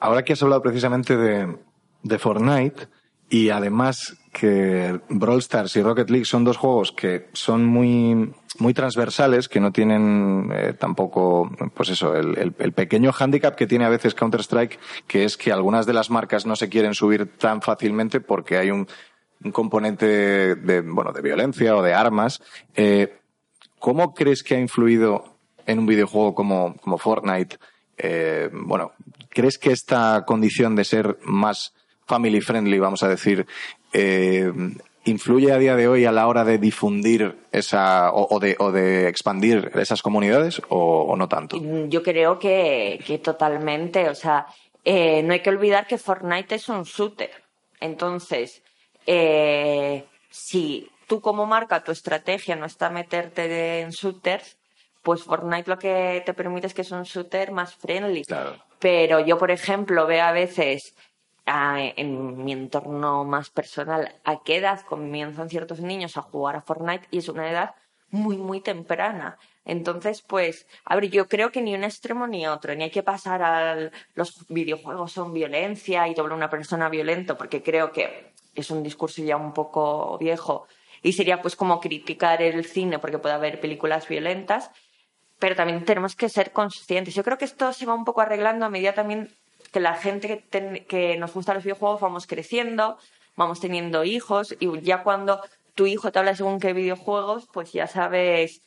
Ahora 0.00 0.24
que 0.24 0.32
has 0.32 0.42
hablado 0.42 0.62
precisamente 0.62 1.16
de, 1.16 1.58
de 2.02 2.18
Fortnite, 2.18 2.88
y 3.30 3.50
además 3.50 4.16
que 4.32 5.00
Brawl 5.10 5.40
Stars 5.40 5.76
y 5.76 5.82
Rocket 5.82 6.08
League 6.08 6.24
son 6.24 6.44
dos 6.44 6.56
juegos 6.56 6.92
que 6.92 7.28
son 7.34 7.64
muy, 7.64 8.32
muy 8.58 8.72
transversales, 8.72 9.48
que 9.48 9.60
no 9.60 9.70
tienen 9.70 10.50
eh, 10.54 10.72
tampoco, 10.72 11.50
pues 11.74 11.90
eso, 11.90 12.14
el, 12.14 12.54
el, 12.58 12.72
pequeño 12.72 13.12
hándicap 13.12 13.54
que 13.54 13.66
tiene 13.66 13.84
a 13.84 13.90
veces 13.90 14.14
Counter-Strike, 14.14 14.78
que 15.06 15.24
es 15.24 15.36
que 15.36 15.52
algunas 15.52 15.84
de 15.84 15.92
las 15.92 16.08
marcas 16.08 16.46
no 16.46 16.56
se 16.56 16.68
quieren 16.68 16.94
subir 16.94 17.36
tan 17.36 17.60
fácilmente 17.60 18.20
porque 18.20 18.56
hay 18.56 18.70
un 18.70 18.86
un 19.44 19.52
componente 19.52 20.06
de, 20.56 20.80
bueno, 20.82 21.12
de 21.12 21.22
violencia 21.22 21.76
o 21.76 21.82
de 21.82 21.94
armas. 21.94 22.42
Eh, 22.74 23.18
¿Cómo 23.78 24.14
crees 24.14 24.42
que 24.42 24.56
ha 24.56 24.60
influido 24.60 25.36
en 25.66 25.78
un 25.78 25.86
videojuego 25.86 26.34
como, 26.34 26.76
como 26.76 26.98
Fortnite? 26.98 27.58
Eh, 27.96 28.50
bueno, 28.52 28.92
¿crees 29.28 29.58
que 29.58 29.72
esta 29.72 30.24
condición 30.26 30.74
de 30.76 30.84
ser 30.84 31.18
más 31.22 31.74
family 32.06 32.40
friendly, 32.40 32.78
vamos 32.78 33.02
a 33.02 33.08
decir, 33.08 33.46
eh, 33.92 34.50
influye 35.04 35.52
a 35.52 35.58
día 35.58 35.76
de 35.76 35.88
hoy 35.88 36.04
a 36.04 36.12
la 36.12 36.26
hora 36.26 36.44
de 36.44 36.58
difundir 36.58 37.38
esa 37.52 38.12
o, 38.12 38.38
de, 38.40 38.56
o 38.58 38.72
de, 38.72 39.08
expandir 39.08 39.70
esas 39.74 40.02
comunidades 40.02 40.60
o, 40.68 41.14
no 41.16 41.28
tanto? 41.28 41.58
Yo 41.88 42.02
creo 42.02 42.38
que, 42.38 43.00
que 43.06 43.18
totalmente. 43.18 44.08
O 44.08 44.14
sea, 44.14 44.46
eh, 44.84 45.22
no 45.22 45.32
hay 45.32 45.40
que 45.40 45.50
olvidar 45.50 45.86
que 45.86 45.98
Fortnite 45.98 46.54
es 46.54 46.68
un 46.68 46.82
shooter. 46.82 47.30
Entonces, 47.80 48.62
eh, 49.10 50.04
si 50.28 50.90
tú 51.06 51.22
como 51.22 51.46
marca 51.46 51.82
tu 51.82 51.92
estrategia 51.92 52.56
no 52.56 52.66
está 52.66 52.90
meterte 52.90 53.80
en 53.80 53.88
shooters, 53.88 54.58
pues 55.02 55.22
Fortnite 55.22 55.70
lo 55.70 55.78
que 55.78 56.22
te 56.26 56.34
permite 56.34 56.66
es 56.66 56.74
que 56.74 56.82
es 56.82 56.90
un 56.90 57.04
shooter 57.04 57.50
más 57.50 57.74
friendly. 57.74 58.22
Pero 58.78 59.20
yo, 59.20 59.38
por 59.38 59.50
ejemplo, 59.50 60.06
veo 60.06 60.22
a 60.22 60.32
veces 60.32 60.94
en 61.46 62.44
mi 62.44 62.52
entorno 62.52 63.24
más 63.24 63.48
personal, 63.48 64.14
a 64.24 64.42
qué 64.42 64.56
edad 64.56 64.82
comienzan 64.82 65.48
ciertos 65.48 65.80
niños 65.80 66.18
a 66.18 66.22
jugar 66.22 66.56
a 66.56 66.60
Fortnite 66.60 67.08
y 67.10 67.18
es 67.18 67.30
una 67.30 67.50
edad 67.50 67.74
muy, 68.10 68.36
muy 68.36 68.60
temprana. 68.60 69.38
Entonces, 69.64 70.20
pues, 70.20 70.66
a 70.84 70.96
ver, 70.96 71.08
yo 71.08 71.28
creo 71.28 71.50
que 71.50 71.62
ni 71.62 71.74
un 71.74 71.84
extremo 71.84 72.26
ni 72.26 72.46
otro, 72.46 72.74
ni 72.74 72.84
hay 72.84 72.90
que 72.90 73.02
pasar 73.02 73.42
a 73.42 73.90
los 74.14 74.46
videojuegos 74.48 75.12
son 75.12 75.32
violencia 75.32 76.06
y 76.08 76.14
doble 76.14 76.34
una 76.34 76.50
persona 76.50 76.90
violento, 76.90 77.38
porque 77.38 77.62
creo 77.62 77.90
que 77.90 78.34
es 78.60 78.70
un 78.70 78.82
discurso 78.82 79.22
ya 79.22 79.36
un 79.36 79.52
poco 79.52 80.16
viejo 80.18 80.66
y 81.02 81.12
sería 81.12 81.40
pues 81.40 81.56
como 81.56 81.80
criticar 81.80 82.42
el 82.42 82.64
cine 82.64 82.98
porque 82.98 83.18
puede 83.18 83.34
haber 83.34 83.60
películas 83.60 84.08
violentas, 84.08 84.70
pero 85.38 85.54
también 85.54 85.84
tenemos 85.84 86.16
que 86.16 86.28
ser 86.28 86.52
conscientes. 86.52 87.14
Yo 87.14 87.24
creo 87.24 87.38
que 87.38 87.44
esto 87.44 87.72
se 87.72 87.86
va 87.86 87.94
un 87.94 88.04
poco 88.04 88.20
arreglando 88.20 88.66
a 88.66 88.70
medida 88.70 88.94
también 88.94 89.30
que 89.72 89.80
la 89.80 89.94
gente 89.94 90.44
que, 90.50 91.16
nos 91.18 91.34
gusta 91.34 91.54
los 91.54 91.64
videojuegos 91.64 92.00
vamos 92.00 92.26
creciendo, 92.26 92.98
vamos 93.36 93.60
teniendo 93.60 94.04
hijos 94.04 94.56
y 94.58 94.80
ya 94.80 95.02
cuando 95.02 95.40
tu 95.74 95.86
hijo 95.86 96.10
te 96.10 96.18
habla 96.18 96.34
según 96.34 96.58
qué 96.58 96.72
videojuegos, 96.72 97.46
pues 97.52 97.72
ya 97.72 97.86
sabes 97.86 98.62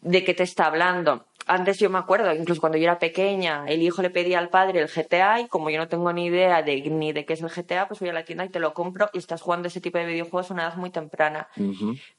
de 0.00 0.24
qué 0.24 0.32
te 0.32 0.44
está 0.44 0.66
hablando. 0.66 1.26
Antes 1.46 1.78
yo 1.78 1.90
me 1.90 1.98
acuerdo, 1.98 2.32
incluso 2.32 2.60
cuando 2.60 2.78
yo 2.78 2.84
era 2.84 2.98
pequeña, 2.98 3.64
el 3.66 3.82
hijo 3.82 4.02
le 4.02 4.10
pedía 4.10 4.38
al 4.38 4.50
padre 4.50 4.80
el 4.80 4.88
GTA 4.88 5.40
y 5.40 5.48
como 5.48 5.70
yo 5.70 5.78
no 5.78 5.88
tengo 5.88 6.12
ni 6.12 6.26
idea 6.26 6.62
de, 6.62 6.80
ni 6.90 7.12
de 7.12 7.24
qué 7.24 7.32
es 7.32 7.42
el 7.42 7.48
GTA, 7.48 7.88
pues 7.88 8.00
voy 8.00 8.08
a 8.08 8.12
la 8.12 8.24
tienda 8.24 8.44
y 8.44 8.48
te 8.48 8.60
lo 8.60 8.72
compro 8.72 9.10
y 9.12 9.18
estás 9.18 9.40
jugando 9.40 9.68
ese 9.68 9.80
tipo 9.80 9.98
de 9.98 10.06
videojuegos 10.06 10.50
a 10.50 10.54
una 10.54 10.62
edad 10.64 10.76
muy 10.76 10.90
temprana. 10.90 11.48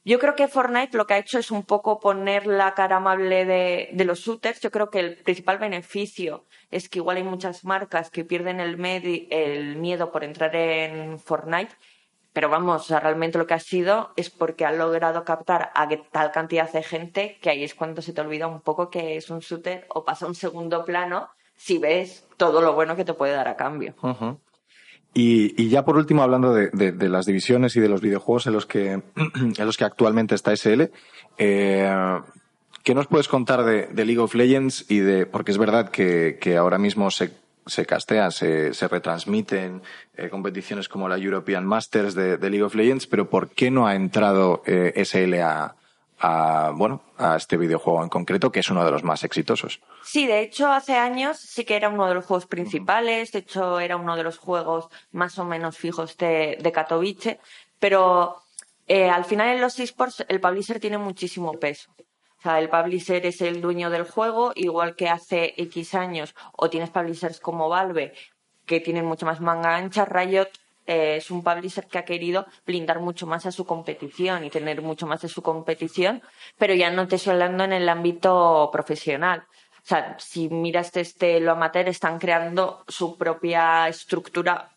Yo 0.04 0.18
creo 0.18 0.34
que 0.34 0.48
Fortnite 0.48 0.96
lo 0.96 1.06
que 1.06 1.14
ha 1.14 1.18
hecho 1.18 1.38
es 1.38 1.50
un 1.50 1.62
poco 1.62 2.00
poner 2.00 2.46
la 2.46 2.74
cara 2.74 2.96
amable 2.96 3.44
de, 3.44 3.88
de 3.92 4.04
los 4.04 4.20
shooters. 4.20 4.60
Yo 4.60 4.70
creo 4.70 4.90
que 4.90 5.00
el 5.00 5.16
principal 5.16 5.58
beneficio 5.58 6.44
es 6.70 6.88
que 6.88 6.98
igual 6.98 7.16
hay 7.16 7.24
muchas 7.24 7.64
marcas 7.64 8.10
que 8.10 8.24
pierden 8.24 8.60
el, 8.60 8.78
el 9.30 9.76
miedo 9.76 10.10
por 10.10 10.24
entrar 10.24 10.54
en 10.56 11.18
Fortnite 11.18 11.72
pero 12.32 12.48
vamos, 12.48 12.88
realmente 12.88 13.38
lo 13.38 13.46
que 13.46 13.54
ha 13.54 13.58
sido 13.58 14.10
es 14.16 14.30
porque 14.30 14.64
ha 14.64 14.72
logrado 14.72 15.24
captar 15.24 15.70
a 15.74 15.88
tal 16.10 16.32
cantidad 16.32 16.70
de 16.72 16.82
gente 16.82 17.38
que 17.42 17.50
ahí 17.50 17.62
es 17.62 17.74
cuando 17.74 18.00
se 18.00 18.12
te 18.12 18.20
olvida 18.22 18.46
un 18.46 18.60
poco 18.60 18.88
que 18.88 19.16
es 19.16 19.28
un 19.30 19.40
shooter 19.40 19.86
o 19.88 20.04
pasa 20.04 20.26
un 20.26 20.34
segundo 20.34 20.84
plano 20.84 21.28
si 21.56 21.78
ves 21.78 22.26
todo 22.38 22.62
lo 22.62 22.74
bueno 22.74 22.96
que 22.96 23.04
te 23.04 23.12
puede 23.14 23.34
dar 23.34 23.48
a 23.48 23.56
cambio. 23.56 23.94
y, 25.14 25.68
ya 25.68 25.84
por 25.84 25.96
último, 25.96 26.22
hablando 26.22 26.54
de, 26.54 27.08
las 27.08 27.26
divisiones 27.26 27.76
y 27.76 27.80
de 27.80 27.88
los 27.88 28.00
videojuegos 28.00 28.46
en 28.46 28.52
los 28.54 28.66
que, 28.66 28.92
en 29.16 29.66
los 29.66 29.76
que 29.76 29.84
actualmente 29.84 30.34
está 30.34 30.56
SL, 30.56 30.84
eh, 31.36 32.20
¿qué 32.82 32.94
nos 32.94 33.08
puedes 33.08 33.28
contar 33.28 33.62
de, 33.64 34.04
League 34.04 34.18
of 34.18 34.34
Legends 34.34 34.90
y 34.90 35.00
de, 35.00 35.26
porque 35.26 35.52
es 35.52 35.58
verdad 35.58 35.90
que, 35.90 36.38
que 36.40 36.56
ahora 36.56 36.78
mismo 36.78 37.10
se 37.10 37.41
se 37.66 37.86
castean, 37.86 38.32
se, 38.32 38.74
se 38.74 38.88
retransmiten 38.88 39.82
eh, 40.16 40.28
competiciones 40.28 40.88
como 40.88 41.08
la 41.08 41.16
European 41.16 41.64
Masters 41.66 42.14
de, 42.14 42.38
League 42.38 42.62
of 42.62 42.74
Legends, 42.74 43.06
pero 43.06 43.28
¿por 43.30 43.50
qué 43.50 43.70
no 43.70 43.86
ha 43.86 43.94
entrado 43.94 44.62
eh, 44.66 44.92
SL 45.04 45.34
a, 45.40 45.74
bueno, 46.74 47.02
a 47.18 47.36
este 47.36 47.56
videojuego 47.56 48.02
en 48.02 48.08
concreto, 48.08 48.52
que 48.52 48.60
es 48.60 48.70
uno 48.70 48.84
de 48.84 48.90
los 48.90 49.02
más 49.02 49.24
exitosos? 49.24 49.80
Sí, 50.04 50.26
de 50.26 50.40
hecho, 50.40 50.70
hace 50.70 50.94
años 50.94 51.38
sí 51.38 51.64
que 51.64 51.76
era 51.76 51.88
uno 51.88 52.06
de 52.06 52.14
los 52.14 52.24
juegos 52.24 52.46
principales, 52.46 53.32
de 53.32 53.40
hecho, 53.40 53.80
era 53.80 53.96
uno 53.96 54.16
de 54.16 54.22
los 54.22 54.38
juegos 54.38 54.88
más 55.10 55.38
o 55.38 55.44
menos 55.44 55.76
fijos 55.76 56.16
de, 56.16 56.58
de 56.60 56.72
Katowice, 56.72 57.40
pero 57.78 58.42
eh, 58.86 59.08
al 59.08 59.24
final 59.24 59.48
en 59.48 59.60
los 59.60 59.78
esports 59.78 60.24
el 60.28 60.40
publisher 60.40 60.78
tiene 60.80 60.98
muchísimo 60.98 61.52
peso. 61.54 61.94
O 62.42 62.48
sea, 62.48 62.58
el 62.58 62.68
publisher 62.68 63.24
es 63.24 63.40
el 63.40 63.60
dueño 63.60 63.88
del 63.88 64.02
juego, 64.02 64.50
igual 64.56 64.96
que 64.96 65.08
hace 65.08 65.54
X 65.56 65.94
años, 65.94 66.34
o 66.56 66.68
tienes 66.68 66.90
publishers 66.90 67.38
como 67.38 67.68
Valve, 67.68 68.14
que 68.66 68.80
tienen 68.80 69.04
mucho 69.04 69.26
más 69.26 69.40
manga 69.40 69.76
ancha, 69.76 70.04
Riot 70.06 70.48
eh, 70.86 71.18
es 71.18 71.30
un 71.30 71.44
publisher 71.44 71.86
que 71.86 71.98
ha 71.98 72.04
querido 72.04 72.46
blindar 72.66 72.98
mucho 72.98 73.28
más 73.28 73.46
a 73.46 73.52
su 73.52 73.64
competición 73.64 74.44
y 74.44 74.50
tener 74.50 74.82
mucho 74.82 75.06
más 75.06 75.22
de 75.22 75.28
su 75.28 75.40
competición, 75.40 76.20
pero 76.58 76.74
ya 76.74 76.90
no 76.90 77.06
te 77.06 77.14
estoy 77.14 77.34
hablando 77.34 77.62
en 77.62 77.74
el 77.74 77.88
ámbito 77.88 78.70
profesional. 78.72 79.44
O 79.76 79.86
sea, 79.86 80.16
si 80.18 80.48
miras 80.48 80.90
desde 80.90 81.38
lo 81.38 81.52
amateur, 81.52 81.88
están 81.88 82.18
creando 82.18 82.84
su 82.88 83.16
propia 83.16 83.86
estructura 83.86 84.71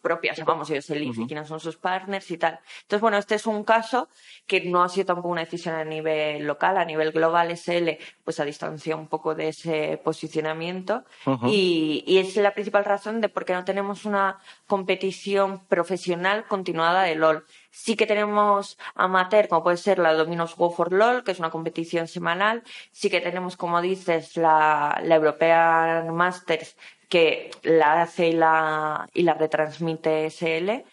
propias, 0.00 0.42
vamos, 0.44 0.70
ellos 0.70 0.88
eligen 0.90 1.26
quiénes 1.26 1.48
son 1.48 1.60
sus 1.60 1.76
partners 1.76 2.30
y 2.30 2.38
tal. 2.38 2.60
Entonces, 2.82 3.00
bueno, 3.00 3.18
este 3.18 3.34
es 3.34 3.46
un 3.46 3.64
caso 3.64 4.08
que 4.46 4.62
no 4.62 4.82
ha 4.82 4.88
sido 4.88 5.06
tampoco 5.06 5.28
una 5.28 5.42
decisión 5.42 5.74
a 5.74 5.84
nivel 5.84 6.46
local, 6.46 6.76
a 6.76 6.84
nivel 6.84 7.12
global 7.12 7.50
SL, 7.56 7.90
pues 8.24 8.40
a 8.40 8.44
distancia 8.44 8.96
un 8.96 9.08
poco 9.08 9.34
de 9.34 9.48
ese 9.48 10.00
posicionamiento 10.02 11.04
y, 11.44 12.04
y, 12.06 12.18
es 12.18 12.36
la 12.36 12.54
principal 12.54 12.84
razón 12.84 13.20
de 13.20 13.28
por 13.28 13.44
qué 13.44 13.54
no 13.54 13.64
tenemos 13.64 14.04
una 14.04 14.38
competición 14.66 15.64
profesional 15.66 16.46
continuada 16.46 17.02
de 17.02 17.14
LOL. 17.14 17.44
Sí 17.70 17.96
que 17.96 18.06
tenemos 18.06 18.78
amateur, 18.94 19.48
como 19.48 19.62
puede 19.62 19.76
ser 19.76 19.98
la 19.98 20.14
Dominos 20.14 20.56
Go 20.56 20.70
for 20.70 20.92
LOL, 20.92 21.22
que 21.22 21.32
es 21.32 21.38
una 21.38 21.50
competición 21.50 22.08
semanal. 22.08 22.62
Sí 22.92 23.10
que 23.10 23.20
tenemos, 23.20 23.56
como 23.56 23.80
dices, 23.80 24.36
la, 24.36 25.00
la 25.02 25.16
European 25.16 26.14
Masters, 26.14 26.76
que 27.08 27.50
la 27.62 28.02
hace 28.02 28.28
y 28.28 28.32
la, 28.32 29.08
y 29.14 29.22
la 29.22 29.34
retransmite 29.34 30.30
SL, 30.30 30.84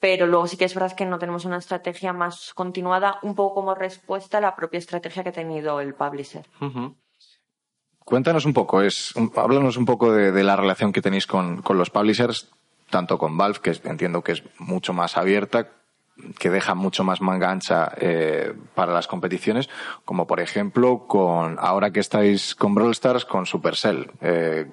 pero 0.00 0.26
luego 0.26 0.46
sí 0.46 0.56
que 0.56 0.64
es 0.66 0.74
verdad 0.74 0.94
que 0.94 1.06
no 1.06 1.18
tenemos 1.18 1.44
una 1.44 1.56
estrategia 1.56 2.12
más 2.12 2.52
continuada, 2.54 3.18
un 3.22 3.34
poco 3.34 3.54
como 3.54 3.74
respuesta 3.74 4.38
a 4.38 4.40
la 4.40 4.54
propia 4.54 4.78
estrategia 4.78 5.22
que 5.22 5.30
ha 5.30 5.32
tenido 5.32 5.80
el 5.80 5.94
publisher. 5.94 6.44
Cuéntanos 8.04 8.44
un 8.44 8.52
poco, 8.52 8.82
es, 8.82 9.14
háblanos 9.34 9.78
un 9.78 9.86
poco 9.86 10.12
de, 10.12 10.44
la 10.44 10.56
relación 10.56 10.92
que 10.92 11.00
tenéis 11.00 11.26
con, 11.26 11.62
los 11.70 11.88
publishers, 11.88 12.50
tanto 12.90 13.16
con 13.16 13.38
Valve, 13.38 13.60
que 13.62 13.72
entiendo 13.84 14.22
que 14.22 14.32
es 14.32 14.42
mucho 14.58 14.92
más 14.92 15.16
abierta, 15.16 15.70
que 16.38 16.50
deja 16.50 16.74
mucho 16.74 17.02
más 17.02 17.22
manga 17.22 17.50
ancha 17.50 17.90
eh, 17.96 18.52
para 18.74 18.92
las 18.92 19.06
competiciones, 19.06 19.70
como 20.04 20.26
por 20.26 20.40
ejemplo 20.40 21.06
con 21.08 21.56
ahora 21.58 21.92
que 21.92 22.00
estáis 22.00 22.54
con 22.54 22.74
Brawl 22.74 22.92
Stars, 22.92 23.24
con 23.24 23.46
Supercell. 23.46 24.10
Eh, 24.20 24.66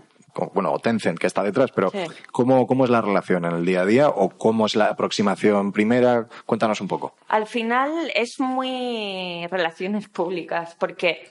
bueno, 0.54 0.72
o 0.72 0.80
Tencent 0.80 1.20
que 1.20 1.28
está 1.28 1.44
detrás, 1.44 1.72
pero 1.74 1.91
¿cómo, 2.32 2.67
¿cómo 2.67 2.86
es 2.86 2.89
la 2.89 3.02
relación 3.02 3.46
en 3.46 3.54
el 3.54 3.65
día 3.65 3.82
a 3.82 3.86
día 3.86 4.10
o 4.10 4.30
cómo 4.30 4.65
es 4.65 4.76
la 4.76 4.86
aproximación 4.86 5.72
primera? 5.72 6.28
Cuéntanos 6.46 6.82
un 6.82 6.88
poco. 6.88 7.15
Al 7.28 7.48
final 7.48 8.12
es 8.15 8.39
muy 8.39 9.48
relaciones 9.48 10.08
públicas, 10.08 10.76
porque 10.80 11.28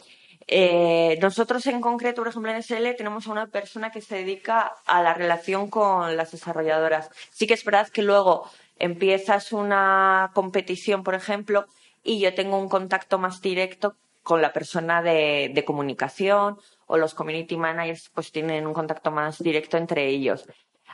eh, 0.47 1.17
nosotros 1.23 1.65
en 1.67 1.81
concreto, 1.81 2.23
por 2.23 2.29
ejemplo, 2.29 2.51
en 2.51 2.63
SL 2.63 2.97
tenemos 2.97 3.27
a 3.27 3.33
una 3.33 3.47
persona 3.47 3.91
que 3.91 4.01
se 4.01 4.17
dedica 4.17 4.73
a 4.85 5.03
la 5.03 5.15
relación 5.15 5.71
con 5.71 6.17
las 6.17 6.33
desarrolladoras. 6.33 7.11
Sí 7.31 7.47
que 7.47 7.55
es 7.55 7.65
verdad 7.65 7.89
que 7.89 8.03
luego 8.03 8.51
empiezas 8.77 9.53
una 9.53 10.33
competición, 10.35 11.05
por 11.05 11.15
ejemplo, 11.15 11.67
y 12.03 12.19
yo 12.19 12.35
tengo 12.35 12.59
un 12.59 12.69
contacto 12.69 13.19
más 13.19 13.41
directo 13.41 13.95
con 14.23 14.43
la 14.43 14.53
persona 14.53 15.03
de, 15.03 15.51
de 15.55 15.65
comunicación 15.65 16.59
o 16.91 16.99
los 16.99 17.15
community 17.15 17.57
managers 17.57 18.11
pues 18.13 18.33
tienen 18.33 18.67
un 18.67 18.75
contacto 18.75 19.13
más 19.13 19.39
directo 19.39 19.77
entre 19.77 20.09
ellos. 20.09 20.47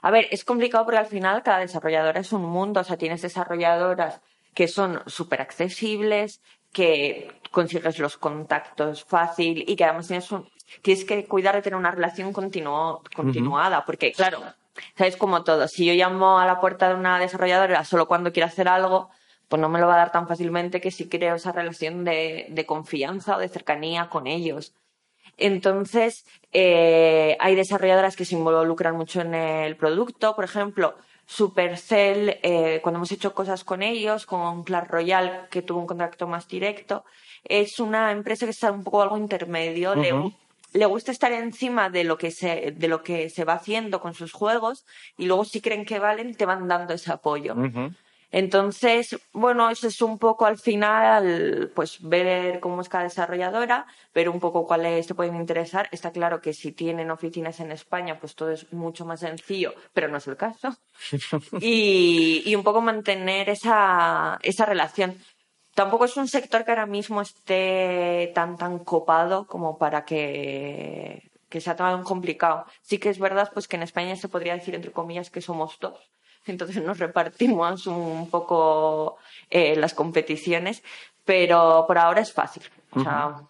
A 0.03 0.11
ver, 0.11 0.29
es 0.31 0.45
complicado 0.45 0.85
porque 0.85 0.99
al 0.99 1.07
final 1.07 1.43
cada 1.43 1.61
desarrolladora 1.61 2.21
es 2.21 2.33
un 2.33 2.43
mundo, 2.43 2.81
o 2.81 2.85
sea, 2.85 2.99
tienes 2.99 3.23
desarrolladoras 3.23 4.21
que 4.55 4.69
son 4.69 5.03
súper 5.07 5.41
accesibles, 5.41 6.43
que 6.71 7.33
consigues 7.51 7.99
los 7.99 8.19
contactos 8.19 9.05
fácil 9.05 9.65
y 9.67 9.75
que 9.75 9.85
además 9.85 10.09
tienes, 10.09 10.29
tienes 10.83 11.05
que 11.07 11.25
cuidar 11.25 11.55
de 11.55 11.63
tener 11.63 11.79
una 11.79 11.91
relación 11.91 12.35
continuada, 12.35 13.85
porque 13.87 14.13
claro, 14.13 14.43
sabes 14.97 15.17
como 15.17 15.45
todo, 15.45 15.67
si 15.67 15.87
yo 15.87 15.95
llamo 15.95 16.39
a 16.39 16.45
la 16.45 16.61
puerta 16.61 16.89
de 16.89 16.95
una 16.95 17.19
desarrolladora 17.19 17.85
solo 17.85 18.07
cuando 18.07 18.33
quiero 18.33 18.49
hacer 18.49 18.69
algo, 18.69 19.09
pues 19.49 19.63
no 19.63 19.71
me 19.71 19.81
lo 19.81 19.87
va 19.87 19.95
a 19.95 19.99
dar 19.99 20.13
tan 20.13 20.29
fácilmente 20.29 20.83
que 20.83 20.91
si 20.91 21.09
creo 21.09 21.37
esa 21.37 21.53
relación 21.53 22.05
de, 22.05 22.47
de 22.51 22.67
confianza 22.67 23.37
o 23.37 23.41
de 23.41 23.49
cercanía 23.49 24.11
con 24.11 24.27
ellos. 24.27 24.75
Entonces, 25.37 26.25
eh, 26.53 27.37
hay 27.41 27.55
desarrolladoras 27.55 28.17
que 28.17 28.25
se 28.25 28.35
involucran 28.35 28.97
mucho 28.97 29.21
en 29.21 29.35
el 29.35 29.77
producto. 29.77 30.35
Por 30.35 30.45
ejemplo, 30.45 30.95
Supercell, 31.27 32.39
eh, 32.43 32.81
cuando 32.83 32.99
hemos 32.99 33.13
hecho 33.13 33.35
cosas 33.35 33.65
con 33.65 33.83
ellos, 33.83 34.27
con 34.27 34.63
Clash 34.63 34.89
Royale, 34.89 35.41
que 35.51 35.63
tuvo 35.63 35.81
un 35.81 35.87
contacto 35.87 36.27
más 36.27 36.49
directo, 36.49 37.05
es 37.45 37.81
una 37.81 38.13
empresa 38.13 38.47
que 38.47 38.51
está 38.51 38.71
un 38.73 38.85
poco 38.85 39.03
algo 39.03 39.19
intermedio. 39.19 39.95
le, 40.73 40.87
gusta 40.87 41.11
estar 41.13 41.33
encima 41.33 41.91
de 41.91 42.05
lo 42.05 42.17
que 42.17 42.31
se, 42.31 42.73
de 42.77 42.89
lo 42.89 43.03
que 43.03 43.29
se 43.29 43.45
va 43.45 43.55
haciendo 43.55 44.01
con 44.01 44.15
sus 44.15 44.33
juegos 44.33 44.85
y 45.17 45.27
luego 45.27 45.45
si 45.45 45.61
creen 45.61 45.85
que 45.85 45.99
valen 45.99 46.35
te 46.35 46.47
van 46.47 46.69
dando 46.69 46.95
ese 46.95 47.13
apoyo. 47.13 47.55
Entonces, 48.31 49.17
bueno, 49.33 49.71
eso 49.71 49.87
es 49.89 50.03
un 50.03 50.19
poco 50.19 50.47
al 50.47 50.59
final, 50.59 51.71
pues 51.75 51.99
ver 52.03 52.61
cómo 52.61 52.81
es 52.81 52.89
cada 52.89 53.05
desarrolladora, 53.05 53.87
ver 54.15 54.29
un 54.29 54.41
poco 54.41 54.67
cuáles 54.67 55.07
te 55.07 55.15
pueden 55.15 55.37
interesar. 55.37 55.89
Está 55.93 56.11
claro 56.11 56.41
que 56.41 56.53
si 56.53 56.73
tienen 56.73 57.11
oficinas 57.11 57.61
en 57.61 57.73
España, 57.73 58.19
pues 58.19 58.35
todo 58.35 58.51
es 58.51 58.73
mucho 58.73 59.05
más 59.05 59.21
sencillo, 59.21 59.75
pero 59.93 60.09
no 60.09 60.19
es 60.19 60.27
el 60.27 60.37
caso. 60.37 60.77
y, 61.61 62.43
y 62.45 62.55
un 62.55 62.65
poco 62.65 62.81
mantener 62.81 63.49
esa, 63.49 64.39
esa 64.43 64.67
relación. 64.67 65.19
Tampoco 65.75 66.07
es 66.07 66.17
un 66.17 66.27
sector 66.29 66.65
que 66.65 66.71
ahora 66.73 66.87
mismo 66.87 67.21
esté 67.21 68.33
tan, 68.35 68.57
tan 68.57 68.79
copado 68.81 69.47
como 69.47 69.79
para 69.79 70.05
que 70.05 71.31
que 71.49 71.61
sea 71.61 71.77
tan 71.77 72.03
complicado. 72.03 72.67
Sí 72.83 72.99
que 72.99 73.11
es 73.11 73.19
verdad 73.19 73.51
pues 73.55 73.69
que 73.69 73.77
en 73.77 73.83
España 73.83 74.17
se 74.17 74.29
podría 74.29 74.55
decir 74.55 74.75
entre 74.75 74.93
comillas 74.93 75.31
que 75.31 75.41
somos 75.41 75.79
dos. 75.81 75.99
Entonces 76.47 76.83
nos 76.83 76.99
repartimos 76.99 77.87
un 77.87 78.31
poco 78.31 79.19
eh, 79.51 79.77
las 79.77 79.95
competiciones, 79.95 80.83
pero 81.25 81.85
por 81.87 81.99
ahora 81.99 82.21
es 82.21 82.33
fácil. 82.33 82.63
O 82.93 83.01
sea, 83.03 83.43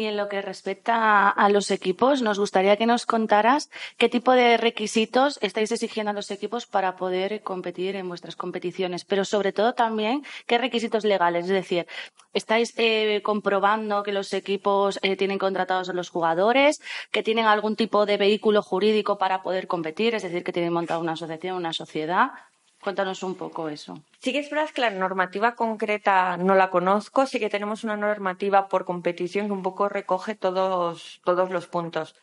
y 0.00 0.06
en 0.06 0.16
lo 0.16 0.30
que 0.30 0.40
respecta 0.40 1.28
a 1.28 1.48
los 1.50 1.70
equipos, 1.70 2.22
nos 2.22 2.38
gustaría 2.38 2.78
que 2.78 2.86
nos 2.86 3.04
contaras 3.04 3.68
qué 3.98 4.08
tipo 4.08 4.32
de 4.32 4.56
requisitos 4.56 5.38
estáis 5.42 5.70
exigiendo 5.72 6.10
a 6.10 6.14
los 6.14 6.30
equipos 6.30 6.64
para 6.66 6.96
poder 6.96 7.42
competir 7.42 7.96
en 7.96 8.08
vuestras 8.08 8.34
competiciones, 8.34 9.04
pero 9.04 9.26
sobre 9.26 9.52
todo 9.52 9.74
también 9.74 10.24
qué 10.46 10.56
requisitos 10.56 11.04
legales. 11.04 11.44
Es 11.44 11.50
decir, 11.50 11.86
¿estáis 12.32 12.72
eh, 12.78 13.20
comprobando 13.22 14.02
que 14.02 14.12
los 14.12 14.32
equipos 14.32 14.98
eh, 15.02 15.16
tienen 15.16 15.38
contratados 15.38 15.90
a 15.90 15.92
los 15.92 16.08
jugadores, 16.08 16.80
que 17.10 17.22
tienen 17.22 17.44
algún 17.44 17.76
tipo 17.76 18.06
de 18.06 18.16
vehículo 18.16 18.62
jurídico 18.62 19.18
para 19.18 19.42
poder 19.42 19.66
competir, 19.66 20.14
es 20.14 20.22
decir, 20.22 20.42
que 20.42 20.52
tienen 20.52 20.72
montado 20.72 21.00
una 21.00 21.12
asociación, 21.12 21.56
una 21.56 21.74
sociedad? 21.74 22.30
Cuéntanos 22.82 23.22
un 23.22 23.34
poco 23.34 23.68
eso. 23.68 24.02
Sí 24.20 24.32
que 24.32 24.38
es 24.38 24.50
verdad 24.50 24.70
que 24.70 24.80
la 24.80 24.90
normativa 24.90 25.54
concreta 25.54 26.38
no 26.38 26.54
la 26.54 26.70
conozco, 26.70 27.26
sí 27.26 27.38
que 27.38 27.50
tenemos 27.50 27.84
una 27.84 27.96
normativa 27.96 28.68
por 28.68 28.86
competición 28.86 29.46
que 29.46 29.52
un 29.52 29.62
poco 29.62 29.88
recoge 29.88 30.34
todos, 30.34 31.20
todos 31.24 31.50
los 31.50 31.66
puntos. 31.66 32.16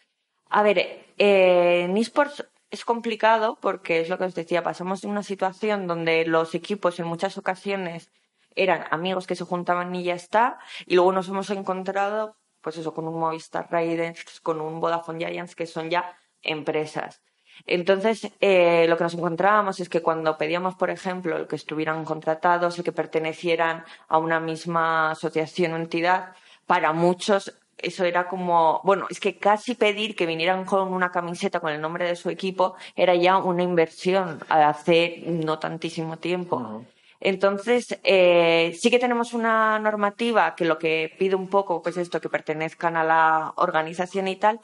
A 0.50 0.64
ver, 0.64 0.80
eh, 0.80 1.84
en 1.84 1.96
esports 1.98 2.48
es 2.72 2.86
complicado 2.86 3.58
porque 3.62 4.02
es 4.02 4.10
lo 4.10 4.18
que 4.18 4.26
os 4.26 4.36
decía, 4.36 4.64
pasamos 4.64 5.02
de 5.02 5.08
una 5.08 5.24
situación 5.24 5.86
donde 5.86 6.26
los 6.26 6.56
equipos 6.56 7.00
en 7.00 7.06
muchas 7.06 7.38
ocasiones 7.38 8.10
eran 8.56 8.86
amigos 8.90 9.28
que 9.28 9.36
se 9.36 9.46
juntaban 9.46 9.94
y 9.94 10.04
ya 10.04 10.16
está, 10.16 10.58
y 10.88 10.96
luego 10.96 11.12
nos 11.12 11.30
hemos 11.30 11.52
encontrado, 11.52 12.36
pues 12.62 12.78
eso, 12.78 12.94
con 12.94 13.08
un 13.08 13.20
Movistar 13.20 13.68
Raiders, 13.70 14.42
con 14.42 14.60
un 14.60 14.80
Vodafone 14.80 15.24
Giants, 15.24 15.56
que 15.56 15.68
son 15.68 15.92
ya 15.92 16.18
empresas. 16.42 17.22
Entonces, 17.66 18.32
eh, 18.40 18.86
lo 18.88 18.98
que 18.98 19.04
nos 19.04 19.14
encontrábamos 19.14 19.80
es 19.80 19.90
que 19.90 20.02
cuando 20.02 20.38
pedíamos, 20.38 20.76
por 20.76 20.90
ejemplo, 20.90 21.38
el 21.38 21.48
que 21.48 21.56
estuvieran 21.56 22.06
contratados 22.06 22.78
y 22.80 22.84
que 22.84 22.92
pertenecieran 22.92 23.84
a 24.08 24.18
una 24.18 24.40
misma 24.40 25.12
asociación 25.12 25.74
o 25.74 25.78
entidad, 25.78 26.34
para 26.66 26.94
muchos 26.94 27.54
eso 27.78 28.06
era 28.06 28.28
como, 28.28 28.82
bueno, 28.84 29.06
es 29.10 29.20
que 29.20 29.38
casi 29.38 29.76
pedir 29.76 30.16
que 30.16 30.26
vinieran 30.26 30.66
con 30.66 30.94
una 30.94 31.12
camiseta 31.12 31.60
con 31.60 31.72
el 31.72 31.82
nombre 31.82 32.08
de 32.08 32.16
su 32.16 32.30
equipo 32.30 32.76
era 32.96 33.16
ya 33.16 33.38
una 33.38 33.64
inversión 33.64 34.40
hace 34.50 35.24
no 35.28 35.60
tantísimo 35.60 36.18
tiempo. 36.18 36.84
Entonces, 37.20 38.00
eh, 38.04 38.76
sí 38.80 38.92
que 38.92 39.00
tenemos 39.00 39.34
una 39.34 39.80
normativa 39.80 40.56
que 40.56 40.66
lo 40.66 40.78
que 40.78 41.14
pide 41.18 41.36
un 41.36 41.50
poco, 41.50 41.82
pues 41.82 41.98
esto, 41.98 42.22
que 42.22 42.30
pertenezcan 42.30 42.96
a 42.96 43.04
la 43.04 43.54
organización 43.56 44.28
y 44.28 44.36
tal, 44.36 44.60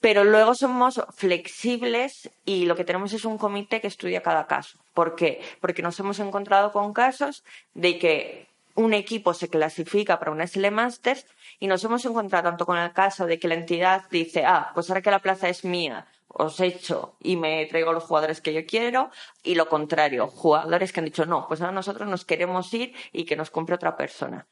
pero 0.00 0.24
luego 0.24 0.54
somos 0.54 1.00
flexibles 1.14 2.30
y 2.44 2.64
lo 2.66 2.74
que 2.74 2.84
tenemos 2.84 3.12
es 3.12 3.24
un 3.24 3.38
comité 3.38 3.80
que 3.80 3.86
estudia 3.86 4.22
cada 4.22 4.46
caso. 4.46 4.78
¿Por 4.94 5.14
qué? 5.14 5.40
Porque 5.60 5.82
nos 5.82 5.98
hemos 6.00 6.18
encontrado 6.18 6.72
con 6.72 6.92
casos 6.92 7.44
de 7.74 7.98
que 7.98 8.48
un 8.74 8.94
equipo 8.94 9.34
se 9.34 9.48
clasifica 9.48 10.18
para 10.18 10.30
una 10.30 10.46
SL 10.46 10.70
Masters 10.70 11.26
y 11.58 11.66
nos 11.66 11.84
hemos 11.84 12.04
encontrado 12.04 12.48
tanto 12.48 12.64
con 12.64 12.78
el 12.78 12.92
caso 12.92 13.26
de 13.26 13.38
que 13.38 13.48
la 13.48 13.54
entidad 13.54 14.04
dice, 14.10 14.44
ah, 14.46 14.70
pues 14.74 14.88
ahora 14.88 15.02
que 15.02 15.10
la 15.10 15.18
plaza 15.18 15.48
es 15.48 15.64
mía, 15.64 16.06
os 16.28 16.60
echo 16.60 17.16
y 17.20 17.36
me 17.36 17.66
traigo 17.66 17.92
los 17.92 18.04
jugadores 18.04 18.40
que 18.40 18.54
yo 18.54 18.64
quiero, 18.64 19.10
y 19.42 19.54
lo 19.54 19.68
contrario, 19.68 20.28
jugadores 20.28 20.92
que 20.92 21.00
han 21.00 21.06
dicho, 21.06 21.26
no, 21.26 21.46
pues 21.46 21.60
ahora 21.60 21.72
nosotros 21.72 22.08
nos 22.08 22.24
queremos 22.24 22.72
ir 22.72 22.94
y 23.12 23.24
que 23.24 23.36
nos 23.36 23.50
compre 23.50 23.74
otra 23.74 23.96
persona. 23.96 24.46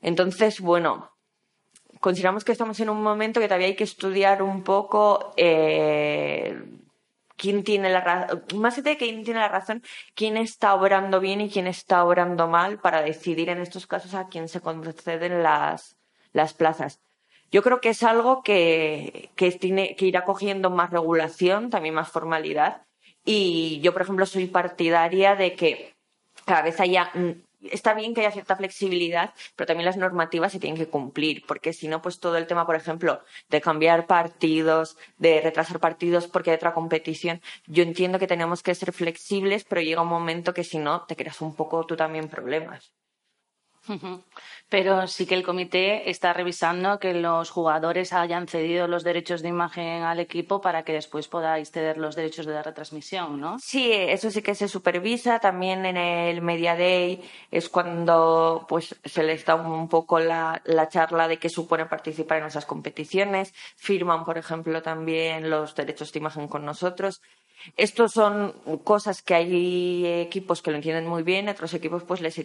Entonces, 0.00 0.60
bueno, 0.60 1.12
consideramos 2.00 2.44
que 2.44 2.52
estamos 2.52 2.78
en 2.80 2.90
un 2.90 3.02
momento 3.02 3.40
que 3.40 3.48
todavía 3.48 3.68
hay 3.68 3.76
que 3.76 3.84
estudiar 3.84 4.42
un 4.42 4.62
poco 4.62 5.32
eh, 5.36 6.60
quién 7.36 7.64
tiene 7.64 7.90
la 7.90 8.00
razón, 8.00 8.44
más 8.56 8.82
de 8.82 8.96
quién 8.96 9.24
tiene 9.24 9.40
la 9.40 9.48
razón, 9.48 9.82
quién 10.14 10.36
está 10.36 10.74
obrando 10.74 11.20
bien 11.20 11.40
y 11.40 11.50
quién 11.50 11.66
está 11.66 12.04
obrando 12.04 12.48
mal 12.48 12.78
para 12.78 13.02
decidir 13.02 13.48
en 13.48 13.60
estos 13.60 13.86
casos 13.86 14.14
a 14.14 14.28
quién 14.28 14.48
se 14.48 14.60
conceden 14.60 15.42
las, 15.42 15.96
las 16.32 16.52
plazas. 16.52 17.00
Yo 17.50 17.62
creo 17.62 17.80
que 17.80 17.90
es 17.90 18.02
algo 18.02 18.42
que, 18.42 19.30
que 19.34 19.50
tiene 19.52 19.96
que 19.96 20.06
ir 20.06 20.18
acogiendo 20.18 20.68
más 20.68 20.90
regulación, 20.90 21.70
también 21.70 21.94
más 21.94 22.10
formalidad. 22.10 22.82
Y 23.24 23.80
yo, 23.80 23.92
por 23.92 24.02
ejemplo, 24.02 24.26
soy 24.26 24.46
partidaria 24.46 25.34
de 25.34 25.54
que 25.54 25.94
cada 26.44 26.62
vez 26.62 26.78
haya 26.80 27.10
está 27.62 27.94
bien 27.94 28.14
que 28.14 28.20
haya 28.20 28.30
cierta 28.32 28.56
flexibilidad, 28.56 29.34
pero 29.56 29.66
también 29.66 29.86
las 29.86 29.96
normativas 29.96 30.52
se 30.52 30.60
tienen 30.60 30.78
que 30.78 30.88
cumplir, 30.88 31.44
porque 31.46 31.72
si 31.72 31.88
no, 31.88 32.02
pues 32.02 32.20
todo 32.20 32.36
el 32.36 32.46
tema, 32.46 32.66
por 32.66 32.76
ejemplo, 32.76 33.22
de 33.48 33.60
cambiar 33.60 34.06
partidos, 34.06 34.96
de 35.18 35.40
retrasar 35.40 35.80
partidos 35.80 36.26
porque 36.26 36.50
hay 36.50 36.56
otra 36.56 36.74
competición, 36.74 37.40
yo 37.66 37.82
entiendo 37.82 38.18
que 38.18 38.26
tenemos 38.26 38.62
que 38.62 38.74
ser 38.74 38.92
flexibles, 38.92 39.64
pero 39.64 39.80
llega 39.80 40.02
un 40.02 40.08
momento 40.08 40.54
que 40.54 40.64
si 40.64 40.78
no, 40.78 41.04
te 41.06 41.16
creas 41.16 41.40
un 41.40 41.54
poco 41.54 41.84
tú 41.86 41.96
también 41.96 42.28
problemas. 42.28 42.92
Pero 44.68 45.06
sí 45.06 45.26
que 45.26 45.34
el 45.34 45.42
comité 45.42 46.10
está 46.10 46.32
revisando 46.32 46.98
que 46.98 47.14
los 47.14 47.50
jugadores 47.50 48.12
hayan 48.12 48.46
cedido 48.46 48.86
los 48.86 49.02
derechos 49.02 49.42
de 49.42 49.48
imagen 49.48 50.02
al 50.02 50.20
equipo 50.20 50.60
para 50.60 50.82
que 50.82 50.92
después 50.92 51.28
podáis 51.28 51.70
ceder 51.70 51.96
los 51.96 52.16
derechos 52.16 52.44
de 52.46 52.52
la 52.52 52.62
retransmisión, 52.62 53.40
¿no? 53.40 53.58
Sí, 53.58 53.90
eso 53.92 54.30
sí 54.30 54.42
que 54.42 54.54
se 54.54 54.68
supervisa. 54.68 55.38
También 55.38 55.86
en 55.86 55.96
el 55.96 56.42
Media 56.42 56.76
Day 56.76 57.22
es 57.50 57.68
cuando 57.68 58.66
pues 58.68 58.94
se 59.04 59.22
les 59.22 59.44
da 59.44 59.54
un 59.54 59.88
poco 59.88 60.18
la, 60.18 60.60
la 60.64 60.88
charla 60.88 61.28
de 61.28 61.38
qué 61.38 61.48
supone 61.48 61.86
participar 61.86 62.38
en 62.38 62.46
esas 62.46 62.66
competiciones. 62.66 63.54
Firman, 63.76 64.24
por 64.24 64.38
ejemplo, 64.38 64.82
también 64.82 65.48
los 65.48 65.74
derechos 65.74 66.12
de 66.12 66.18
imagen 66.18 66.48
con 66.48 66.64
nosotros. 66.64 67.22
Estos 67.76 68.12
son 68.12 68.52
cosas 68.84 69.22
que 69.22 69.34
hay 69.34 70.06
equipos 70.06 70.62
que 70.62 70.70
lo 70.70 70.76
entienden 70.76 71.06
muy 71.06 71.22
bien, 71.22 71.48
otros 71.48 71.74
equipos 71.74 72.04
pues 72.04 72.20
les 72.20 72.38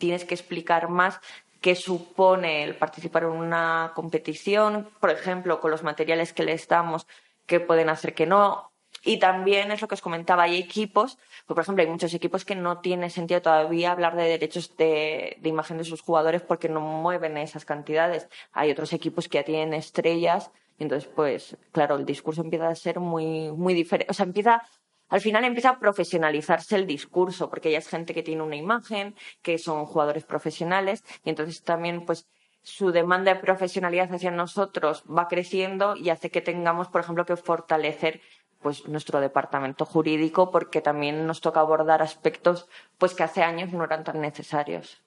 tienes 0.00 0.24
que 0.24 0.34
explicar 0.34 0.88
más 0.88 1.20
qué 1.60 1.76
supone 1.76 2.64
el 2.64 2.74
participar 2.74 3.22
en 3.24 3.30
una 3.30 3.92
competición, 3.94 4.88
por 4.98 5.10
ejemplo, 5.10 5.60
con 5.60 5.70
los 5.70 5.84
materiales 5.84 6.32
que 6.32 6.42
les 6.42 6.66
damos, 6.66 7.06
que 7.46 7.60
pueden 7.60 7.88
hacer 7.88 8.14
que 8.14 8.26
no. 8.26 8.72
Y 9.04 9.18
también 9.18 9.70
es 9.70 9.80
lo 9.80 9.88
que 9.88 9.94
os 9.94 10.02
comentaba, 10.02 10.42
hay 10.42 10.58
equipos, 10.58 11.16
pues, 11.46 11.54
por 11.54 11.60
ejemplo, 11.60 11.82
hay 11.82 11.88
muchos 11.88 12.12
equipos 12.12 12.44
que 12.44 12.56
no 12.56 12.80
tiene 12.80 13.08
sentido 13.10 13.40
todavía 13.40 13.92
hablar 13.92 14.16
de 14.16 14.24
derechos 14.24 14.76
de, 14.76 15.36
de, 15.40 15.48
imagen 15.48 15.78
de 15.78 15.84
sus 15.84 16.00
jugadores 16.00 16.42
porque 16.42 16.68
no 16.68 16.80
mueven 16.80 17.36
esas 17.36 17.64
cantidades. 17.64 18.28
Hay 18.52 18.70
otros 18.70 18.92
equipos 18.92 19.28
que 19.28 19.38
ya 19.38 19.44
tienen 19.44 19.74
estrellas 19.74 20.50
entonces, 20.80 21.08
pues, 21.14 21.56
claro, 21.72 21.96
el 21.96 22.06
discurso 22.06 22.40
empieza 22.40 22.68
a 22.68 22.74
ser 22.74 23.00
muy, 23.00 23.52
muy 23.52 23.74
diferente. 23.74 24.10
O 24.10 24.14
sea, 24.14 24.24
empieza 24.24 24.62
al 25.10 25.20
final 25.20 25.44
empieza 25.44 25.70
a 25.70 25.78
profesionalizarse 25.78 26.76
el 26.76 26.86
discurso, 26.86 27.50
porque 27.50 27.70
ya 27.70 27.78
es 27.78 27.88
gente 27.88 28.14
que 28.14 28.22
tiene 28.22 28.42
una 28.42 28.56
imagen, 28.56 29.14
que 29.42 29.58
son 29.58 29.84
jugadores 29.84 30.24
profesionales, 30.24 31.04
y 31.24 31.30
entonces 31.30 31.62
también, 31.62 32.06
pues, 32.06 32.26
su 32.62 32.92
demanda 32.92 33.34
de 33.34 33.40
profesionalidad 33.40 34.12
hacia 34.14 34.30
nosotros 34.30 35.04
va 35.04 35.28
creciendo 35.28 35.96
y 35.96 36.10
hace 36.10 36.30
que 36.30 36.40
tengamos, 36.40 36.88
por 36.88 37.00
ejemplo, 37.00 37.24
que 37.24 37.36
fortalecer 37.36 38.20
pues 38.60 38.86
nuestro 38.86 39.20
departamento 39.20 39.86
jurídico 39.86 40.50
porque 40.50 40.82
también 40.82 41.26
nos 41.26 41.40
toca 41.40 41.60
abordar 41.60 42.02
aspectos 42.02 42.68
pues 42.98 43.14
que 43.14 43.22
hace 43.22 43.42
años 43.42 43.72
no 43.72 43.84
eran 43.84 44.04
tan 44.04 44.20
necesarios. 44.20 45.02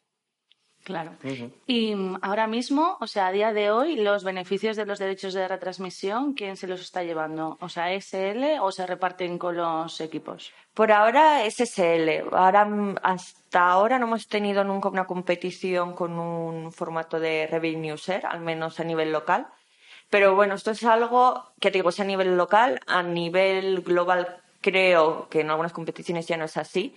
Claro. 0.83 1.11
Y 1.65 1.95
mm, 1.95 2.17
ahora 2.21 2.45
mismo, 2.47 2.97
o 2.99 3.07
sea, 3.07 3.27
a 3.27 3.31
día 3.31 3.53
de 3.53 3.71
hoy, 3.71 3.95
los 3.95 4.23
beneficios 4.23 4.75
de 4.75 4.85
los 4.85 4.99
derechos 4.99 5.33
de 5.33 5.47
retransmisión, 5.47 6.33
¿quién 6.33 6.57
se 6.57 6.67
los 6.67 6.81
está 6.81 7.03
llevando? 7.03 7.57
O 7.61 7.69
sea, 7.69 7.93
SL 7.93 8.59
o 8.61 8.71
se 8.71 8.85
reparten 8.85 9.37
con 9.37 9.55
los 9.55 10.01
equipos? 10.01 10.51
Por 10.73 10.91
ahora 10.91 11.45
es 11.45 11.59
SL. 11.61 12.25
Ahora, 12.33 12.65
mm, 12.65 12.97
hasta 13.01 13.69
ahora 13.69 13.97
no 13.97 14.07
hemos 14.07 14.27
tenido 14.27 14.63
nunca 14.65 14.89
una 14.89 15.05
competición 15.05 15.93
con 15.93 16.19
un 16.19 16.73
formato 16.73 17.19
de 17.19 17.47
revenue 17.47 17.95
share, 17.95 18.25
al 18.25 18.41
menos 18.41 18.79
a 18.79 18.83
nivel 18.83 19.11
local. 19.11 19.47
Pero 20.09 20.35
bueno, 20.35 20.55
esto 20.55 20.71
es 20.71 20.83
algo 20.83 21.53
que 21.61 21.71
te 21.71 21.77
digo, 21.77 21.89
es 21.89 21.99
a 21.99 22.03
nivel 22.03 22.35
local, 22.35 22.81
a 22.87 23.01
nivel 23.03 23.81
global 23.81 24.41
creo 24.61 25.27
que 25.29 25.41
en 25.41 25.49
algunas 25.49 25.73
competiciones 25.73 26.27
ya 26.27 26.37
no 26.37 26.45
es 26.45 26.57
así. 26.57 26.95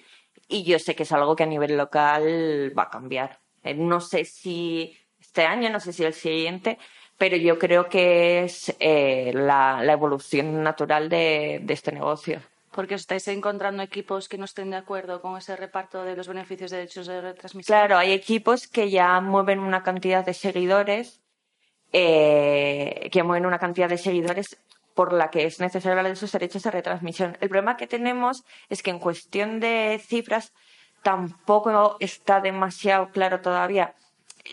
Y 0.49 0.65
yo 0.65 0.79
sé 0.79 0.95
que 0.97 1.05
es 1.05 1.13
algo 1.13 1.37
que 1.37 1.45
a 1.45 1.47
nivel 1.47 1.77
local 1.77 2.73
va 2.77 2.85
a 2.85 2.91
cambiar. 2.91 3.46
Eh, 3.67 3.75
no 3.75 4.01
sé 4.01 4.25
si 4.25 4.97
este 5.21 5.45
año, 5.45 5.69
no 5.71 5.81
sé 5.81 5.93
si 5.93 6.05
el 6.05 6.15
siguiente, 6.15 6.79
pero 7.19 7.37
yo 7.37 7.59
creo 7.59 7.89
que 7.89 8.45
es 8.45 8.75
eh, 8.79 9.33
la, 9.35 9.83
evolución 9.85 10.63
natural 10.63 11.09
de, 11.09 11.65
este 11.69 11.93
negocio. 11.93 12.41
Porque 12.71 12.95
os 12.95 13.01
estáis 13.01 13.27
encontrando 13.29 13.83
equipos 13.83 14.29
que 14.29 14.39
no 14.39 14.45
estén 14.45 14.71
de 14.71 14.77
acuerdo 14.77 15.23
con 15.23 15.37
ese 15.37 15.57
reparto 15.57 16.05
de 16.05 16.15
los 16.15 16.29
beneficios 16.29 16.71
de 16.71 16.79
derechos 16.79 17.07
de 17.07 17.21
retransmisión. 17.21 17.75
Claro, 17.75 17.97
hay 17.97 18.13
equipos 18.13 18.69
que 18.69 18.91
ya 18.91 19.21
mueven 19.21 19.61
una 19.61 19.83
cantidad 19.83 20.25
de 20.25 20.35
seguidores, 20.35 21.23
eh, 21.93 23.09
que 23.11 23.23
mueven 23.23 23.47
una 23.47 23.59
cantidad 23.59 23.89
de 23.89 23.97
seguidores 23.97 24.59
por 24.95 25.13
la 25.13 25.31
que 25.31 25.45
es 25.45 25.59
necesario 25.59 25.93
hablar 25.93 26.07
de 26.07 26.13
esos 26.13 26.33
derechos 26.33 26.63
de 26.63 26.71
retransmisión. 26.71 27.37
El 27.41 27.49
problema 27.49 27.77
que 27.77 27.87
tenemos 27.87 28.45
es 28.69 28.83
que 28.83 28.91
en 28.91 28.99
cuestión 28.99 29.59
de 29.61 30.01
cifras 30.05 30.53
tampoco 31.03 31.97
está 32.01 32.41
demasiado 32.41 33.11
claro 33.11 33.41
todavía 33.41 33.95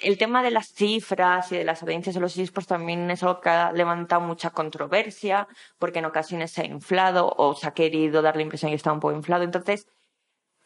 el 0.02 0.18
tema 0.18 0.42
de 0.42 0.52
las 0.52 0.68
cifras 0.70 1.52
y 1.52 1.58
de 1.58 1.64
las 1.64 1.84
audiencias 1.84 2.16
de 2.16 2.22
los 2.22 2.38
esports 2.38 2.68
también 2.68 3.10
es 3.12 3.22
algo 3.24 3.42
que 3.42 3.50
ha 3.50 3.72
levantado 3.72 4.22
mucha 4.22 4.50
controversia, 4.50 5.48
porque 5.78 6.00
en 6.00 6.06
ocasiones 6.06 6.52
se 6.52 6.62
ha 6.62 6.66
inflado 6.66 7.34
o 7.38 7.54
se 7.54 7.68
ha 7.68 7.72
querido 7.72 8.22
dar 8.22 8.36
la 8.36 8.42
impresión 8.42 8.70
de 8.70 8.74
que 8.74 8.78
está 8.78 8.92
un 8.92 9.00
poco 9.00 9.16
inflado. 9.16 9.44
Entonces, 9.44 9.88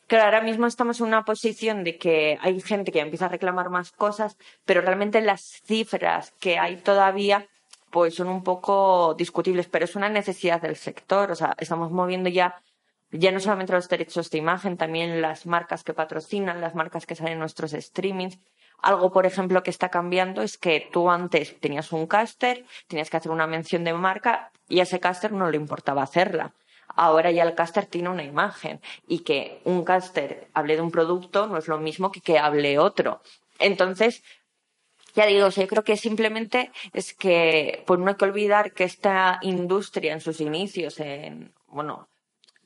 claro, 0.08 0.26
ahora 0.26 0.42
mismo 0.42 0.68
estamos 0.68 1.00
en 1.00 1.08
una 1.08 1.26
posición 1.26 1.84
de 1.84 1.98
que 1.98 2.38
hay 2.42 2.62
gente 2.62 2.92
que 2.92 3.00
empieza 3.00 3.26
a 3.26 3.30
reclamar 3.30 3.70
más 3.70 3.92
cosas, 3.92 4.38
pero 4.66 4.82
realmente 4.82 5.22
las 5.22 5.42
cifras 5.66 6.32
que 6.40 6.58
hay 6.58 6.78
todavía 6.78 7.48
pues 7.90 8.16
son 8.16 8.28
un 8.28 8.44
poco 8.44 9.16
discutibles, 9.18 9.68
pero 9.68 9.86
es 9.86 9.96
una 9.96 10.10
necesidad 10.10 10.62
del 10.62 10.76
sector. 10.76 11.32
O 11.32 11.36
sea, 11.36 11.56
estamos 11.58 11.92
moviendo 11.92 12.30
ya 12.30 12.62
ya 13.12 13.32
no 13.32 13.39
solamente 13.39 13.74
los 13.74 13.88
derechos 13.88 14.30
de 14.30 14.38
imagen, 14.38 14.78
también 14.78 15.22
las 15.22 15.46
marcas 15.46 15.84
que 15.84 15.93
patrocinan, 15.93 16.62
las 16.62 16.76
marcas 16.76 17.06
que 17.06 17.15
salen 17.15 17.34
en 17.34 17.39
nuestros 17.39 17.72
streamings. 17.72 18.39
Algo, 18.82 19.12
por 19.12 19.26
ejemplo, 19.26 19.63
que 19.63 19.72
está 19.72 19.89
cambiando 19.89 20.41
es 20.41 20.58
que 20.58 20.88
tú 20.91 21.10
antes 21.10 21.60
tenías 21.60 21.91
un 21.91 22.06
caster, 22.06 22.65
tenías 22.88 23.10
que 23.10 23.17
hacer 23.17 23.32
una 23.32 23.48
mención 23.48 23.84
de 23.84 23.93
marca 23.93 24.52
y 24.70 24.80
a 24.80 24.84
ese 24.84 25.00
caster 25.00 25.32
no 25.32 25.50
le 25.50 25.58
importaba 25.58 26.04
hacerla. 26.04 26.54
Ahora 26.89 27.32
ya 27.32 27.43
el 27.43 27.56
caster 27.56 27.86
tiene 27.86 28.10
una 28.10 28.24
imagen 28.24 28.80
y 29.08 29.20
que 29.20 29.62
un 29.65 29.84
caster 29.84 30.48
hable 30.54 30.76
de 30.76 30.82
un 30.82 30.91
producto 30.91 31.48
no 31.48 31.58
es 31.58 31.67
lo 31.67 31.80
mismo 31.80 32.12
que 32.12 32.22
que 32.22 32.39
hable 32.39 32.78
otro. 32.78 33.22
Entonces, 33.60 34.24
ya 35.15 35.26
digo, 35.26 35.50
yo 35.50 35.67
creo 35.67 35.84
que 35.84 35.98
simplemente 35.98 36.72
es 36.93 37.13
que 37.13 37.84
pues 37.88 38.00
no 38.00 38.10
hay 38.10 38.15
que 38.15 38.26
olvidar 38.26 38.74
que 38.74 38.84
esta 38.84 39.39
industria 39.41 40.13
en 40.13 40.22
sus 40.22 40.39
inicios, 40.41 41.00
en, 41.00 41.54
bueno, 41.67 42.08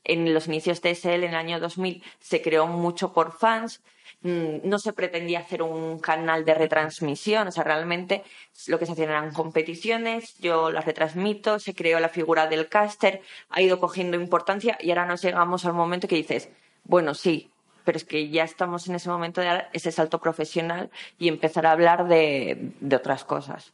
en 0.04 0.32
los 0.34 0.46
inicios 0.46 0.82
de 0.82 0.94
SL 0.94 1.24
en 1.24 1.30
el 1.30 1.34
año 1.34 1.60
2000 1.60 2.02
se 2.20 2.42
creó 2.42 2.66
mucho 2.66 3.12
por 3.12 3.32
fans, 3.32 3.82
mm, 4.22 4.58
no 4.64 4.78
se 4.78 4.92
pretendía 4.92 5.40
hacer 5.40 5.62
un 5.62 5.98
canal 5.98 6.44
de 6.44 6.54
retransmisión, 6.54 7.48
o 7.48 7.52
sea, 7.52 7.64
realmente 7.64 8.22
lo 8.66 8.78
que 8.78 8.86
se 8.86 8.92
hacían 8.92 9.10
eran 9.10 9.32
competiciones, 9.32 10.38
yo 10.38 10.70
las 10.70 10.84
retransmito, 10.84 11.58
se 11.58 11.74
creó 11.74 12.00
la 12.00 12.08
figura 12.08 12.46
del 12.46 12.68
caster, 12.68 13.22
ha 13.50 13.62
ido 13.62 13.80
cogiendo 13.80 14.16
importancia 14.16 14.78
y 14.80 14.90
ahora 14.90 15.06
nos 15.06 15.22
llegamos 15.22 15.64
al 15.64 15.74
momento 15.74 16.08
que 16.08 16.16
dices, 16.16 16.48
bueno, 16.84 17.14
sí, 17.14 17.50
pero 17.84 17.96
es 17.96 18.04
que 18.04 18.28
ya 18.28 18.44
estamos 18.44 18.88
en 18.88 18.94
ese 18.94 19.08
momento 19.08 19.40
de 19.40 19.48
dar 19.48 19.70
ese 19.72 19.92
salto 19.92 20.20
profesional 20.20 20.90
y 21.18 21.28
empezar 21.28 21.66
a 21.66 21.72
hablar 21.72 22.06
de, 22.06 22.72
otras 22.94 23.24
cosas. 23.24 23.72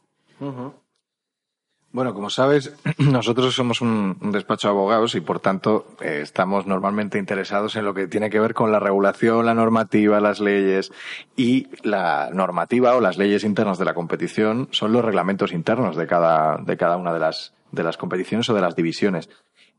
Bueno, 1.91 2.13
como 2.13 2.29
sabes, 2.29 2.75
nosotros 2.99 3.55
somos 3.55 3.81
un, 3.81 4.15
despacho 4.31 4.67
de 4.67 4.73
abogados 4.73 5.15
y, 5.15 5.21
por 5.21 5.39
tanto, 5.39 5.87
eh, 6.01 6.19
estamos 6.21 6.67
normalmente 6.67 7.17
interesados 7.17 7.75
en 7.75 7.85
lo 7.85 7.95
que 7.95 8.07
tiene 8.07 8.29
que 8.29 8.39
ver 8.39 8.53
con 8.53 8.71
la 8.71 8.79
regulación, 8.79 9.45
la 9.47 9.55
normativa, 9.55 10.19
las 10.19 10.39
leyes 10.39 10.91
y 11.35 11.67
la 11.81 12.29
normativa 12.31 12.95
o 12.95 13.01
las 13.01 13.17
leyes 13.17 13.43
internas 13.43 13.79
de 13.79 13.85
la 13.85 13.95
competición 13.95 14.67
son 14.71 14.93
los 14.93 15.03
reglamentos 15.03 15.51
internos 15.51 15.95
de 15.95 16.05
cada, 16.05 16.57
de 16.57 16.77
cada 16.77 16.95
una 16.97 17.11
de 17.11 17.19
las, 17.19 17.53
de 17.71 17.83
las 17.83 17.97
competiciones 17.97 18.47
o 18.49 18.53
de 18.53 18.61
las 18.61 18.75
divisiones. 18.75 19.27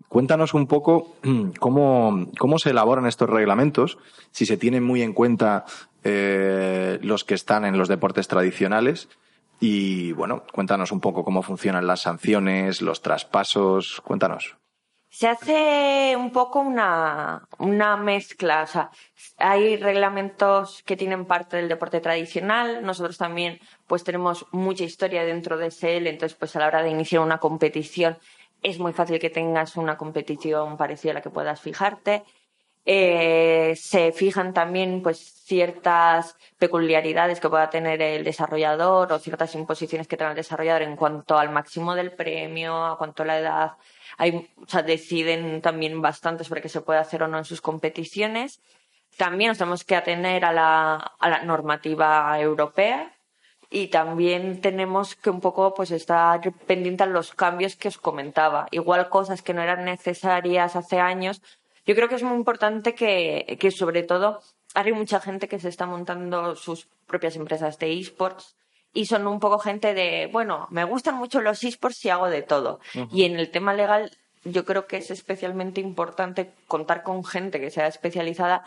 Cuéntanos 0.08 0.52
un 0.52 0.66
poco 0.66 1.14
cómo, 1.60 2.26
cómo 2.38 2.58
se 2.58 2.70
elaboran 2.70 3.06
estos 3.06 3.30
reglamentos, 3.30 3.98
si 4.32 4.46
se 4.46 4.56
tienen 4.56 4.82
muy 4.82 5.02
en 5.02 5.12
cuenta 5.12 5.64
eh, 6.02 6.98
los 7.02 7.22
que 7.22 7.34
están 7.34 7.64
en 7.64 7.78
los 7.78 7.86
deportes 7.86 8.26
tradicionales 8.26 9.08
y 9.60 10.12
bueno, 10.12 10.44
cuéntanos 10.52 10.90
un 10.90 11.00
poco 11.00 11.22
cómo 11.22 11.42
funcionan 11.42 11.86
las 11.86 12.00
sanciones, 12.00 12.80
los 12.80 13.02
traspasos, 13.02 14.00
cuéntanos. 14.00 14.56
Se 15.12 15.26
hace 15.26 16.14
un 16.16 16.30
poco 16.30 16.60
una, 16.60 17.46
una 17.58 17.96
mezcla, 17.96 18.62
o 18.62 18.66
sea, 18.66 18.90
hay 19.38 19.76
reglamentos 19.76 20.82
que 20.84 20.96
tienen 20.96 21.26
parte 21.26 21.56
del 21.56 21.68
deporte 21.68 22.00
tradicional, 22.00 22.84
nosotros 22.84 23.18
también 23.18 23.58
pues 23.88 24.04
tenemos 24.04 24.46
mucha 24.52 24.84
historia 24.84 25.24
dentro 25.24 25.58
de 25.58 25.72
SL, 25.72 26.06
entonces 26.06 26.38
pues 26.38 26.54
a 26.54 26.60
la 26.60 26.68
hora 26.68 26.82
de 26.82 26.90
iniciar 26.90 27.22
una 27.22 27.38
competición 27.38 28.18
es 28.62 28.78
muy 28.78 28.92
fácil 28.92 29.18
que 29.18 29.30
tengas 29.30 29.76
una 29.76 29.96
competición 29.96 30.76
parecida 30.76 31.12
a 31.12 31.14
la 31.14 31.22
que 31.22 31.30
puedas 31.30 31.60
fijarte. 31.60 32.24
Eh, 32.84 33.74
se 33.76 34.12
fijan 34.12 34.54
también 34.54 35.02
pues 35.02 35.18
ciertas 35.18 36.36
peculiaridades 36.58 37.40
que 37.40 37.48
pueda 37.48 37.68
tener 37.68 38.00
el 38.00 38.24
desarrollador 38.24 39.12
o 39.12 39.18
ciertas 39.18 39.54
imposiciones 39.54 40.08
que 40.08 40.16
tenga 40.16 40.30
el 40.30 40.36
desarrollador 40.36 40.82
en 40.82 40.96
cuanto 40.96 41.38
al 41.38 41.50
máximo 41.50 41.94
del 41.94 42.12
premio, 42.12 42.84
a 42.84 42.96
cuanto 42.98 43.22
a 43.22 43.26
la 43.26 43.38
edad. 43.38 43.72
Hay, 44.16 44.50
o 44.56 44.66
sea, 44.66 44.82
deciden 44.82 45.60
también 45.60 46.00
bastante 46.00 46.44
sobre 46.44 46.62
qué 46.62 46.68
se 46.68 46.80
puede 46.80 47.00
hacer 47.00 47.22
o 47.22 47.28
no 47.28 47.38
en 47.38 47.44
sus 47.44 47.60
competiciones. 47.60 48.60
También 49.16 49.48
nos 49.48 49.58
tenemos 49.58 49.84
que 49.84 49.96
atener 49.96 50.44
a 50.44 50.52
la, 50.52 50.94
a 51.18 51.28
la 51.28 51.42
normativa 51.42 52.38
europea 52.40 53.12
y 53.70 53.88
también 53.88 54.60
tenemos 54.60 55.14
que 55.14 55.30
un 55.30 55.40
poco 55.40 55.74
pues 55.74 55.92
estar 55.92 56.40
pendientes 56.66 57.06
a 57.06 57.10
los 57.10 57.34
cambios 57.34 57.76
que 57.76 57.88
os 57.88 57.98
comentaba. 57.98 58.66
Igual 58.72 59.08
cosas 59.08 59.42
que 59.42 59.54
no 59.54 59.62
eran 59.62 59.84
necesarias 59.84 60.74
hace 60.76 60.98
años. 60.98 61.40
Yo 61.90 61.96
creo 61.96 62.08
que 62.08 62.14
es 62.14 62.22
muy 62.22 62.36
importante 62.36 62.94
que, 62.94 63.58
que 63.58 63.72
sobre 63.72 64.04
todo 64.04 64.40
hay 64.74 64.92
mucha 64.92 65.18
gente 65.18 65.48
que 65.48 65.58
se 65.58 65.68
está 65.68 65.86
montando 65.86 66.54
sus 66.54 66.86
propias 67.08 67.34
empresas 67.34 67.80
de 67.80 67.98
esports 67.98 68.54
y 68.92 69.06
son 69.06 69.26
un 69.26 69.40
poco 69.40 69.58
gente 69.58 69.92
de, 69.92 70.28
bueno, 70.30 70.68
me 70.70 70.84
gustan 70.84 71.16
mucho 71.16 71.40
los 71.40 71.64
esports 71.64 72.04
y 72.04 72.10
hago 72.10 72.30
de 72.30 72.42
todo. 72.42 72.78
Y 73.10 73.24
en 73.24 73.40
el 73.40 73.50
tema 73.50 73.74
legal 73.74 74.16
yo 74.44 74.64
creo 74.64 74.86
que 74.86 74.98
es 74.98 75.10
especialmente 75.10 75.80
importante 75.80 76.52
contar 76.68 77.02
con 77.02 77.24
gente 77.24 77.58
que 77.58 77.72
sea 77.72 77.88
especializada 77.88 78.62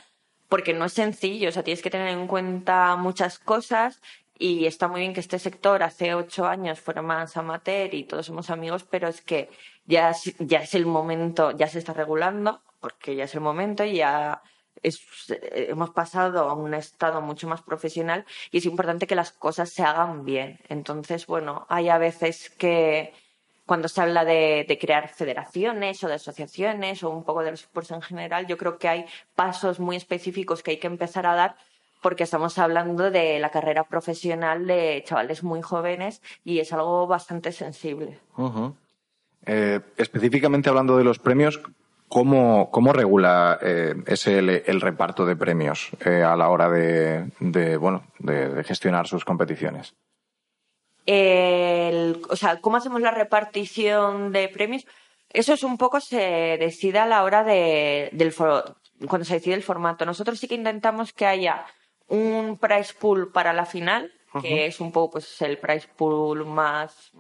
porque 0.49 0.73
no 0.73 0.83
es 0.83 0.91
sencillo, 0.91 1.47
o 1.47 1.51
sea, 1.53 1.63
tienes 1.63 1.81
que 1.81 1.89
tener 1.89 2.09
en 2.09 2.27
cuenta 2.27 2.97
muchas 2.97 3.39
cosas 3.39 4.01
y 4.38 4.65
está 4.65 4.89
muy 4.89 4.99
bien 4.99 5.13
que 5.13 5.21
este 5.21 5.39
sector 5.39 5.81
hace 5.81 6.13
ocho 6.13 6.45
años 6.45 6.81
fuera 6.81 7.01
más 7.01 7.38
amateur 7.38 7.93
y 7.93 8.03
todos 8.03 8.25
somos 8.25 8.49
amigos, 8.49 8.83
pero 8.83 9.07
es 9.07 9.21
que 9.21 9.49
ya, 9.86 10.13
ya 10.39 10.59
es 10.59 10.75
el 10.75 10.86
momento, 10.86 11.51
ya 11.51 11.69
se 11.69 11.79
está 11.79 11.93
regulando, 11.93 12.62
porque 12.83 13.15
ya 13.15 13.23
es 13.23 13.33
el 13.33 13.39
momento 13.39 13.85
y 13.85 13.95
ya 13.95 14.41
hemos 14.83 15.91
pasado 15.91 16.49
a 16.49 16.53
un 16.53 16.73
estado 16.73 17.21
mucho 17.21 17.47
más 17.47 17.61
profesional 17.61 18.25
y 18.51 18.57
es 18.57 18.65
importante 18.65 19.07
que 19.07 19.15
las 19.15 19.31
cosas 19.31 19.69
se 19.69 19.83
hagan 19.83 20.25
bien. 20.25 20.59
Entonces, 20.67 21.25
bueno, 21.25 21.65
hay 21.69 21.87
a 21.87 21.97
veces 21.97 22.49
que 22.49 23.13
cuando 23.65 23.87
se 23.87 24.01
habla 24.01 24.25
de, 24.25 24.77
crear 24.81 25.07
federaciones 25.07 26.03
o 26.03 26.09
de 26.09 26.15
asociaciones 26.15 27.03
o 27.03 27.09
un 27.09 27.23
poco 27.23 27.41
de 27.41 27.51
los 27.51 27.61
sports 27.61 27.91
en 27.91 28.01
general, 28.01 28.47
yo 28.47 28.57
creo 28.57 28.77
que 28.77 28.89
hay 28.89 29.05
pasos 29.33 29.79
muy 29.79 29.95
específicos 29.95 30.61
que 30.61 30.71
hay 30.71 30.77
que 30.77 30.87
empezar 30.87 31.25
a 31.25 31.35
dar 31.35 31.55
porque 32.01 32.25
estamos 32.25 32.57
hablando 32.57 33.11
de 33.11 33.39
la 33.39 33.49
carrera 33.49 33.85
profesional 33.85 34.67
de 34.67 35.05
chavales 35.07 35.41
muy 35.41 35.61
jóvenes 35.61 36.21
y 36.43 36.59
es 36.59 36.73
algo 36.73 37.07
bastante 37.07 37.53
sensible. 37.53 38.19
Eh, 39.45 39.79
específicamente 39.95 40.67
hablando 40.67 40.97
de 40.97 41.05
los 41.05 41.19
premios, 41.19 41.61
¿cómo, 42.13 42.69
cómo 42.69 42.93
regula 42.93 43.58
eh, 43.60 43.95
el 44.06 44.82
reparto 44.82 45.26
de 45.26 45.36
premios 45.36 45.89
eh, 46.06 46.21
a 46.21 46.36
la 46.36 46.49
hora 46.49 46.69
de, 46.69 47.32
bueno, 47.78 48.04
de, 48.19 48.63
gestionar 48.63 49.08
sus 49.08 49.26
competiciones? 49.26 49.95
o 51.06 52.36
sea, 52.36 52.62
¿cómo 52.62 52.78
hacemos 52.78 53.02
la 53.02 53.12
repartición 53.12 54.32
de 54.32 54.47
premios? 54.47 54.86
Eso 55.30 55.54
es 55.54 55.63
un 55.63 55.78
poco 55.78 55.99
se 55.99 56.58
decide 56.60 56.99
a 56.99 57.08
la 57.08 57.23
hora 57.23 57.43
de, 57.43 58.10
del 58.13 58.34
cuando 58.36 59.26
se 59.26 59.34
decide 59.34 59.56
el 59.56 59.63
formato. 59.63 60.06
Nosotros 60.06 60.39
sí 60.39 60.47
que 60.47 60.56
intentamos 60.56 61.13
que 61.13 61.26
haya 61.26 61.65
un 62.08 62.60
price 62.60 62.93
pool 62.93 63.32
para 63.32 63.54
la 63.54 63.65
final, 63.65 64.12
que 64.39 64.67
es 64.67 64.80
un 64.80 64.91
poco 64.91 65.13
pues 65.13 65.41
el 65.41 65.58
price 65.58 65.88
pool 65.97 66.45
más 66.45 67.12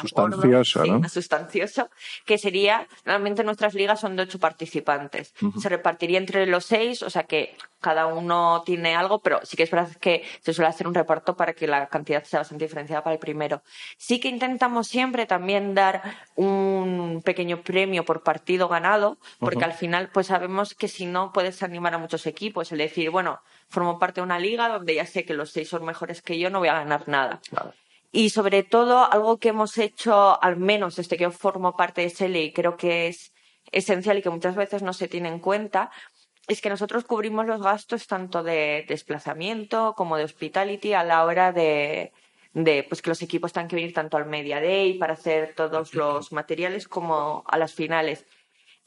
sustancioso, 0.00 0.84
¿no? 0.84 1.00
más 1.00 1.12
sustancioso, 1.12 1.90
que 2.24 2.38
sería, 2.38 2.86
realmente 3.04 3.44
nuestras 3.44 3.74
ligas 3.74 4.00
son 4.00 4.16
de 4.16 4.22
ocho 4.22 4.38
participantes. 4.38 5.34
Se 5.60 5.68
repartiría 5.68 6.18
entre 6.18 6.46
los 6.46 6.64
seis, 6.64 7.02
o 7.02 7.10
sea 7.10 7.24
que 7.24 7.56
cada 7.80 8.06
uno 8.06 8.62
tiene 8.66 8.96
algo, 8.96 9.20
pero 9.20 9.40
sí 9.44 9.56
que 9.56 9.62
es 9.62 9.70
verdad 9.70 9.90
que 10.00 10.24
se 10.40 10.52
suele 10.52 10.68
hacer 10.68 10.86
un 10.86 10.94
reparto 10.94 11.36
para 11.36 11.52
que 11.52 11.66
la 11.66 11.88
cantidad 11.88 12.24
sea 12.24 12.40
bastante 12.40 12.64
diferenciada 12.64 13.04
para 13.04 13.14
el 13.14 13.20
primero. 13.20 13.62
Sí 13.96 14.18
que 14.18 14.28
intentamos 14.28 14.88
siempre 14.88 15.26
también 15.26 15.74
dar 15.74 16.02
un 16.34 17.22
pequeño 17.24 17.62
premio 17.62 18.04
por 18.04 18.22
partido 18.22 18.68
ganado, 18.68 19.18
porque 19.38 19.64
al 19.64 19.74
final 19.74 20.10
pues 20.12 20.26
sabemos 20.26 20.74
que 20.74 20.88
si 20.88 21.06
no 21.06 21.32
puedes 21.32 21.62
animar 21.62 21.94
a 21.94 21.98
muchos 21.98 22.26
equipos, 22.26 22.72
el 22.72 22.78
decir, 22.78 23.10
bueno, 23.10 23.40
formo 23.68 23.98
parte 23.98 24.20
de 24.20 24.24
una 24.24 24.38
liga 24.38 24.68
donde 24.68 24.96
ya 24.96 25.06
sé 25.06 25.24
que 25.24 25.34
los 25.34 25.50
seis 25.50 25.68
son 25.68 25.84
mejores 25.84 26.22
que 26.22 26.38
yo, 26.38 26.50
no 26.50 26.58
voy 26.58 26.68
a 26.68 26.74
ganar 26.74 27.08
nada. 27.08 27.40
Y 28.10 28.30
sobre 28.30 28.62
todo, 28.62 29.10
algo 29.10 29.38
que 29.38 29.50
hemos 29.50 29.76
hecho, 29.78 30.42
al 30.42 30.56
menos 30.56 30.96
desde 30.96 31.16
que 31.16 31.24
yo 31.24 31.30
formo 31.30 31.76
parte 31.76 32.00
de 32.02 32.06
ese 32.08 32.28
y 32.28 32.52
creo 32.52 32.76
que 32.76 33.08
es 33.08 33.32
esencial 33.70 34.18
y 34.18 34.22
que 34.22 34.30
muchas 34.30 34.56
veces 34.56 34.82
no 34.82 34.92
se 34.94 35.08
tiene 35.08 35.28
en 35.28 35.40
cuenta, 35.40 35.90
es 36.48 36.62
que 36.62 36.70
nosotros 36.70 37.04
cubrimos 37.04 37.46
los 37.46 37.62
gastos 37.62 38.06
tanto 38.06 38.42
de 38.42 38.86
desplazamiento 38.88 39.94
como 39.94 40.16
de 40.16 40.24
hospitality 40.24 40.94
a 40.94 41.04
la 41.04 41.24
hora 41.24 41.52
de, 41.52 42.12
de 42.54 42.84
pues 42.84 43.02
que 43.02 43.10
los 43.10 43.22
equipos 43.22 43.52
tengan 43.52 43.68
que 43.68 43.76
venir 43.76 43.92
tanto 43.92 44.16
al 44.16 44.26
Media 44.26 44.60
Day 44.60 44.98
para 44.98 45.12
hacer 45.14 45.54
todos 45.54 45.94
los 45.94 46.32
materiales 46.32 46.88
como 46.88 47.44
a 47.46 47.58
las 47.58 47.74
finales. 47.74 48.26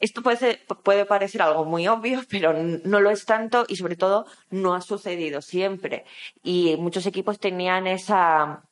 esto 0.00 0.22
puede, 0.22 0.60
puede 0.84 1.06
parecer 1.06 1.42
algo 1.42 1.64
muy 1.64 1.86
obvio, 1.88 2.22
pero 2.28 2.52
no 2.54 3.00
lo 3.00 3.10
es 3.10 3.24
tanto 3.24 3.64
y 3.68 3.76
sobre 3.76 3.96
todo 3.96 4.26
no 4.50 4.74
ha 4.74 4.80
sucedido 4.80 5.42
siempre. 5.42 6.04
Y 6.42 6.76
muchos 6.78 7.06
equipos 7.06 7.38
tenían 7.38 7.86
esa, 7.86 8.64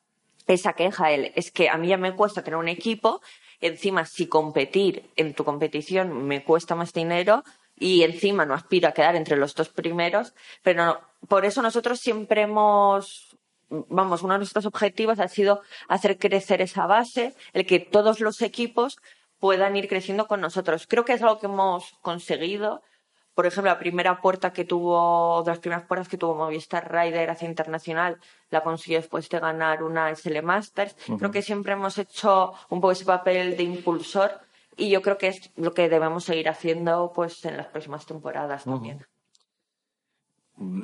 esa 0.54 0.74
queja. 0.74 1.12
es 1.12 1.50
que 1.50 1.68
a 1.68 1.76
mí 1.76 1.88
ya 1.88 1.96
me 1.96 2.14
cuesta 2.14 2.42
tener 2.42 2.58
un 2.58 2.68
equipo, 2.68 3.20
encima 3.60 4.04
si 4.04 4.26
competir 4.26 5.10
en 5.16 5.34
tu 5.34 5.44
competición 5.44 6.26
me 6.26 6.44
cuesta 6.44 6.74
más 6.74 6.92
dinero 6.92 7.44
y 7.76 8.02
encima 8.02 8.44
no 8.44 8.54
aspiro 8.54 8.88
a 8.88 8.92
quedar 8.92 9.16
entre 9.16 9.36
los 9.36 9.54
dos 9.54 9.68
primeros, 9.70 10.34
pero 10.62 11.00
por 11.28 11.44
eso 11.44 11.62
nosotros 11.62 12.00
siempre 12.00 12.42
hemos 12.42 13.36
vamos, 13.70 14.22
uno 14.22 14.34
de 14.34 14.38
nuestros 14.38 14.66
objetivos 14.66 15.20
ha 15.20 15.28
sido 15.28 15.62
hacer 15.88 16.18
crecer 16.18 16.60
esa 16.60 16.86
base, 16.86 17.34
el 17.52 17.66
que 17.66 17.78
todos 17.78 18.20
los 18.20 18.42
equipos 18.42 18.98
puedan 19.38 19.76
ir 19.76 19.88
creciendo 19.88 20.26
con 20.26 20.40
nosotros. 20.40 20.86
Creo 20.86 21.04
que 21.04 21.14
es 21.14 21.22
algo 21.22 21.38
que 21.38 21.46
hemos 21.46 21.92
conseguido. 22.02 22.82
Por 23.40 23.46
ejemplo, 23.46 23.72
la 23.72 23.78
primera 23.78 24.20
puerta 24.20 24.52
que 24.52 24.66
tuvo, 24.66 25.42
de 25.42 25.50
las 25.50 25.60
primeras 25.60 25.86
puertas 25.86 26.08
que 26.08 26.18
tuvo 26.18 26.34
Movistar 26.34 26.92
Rider 26.92 27.30
hacia 27.30 27.48
internacional, 27.48 28.18
la 28.50 28.62
consiguió 28.62 28.98
después 28.98 29.30
de 29.30 29.40
ganar 29.40 29.82
una 29.82 30.14
SL 30.14 30.42
Masters. 30.42 30.94
Creo 31.18 31.30
que 31.30 31.40
siempre 31.40 31.72
hemos 31.72 31.96
hecho 31.96 32.52
un 32.68 32.82
poco 32.82 32.92
ese 32.92 33.06
papel 33.06 33.56
de 33.56 33.62
impulsor 33.62 34.32
y 34.76 34.90
yo 34.90 35.00
creo 35.00 35.16
que 35.16 35.28
es 35.28 35.50
lo 35.56 35.72
que 35.72 35.88
debemos 35.88 36.24
seguir 36.24 36.50
haciendo 36.50 37.12
pues 37.14 37.42
en 37.46 37.56
las 37.56 37.68
próximas 37.68 38.04
temporadas 38.04 38.64
también. 38.64 39.06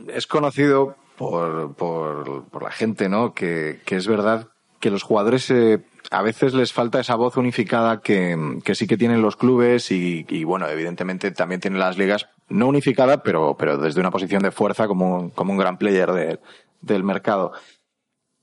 Es 0.09 0.27
conocido 0.27 0.97
por, 1.19 1.75
por, 1.75 2.63
la 2.63 2.71
gente, 2.71 3.11
¿no? 3.11 3.35
Que, 3.35 3.83
que 3.85 3.97
es 3.97 4.07
verdad 4.07 4.49
que 4.81 4.91
los 4.91 5.03
jugadores 5.03 5.51
eh, 5.51 5.85
a 6.11 6.23
veces 6.23 6.55
les 6.55 6.73
falta 6.73 7.01
esa 7.01 7.17
voz 7.17 7.37
unificada 7.37 8.01
que, 8.01 8.59
que 8.65 8.75
sí 8.75 8.87
que 8.87 8.97
tienen 8.97 9.21
los 9.21 9.37
clubes 9.37 9.91
y, 9.91 10.25
y, 10.29 10.45
bueno, 10.45 10.67
evidentemente 10.69 11.31
también 11.33 11.61
tienen 11.61 11.81
las 11.81 11.99
ligas, 11.99 12.29
no 12.49 12.69
unificada, 12.69 13.23
pero, 13.23 13.57
pero 13.59 13.79
desde 13.79 14.01
una 14.01 14.11
posición 14.11 14.43
de 14.43 14.51
fuerza 14.51 14.87
como, 14.87 15.31
como 15.33 15.53
un 15.53 15.59
gran 15.59 15.79
player 15.79 16.13
de, 16.13 16.39
del 16.81 17.05
mercado. 17.05 17.53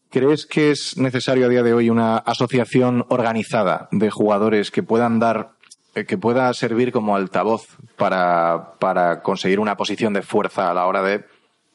¿Crees 0.09 0.45
que 0.45 0.71
es 0.71 0.97
necesario 0.97 1.45
a 1.45 1.49
día 1.49 1.63
de 1.63 1.73
hoy 1.73 1.89
una 1.89 2.17
asociación 2.17 3.05
organizada 3.09 3.87
de 3.91 4.11
jugadores 4.11 4.69
que 4.69 4.83
puedan 4.83 5.19
dar, 5.19 5.53
que 5.93 6.17
pueda 6.17 6.53
servir 6.53 6.91
como 6.91 7.15
altavoz 7.15 7.77
para, 7.97 8.73
para 8.79 9.21
conseguir 9.21 9.59
una 9.59 9.75
posición 9.75 10.13
de 10.13 10.21
fuerza 10.21 10.69
a 10.69 10.73
la 10.73 10.85
hora 10.85 11.01
de 11.01 11.25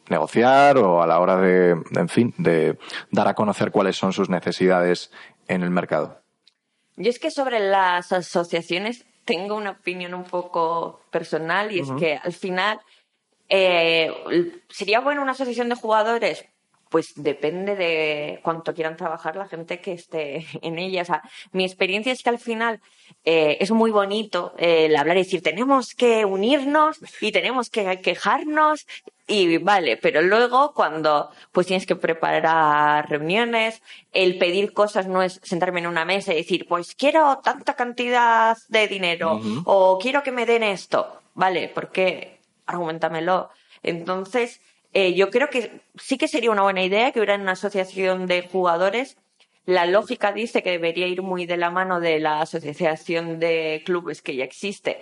negociar 0.09 0.79
o 0.79 1.03
a 1.03 1.07
la 1.07 1.19
hora 1.19 1.37
de, 1.37 1.71
en 1.71 2.09
fin, 2.09 2.35
de 2.39 2.79
dar 3.11 3.29
a 3.29 3.35
conocer 3.35 3.71
cuáles 3.71 3.97
son 3.97 4.13
sus 4.13 4.29
necesidades 4.31 5.11
en 5.49 5.63
el 5.63 5.71
mercado. 5.71 6.23
Yo 6.97 7.11
es 7.11 7.19
que 7.19 7.31
sobre 7.31 7.61
las 7.61 8.13
asociaciones 8.13 9.05
tengo 9.29 9.57
una 9.57 9.73
opinión 9.73 10.15
un 10.15 10.25
poco 10.25 11.03
personal 11.11 11.71
y 11.71 11.81
es 11.81 11.91
que 11.99 12.17
al 12.17 12.33
final 12.33 12.81
eh, 13.51 14.11
sería 14.71 15.01
bueno 15.01 15.21
una 15.21 15.33
asociación 15.33 15.69
de 15.69 15.75
jugadores 15.75 16.47
pues 16.89 17.13
depende 17.17 17.77
de 17.77 18.41
cuánto 18.43 18.73
quieran 18.73 18.97
trabajar 18.97 19.37
la 19.37 19.47
gente 19.47 19.83
que 19.83 19.93
esté 19.93 20.47
en 20.63 20.79
ella. 20.79 21.03
O 21.03 21.05
sea, 21.05 21.23
mi 21.53 21.65
experiencia 21.65 22.11
es 22.11 22.23
que 22.23 22.31
al 22.31 22.39
final 22.39 22.81
eh, 23.23 23.59
es 23.61 23.71
muy 23.71 23.91
bonito 23.91 24.55
el 24.57 24.97
hablar 24.97 25.19
y 25.19 25.25
decir 25.25 25.43
tenemos 25.43 25.95
que 25.95 26.25
unirnos 26.25 26.99
y 27.21 27.31
tenemos 27.31 27.69
que 27.69 28.01
quejarnos 28.01 28.87
y 29.29 29.59
vale, 29.59 29.99
pero 29.99 30.23
luego 30.23 30.73
cuando 30.73 31.31
pues 31.53 31.67
tienes 31.67 31.85
que 31.87 31.97
preparar 31.97 33.09
reuniones, 33.11 33.83
el 34.13 34.39
pedir 34.39 34.73
cosas 34.73 35.07
no 35.07 35.23
es 35.23 35.39
sentarme 35.43 35.81
en 35.81 35.87
una 35.87 36.07
mesa 36.07 36.33
y 36.33 36.37
decir 36.39 36.67
pues 36.67 36.95
quiero 36.95 37.39
tanta 37.45 37.75
cantidad 37.75 38.57
de 38.69 38.89
dinero 38.89 39.39
o 39.65 39.99
quiero 39.99 40.23
que 40.23 40.33
me 40.33 40.47
den 40.47 40.63
esto. 40.63 41.21
Vale, 41.35 41.69
¿por 41.69 41.93
qué? 41.93 42.41
Argumentamelo. 42.67 43.51
Entonces, 43.83 44.61
eh, 44.95 45.13
yo 45.15 45.31
creo 45.31 45.51
que 45.51 45.83
sí 45.99 46.17
que 46.17 46.27
sería 46.27 46.51
una 46.51 46.63
buena 46.63 46.83
idea 46.83 47.13
que 47.13 47.21
hubiera 47.21 47.35
una 47.37 47.53
asociación 47.53 48.27
de 48.27 48.49
jugadores. 48.49 49.19
La 49.67 49.85
lógica 49.85 50.33
dice 50.33 50.63
que 50.63 50.71
debería 50.71 51.07
ir 51.07 51.21
muy 51.21 51.45
de 51.45 51.59
la 51.59 51.71
mano 51.71 52.01
de 52.01 52.19
la 52.19 52.41
asociación 52.41 53.39
de 53.39 53.83
clubes 53.85 54.23
que 54.23 54.35
ya 54.35 54.45
existe, 54.45 54.99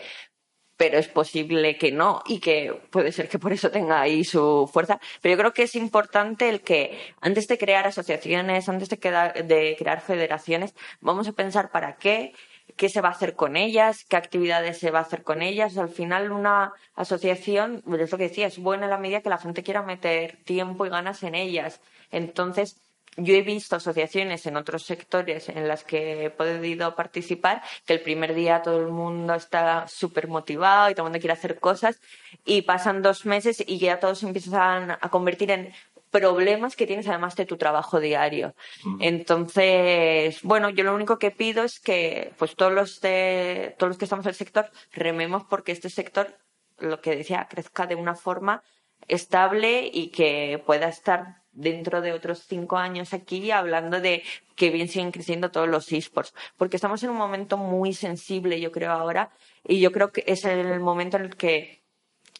pero 0.77 0.99
es 0.99 1.09
posible 1.09 1.79
que 1.79 1.93
no 1.93 2.23
y 2.27 2.41
que 2.41 2.73
puede 2.91 3.13
ser 3.13 3.29
que 3.29 3.39
por 3.39 3.53
eso 3.53 3.71
tenga 3.71 4.01
ahí 4.01 4.25
su 4.25 4.69
fuerza. 4.73 5.01
Pero 5.23 5.35
yo 5.35 5.39
creo 5.39 5.53
que 5.53 5.63
es 5.65 5.75
importante 5.75 6.49
el 6.49 6.61
que 6.61 6.99
antes 7.21 7.49
de 7.49 7.59
crear 7.59 7.87
asociaciones, 7.87 8.69
antes 8.69 8.89
de, 8.89 8.97
de 8.97 9.77
crear 9.79 10.01
federaciones, 10.01 10.75
vamos 11.01 11.29
a 11.29 11.33
pensar 11.33 11.71
para 11.71 11.97
qué 11.97 12.33
qué 12.77 12.89
se 12.89 13.01
va 13.01 13.09
a 13.09 13.13
hacer 13.13 13.37
con 13.37 13.57
ellas, 13.57 14.05
qué 14.09 14.17
actividades 14.17 14.79
se 14.79 14.91
va 14.91 14.99
a 14.99 15.03
hacer 15.03 15.23
con 15.23 15.43
ellas. 15.43 15.79
Al 15.79 15.89
final, 15.89 16.33
una 16.33 16.73
asociación, 16.95 17.83
es 17.99 18.13
lo 18.13 18.19
que 18.19 18.25
decía, 18.25 18.47
es 18.47 18.59
buena 18.59 18.85
en 18.85 18.91
la 18.91 18.99
medida 18.99 19.23
que 19.23 19.31
la 19.31 19.39
gente 19.39 19.63
quiera 19.63 19.83
meter 19.83 20.39
tiempo 20.45 20.85
y 20.85 20.91
ganas 20.91 21.23
en 21.23 21.35
ellas. 21.35 21.81
Entonces, 22.11 22.83
yo 23.17 23.35
he 23.35 23.43
visto 23.43 23.77
asociaciones 23.77 24.47
en 24.47 24.57
otros 24.57 24.85
sectores 24.85 25.49
en 25.49 25.69
las 25.69 25.85
que 25.85 26.27
he 26.27 26.31
podido 26.31 26.95
participar 26.95 27.63
que 27.87 27.95
el 27.95 28.01
primer 28.01 28.35
día 28.35 28.63
todo 28.63 28.79
el 28.81 28.89
mundo 28.89 29.35
está 29.35 29.89
súper 29.89 30.29
motivado 30.29 30.91
y 30.91 30.95
todo 30.95 31.07
el 31.07 31.13
mundo 31.13 31.21
quiere 31.21 31.33
hacer 31.33 31.59
cosas 31.59 32.01
y 32.45 32.63
pasan 32.63 33.03
dos 33.03 33.27
meses 33.27 33.63
y 33.67 33.79
ya 33.79 34.01
todos 34.01 34.23
empiezan 34.23 34.91
a 34.93 35.09
convertir 35.11 35.51
en 35.51 35.73
problemas 36.11 36.77
que 36.77 36.87
tienes 36.87 37.09
además 37.09 37.37
de 37.37 37.47
tu 37.47 37.57
trabajo 37.57 38.01
diario. 38.01 38.55
Entonces, 39.01 40.43
bueno, 40.43 40.71
yo 40.71 40.85
lo 40.85 40.95
único 40.95 41.19
que 41.19 41.31
pido 41.31 41.65
es 41.65 41.81
que 41.81 42.33
pues 42.39 42.55
todos 42.55 42.73
los 42.73 43.01
de, 43.01 43.75
todos 43.79 43.91
los 43.91 43.99
que 43.99 44.05
estamos 44.05 44.25
en 44.25 44.31
el 44.31 44.35
sector 44.35 44.71
rememos 44.93 45.45
porque 45.45 45.73
este 45.73 45.91
sector, 45.91 46.39
lo 46.79 47.01
que 47.01 47.17
decía, 47.17 47.47
crezca 47.51 47.87
de 47.87 47.97
una 47.97 48.15
forma 48.15 48.63
estable 49.09 49.91
y 49.93 50.09
que 50.09 50.63
pueda 50.65 50.89
estar 50.89 51.43
dentro 51.57 52.01
de 52.01 52.13
otros 52.13 52.45
cinco 52.47 52.77
años 52.77 53.13
aquí 53.13 53.51
hablando 53.51 54.01
de 54.01 54.23
que 54.55 54.71
bien 54.71 54.89
siguen 54.89 55.11
creciendo 55.11 55.51
todos 55.51 55.69
los 55.69 55.91
esports. 55.91 56.35
Porque 56.57 56.77
estamos 56.77 57.03
en 57.03 57.11
un 57.11 57.17
momento 57.17 57.57
muy 57.57 57.93
sensible, 57.93 58.61
yo 58.61 58.71
creo, 58.71 58.93
ahora, 58.93 59.31
y 59.65 59.81
yo 59.81 59.91
creo 59.91 60.13
que 60.13 60.23
es 60.27 60.45
el 60.45 60.79
momento 60.81 61.17
en 61.17 61.25
el 61.25 61.37
que 61.37 61.83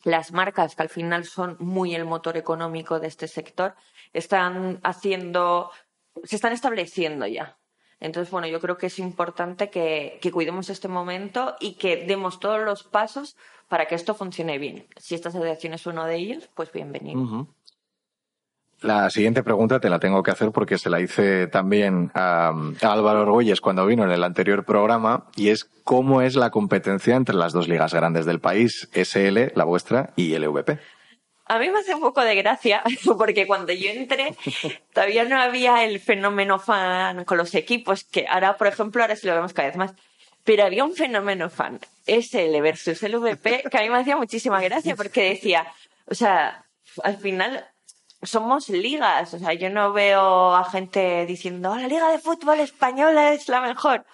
las 0.05 0.33
marcas, 0.33 0.77
que 0.77 0.83
al 0.83 0.89
final 0.89 1.25
son 1.25 1.57
muy 1.59 1.95
el 1.95 2.05
motor 2.05 2.37
económico 2.37 3.01
de 3.01 3.09
este 3.09 3.27
sector, 3.27 3.75
están 4.13 4.79
haciendo, 4.85 5.71
se 6.23 6.37
están 6.37 6.53
estableciendo 6.53 7.27
ya. 7.27 7.57
Entonces, 7.99 8.31
bueno, 8.31 8.47
yo 8.47 8.61
creo 8.61 8.77
que 8.77 8.87
es 8.87 8.99
importante 8.99 9.71
que, 9.71 10.21
cuidemos 10.33 10.69
este 10.69 10.87
momento 10.87 11.57
y 11.61 11.75
que 11.75 12.05
demos 12.05 12.39
todos 12.39 12.61
los 12.61 12.85
pasos 12.85 13.37
para 13.69 13.87
que 13.87 13.95
esto 13.95 14.15
funcione 14.15 14.59
bien. 14.59 14.87
Si 14.97 15.15
esta 15.15 15.31
asociación 15.31 15.73
es 15.73 15.87
uno 15.87 16.05
de 16.05 16.17
ellos, 16.17 16.49
pues 16.55 16.71
bienvenido. 16.71 17.49
La 18.83 19.09
siguiente 19.09 19.43
pregunta 19.43 19.81
te 19.81 19.89
la 19.89 19.99
tengo 19.99 20.23
que 20.23 20.31
hacer 20.31 20.51
porque 20.53 20.77
se 20.77 20.91
la 20.91 21.01
hice 21.01 21.47
también 21.47 22.11
a, 22.15 22.53
Álvaro 22.83 23.23
Orgüelles 23.23 23.63
cuando 23.63 23.87
vino 23.87 24.05
en 24.05 24.11
el 24.11 24.23
anterior 24.23 24.65
programa 24.65 25.27
y 25.35 25.49
es 25.49 25.65
cómo 25.83 26.21
es 26.21 26.37
la 26.37 26.51
competencia 26.51 27.17
entre 27.17 27.37
las 27.37 27.55
dos 27.55 27.69
ligas 27.69 27.95
grandes 27.95 28.27
del 28.27 28.41
país, 28.41 28.89
SL, 28.93 29.53
la 29.55 29.65
vuestra, 29.65 30.11
y 30.15 30.37
LVP. 30.37 30.79
A 31.47 31.59
mí 31.59 31.71
me 31.71 31.79
hace 31.79 31.95
un 31.95 32.01
poco 32.01 32.21
de 32.23 32.35
gracia 32.35 32.83
porque 33.19 33.47
cuando 33.47 33.73
yo 33.73 33.89
entré 33.91 34.35
todavía 34.93 35.25
no 35.25 35.41
había 35.41 35.85
el 35.85 35.99
fenómeno 35.99 36.59
fan 36.59 37.25
con 37.25 37.39
los 37.39 37.55
equipos, 37.55 38.05
que 38.05 38.27
ahora, 38.29 38.59
por 38.59 38.67
ejemplo, 38.67 39.01
ahora 39.01 39.17
sí 39.17 39.27
lo 39.27 39.35
vemos 39.35 39.55
cada 39.55 39.69
vez 39.69 39.77
más. 39.77 39.95
Pero 40.45 40.65
había 40.65 40.85
un 40.85 40.95
fenómeno 40.95 41.49
fan, 41.49 41.81
SL 42.07 42.61
versus 42.61 43.03
LVP, 43.03 43.65
que 43.71 43.79
a 43.79 43.83
mí 43.83 43.89
me 43.89 43.99
hacía 43.99 44.17
muchísima 44.17 44.61
gracia 44.61 44.95
porque 44.95 45.31
decía, 45.31 45.67
o 46.07 46.15
sea, 46.15 46.65
al 47.03 47.17
final 47.17 47.67
somos 48.23 48.69
ligas. 48.69 49.35
O 49.35 49.39
sea, 49.39 49.53
yo 49.55 49.71
no 49.71 49.93
veo 49.93 50.55
a 50.55 50.65
gente 50.65 51.27
diciendo, 51.27 51.75
la 51.77 51.89
liga 51.89 52.11
de 52.11 52.19
fútbol 52.19 52.61
española 52.61 53.33
es 53.33 53.49
la 53.49 53.61
mejor. 53.61 54.05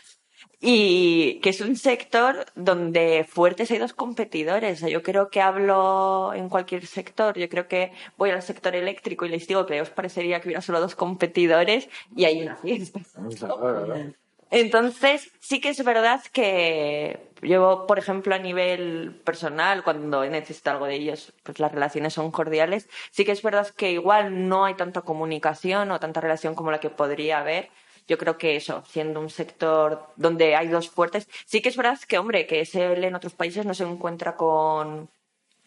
Y 0.60 1.40
que 1.40 1.50
es 1.50 1.60
un 1.60 1.74
sector 1.76 2.46
donde 2.54 3.26
fuertes 3.28 3.70
hay 3.72 3.78
dos 3.78 3.94
competidores. 3.94 4.78
O 4.78 4.80
sea, 4.80 4.88
yo 4.88 5.02
creo 5.02 5.28
que 5.28 5.40
hablo 5.40 6.32
en 6.34 6.48
cualquier 6.48 6.86
sector. 6.86 7.36
Yo 7.36 7.48
creo 7.48 7.66
que 7.66 7.92
voy 8.16 8.30
al 8.30 8.42
sector 8.42 8.76
eléctrico 8.76 9.26
y 9.26 9.30
les 9.30 9.46
digo 9.48 9.66
que 9.66 9.80
os 9.80 9.90
parecería 9.90 10.40
que 10.40 10.48
hubiera 10.48 10.62
solo 10.62 10.80
dos 10.80 10.94
competidores 10.94 11.88
y 12.14 12.24
hay 12.26 12.42
una 12.42 12.56
fiesta. 12.56 13.00
Entonces, 14.52 15.32
sí 15.40 15.62
que 15.62 15.70
es 15.70 15.82
verdad 15.82 16.22
que 16.30 17.30
yo, 17.40 17.86
por 17.88 17.98
ejemplo, 17.98 18.34
a 18.34 18.38
nivel 18.38 19.18
personal, 19.24 19.82
cuando 19.82 20.22
necesito 20.26 20.70
algo 20.70 20.84
de 20.84 20.96
ellos, 20.96 21.32
pues 21.42 21.58
las 21.58 21.72
relaciones 21.72 22.12
son 22.12 22.30
cordiales. 22.30 22.86
Sí 23.10 23.24
que 23.24 23.32
es 23.32 23.42
verdad 23.42 23.66
que 23.68 23.92
igual 23.92 24.48
no 24.50 24.66
hay 24.66 24.74
tanta 24.74 25.00
comunicación 25.00 25.90
o 25.90 25.98
tanta 26.00 26.20
relación 26.20 26.54
como 26.54 26.70
la 26.70 26.80
que 26.80 26.90
podría 26.90 27.38
haber. 27.38 27.70
Yo 28.06 28.18
creo 28.18 28.36
que 28.36 28.54
eso, 28.56 28.84
siendo 28.86 29.20
un 29.20 29.30
sector 29.30 30.06
donde 30.16 30.54
hay 30.54 30.68
dos 30.68 30.90
fuertes, 30.90 31.28
sí 31.46 31.62
que 31.62 31.70
es 31.70 31.76
verdad 31.76 31.98
que, 32.06 32.18
hombre, 32.18 32.46
que 32.46 32.60
SL 32.60 33.04
en 33.04 33.14
otros 33.14 33.32
países 33.32 33.64
no 33.64 33.72
se 33.72 33.84
encuentra 33.84 34.36
con, 34.36 35.08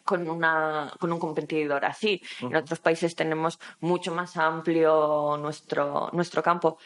con, 0.04 0.30
una, 0.30 0.94
con 1.00 1.12
un 1.12 1.20
competidor 1.20 1.86
así. 1.86 2.22
En 2.40 2.56
otros 2.56 2.80
países 2.80 3.16
tenemos 3.16 3.60
mucho 3.80 4.14
más 4.14 4.38
amplio 4.38 5.38
nuestro, 5.38 6.10
nuestro 6.14 6.44
campo. 6.44 6.78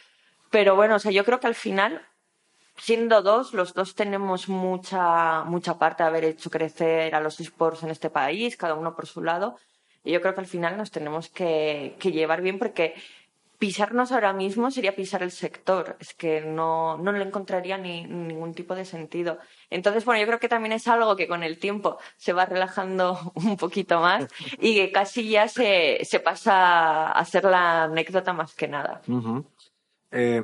Pero 0.49 0.75
bueno, 0.75 0.95
o 0.95 0.99
sea, 0.99 1.11
yo 1.11 1.23
creo 1.25 1.39
que 1.39 1.47
al 1.47 1.55
final 1.55 2.05
siendo 2.79 3.21
dos, 3.21 3.53
los 3.53 3.73
dos 3.73 3.95
tenemos 3.95 4.47
mucha, 4.49 5.43
mucha 5.43 5.77
parte 5.77 6.03
de 6.03 6.09
haber 6.09 6.23
hecho 6.23 6.49
crecer 6.49 7.13
a 7.13 7.19
los 7.19 7.39
esports 7.39 7.83
en 7.83 7.89
este 7.91 8.09
país, 8.09 8.57
cada 8.57 8.75
uno 8.75 8.95
por 8.95 9.05
su 9.05 9.21
lado. 9.21 9.57
Y 10.03 10.11
yo 10.11 10.21
creo 10.21 10.33
que 10.33 10.41
al 10.41 10.47
final 10.47 10.77
nos 10.77 10.91
tenemos 10.91 11.29
que, 11.29 11.95
que 11.99 12.11
llevar 12.11 12.41
bien 12.41 12.57
porque 12.57 12.95
pisarnos 13.59 14.13
ahora 14.13 14.31
mismo 14.31 14.71
sería 14.71 14.95
pisar 14.95 15.21
el 15.21 15.31
sector. 15.31 15.97
Es 15.99 16.13
que 16.13 16.41
no, 16.41 16.97
no 16.97 17.11
le 17.11 17.25
encontraría 17.25 17.77
ni, 17.77 18.05
ningún 18.05 18.53
tipo 18.53 18.73
de 18.73 18.85
sentido. 18.85 19.37
Entonces, 19.69 20.05
bueno, 20.05 20.21
yo 20.21 20.27
creo 20.27 20.39
que 20.39 20.47
también 20.47 20.71
es 20.71 20.87
algo 20.87 21.17
que 21.17 21.27
con 21.27 21.43
el 21.43 21.59
tiempo 21.59 21.97
se 22.15 22.31
va 22.31 22.45
relajando 22.45 23.19
un 23.35 23.57
poquito 23.57 23.99
más 23.99 24.27
y 24.59 24.75
que 24.75 24.91
casi 24.91 25.29
ya 25.29 25.49
se, 25.49 25.99
se 26.03 26.21
pasa 26.21 27.11
a 27.11 27.25
ser 27.25 27.43
la 27.43 27.83
anécdota 27.83 28.31
más 28.31 28.55
que 28.55 28.69
nada. 28.69 29.01
Eh, 30.11 30.43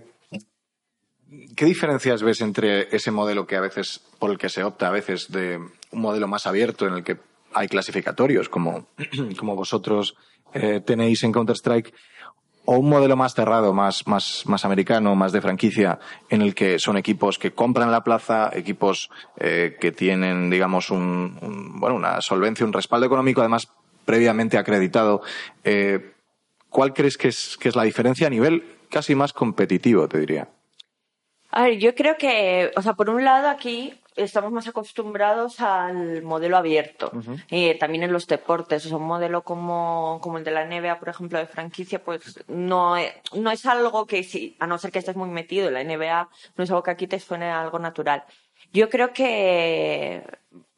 ¿Qué 1.55 1.65
diferencias 1.65 2.21
ves 2.21 2.41
entre 2.41 2.95
ese 2.95 3.11
modelo 3.11 3.47
que 3.47 3.55
a 3.55 3.61
veces, 3.61 4.01
por 4.19 4.31
el 4.31 4.37
que 4.37 4.49
se 4.49 4.63
opta 4.63 4.87
a 4.87 4.91
veces 4.91 5.31
de 5.31 5.57
un 5.57 6.01
modelo 6.01 6.27
más 6.27 6.45
abierto 6.45 6.87
en 6.87 6.93
el 6.93 7.03
que 7.03 7.17
hay 7.53 7.67
clasificatorios 7.67 8.47
como, 8.47 8.87
como 9.37 9.55
vosotros 9.55 10.15
eh, 10.53 10.81
tenéis 10.85 11.23
en 11.23 11.31
Counter-Strike 11.31 11.93
o 12.65 12.77
un 12.77 12.89
modelo 12.89 13.15
más 13.15 13.33
cerrado, 13.33 13.73
más, 13.73 14.07
más, 14.07 14.43
más 14.45 14.65
americano, 14.65 15.15
más 15.15 15.31
de 15.31 15.41
franquicia, 15.41 15.99
en 16.29 16.41
el 16.41 16.55
que 16.55 16.79
son 16.79 16.97
equipos 16.97 17.37
que 17.37 17.51
compran 17.51 17.91
la 17.91 18.03
plaza, 18.03 18.49
equipos 18.53 19.09
eh, 19.37 19.77
que 19.79 19.91
tienen, 19.91 20.49
digamos, 20.49 20.89
un, 20.89 21.79
bueno, 21.79 21.95
una 21.95 22.21
solvencia, 22.21 22.65
un 22.65 22.73
respaldo 22.73 23.05
económico, 23.05 23.41
además 23.41 23.69
previamente 24.03 24.57
acreditado. 24.57 25.21
Eh, 25.63 26.13
¿Cuál 26.69 26.93
crees 26.93 27.17
que 27.17 27.27
es, 27.27 27.57
que 27.57 27.69
es 27.69 27.75
la 27.75 27.83
diferencia 27.83 28.27
a 28.27 28.31
nivel 28.31 28.74
casi 28.95 29.13
más 29.13 29.33
competitivo, 29.33 30.07
te 30.07 30.19
diría? 30.19 30.47
A 31.51 31.63
ver, 31.63 31.79
yo 31.79 31.93
creo 31.95 32.15
que, 32.15 32.71
o 32.77 32.81
sea, 32.81 32.93
por 32.93 33.09
un 33.09 33.25
lado 33.25 33.49
aquí 33.49 33.93
estamos 34.15 34.53
más 34.53 34.69
acostumbrados 34.69 35.59
al 35.59 36.21
modelo 36.21 36.55
abierto. 36.55 37.11
y 37.49 37.77
también 37.77 38.03
en 38.03 38.13
los 38.13 38.25
deportes, 38.25 38.85
o 38.85 38.87
sea, 38.87 38.97
un 38.97 39.03
modelo 39.03 39.43
como, 39.43 40.19
como 40.21 40.37
el 40.37 40.45
de 40.45 40.51
la 40.51 40.65
NBA, 40.65 40.97
por 40.97 41.09
ejemplo, 41.09 41.37
de 41.37 41.45
franquicia, 41.45 42.01
pues 42.01 42.41
no, 42.47 42.95
no 43.33 43.51
es 43.51 43.65
algo 43.65 44.05
que, 44.05 44.23
si, 44.23 44.55
a 44.59 44.65
no 44.65 44.77
ser 44.77 44.93
que 44.93 44.99
estés 44.99 45.17
muy 45.17 45.27
metido 45.27 45.67
en 45.67 45.73
la 45.73 45.83
NBA, 45.83 46.29
no 46.55 46.63
es 46.63 46.69
algo 46.69 46.83
que 46.83 46.91
aquí 46.91 47.05
te 47.05 47.19
suene 47.19 47.51
algo 47.51 47.79
natural. 47.79 48.23
Yo 48.71 48.89
creo 48.89 49.11
que 49.11 50.23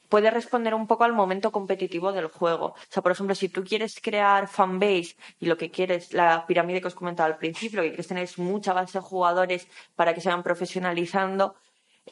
puede 0.09 0.31
responder 0.31 0.73
un 0.73 0.87
poco 0.87 1.03
al 1.03 1.13
momento 1.13 1.51
competitivo 1.51 2.11
del 2.11 2.27
juego. 2.27 2.67
O 2.67 2.75
sea, 2.89 3.03
por 3.03 3.11
ejemplo, 3.11 3.35
si 3.35 3.49
tú 3.49 3.63
quieres 3.63 3.99
crear 4.01 4.47
fanbase 4.47 5.15
y 5.39 5.45
lo 5.47 5.57
que 5.57 5.71
quieres, 5.71 6.13
la 6.13 6.45
pirámide 6.47 6.81
que 6.81 6.87
os 6.87 6.95
comentaba 6.95 7.27
al 7.27 7.37
principio, 7.37 7.77
lo 7.77 7.83
que 7.83 7.89
quieres 7.89 8.07
tener 8.07 8.23
es 8.23 8.37
mucha 8.37 8.73
base 8.73 8.99
de 8.99 9.03
jugadores 9.03 9.67
para 9.95 10.13
que 10.13 10.21
se 10.21 10.29
vayan 10.29 10.43
profesionalizando, 10.43 11.55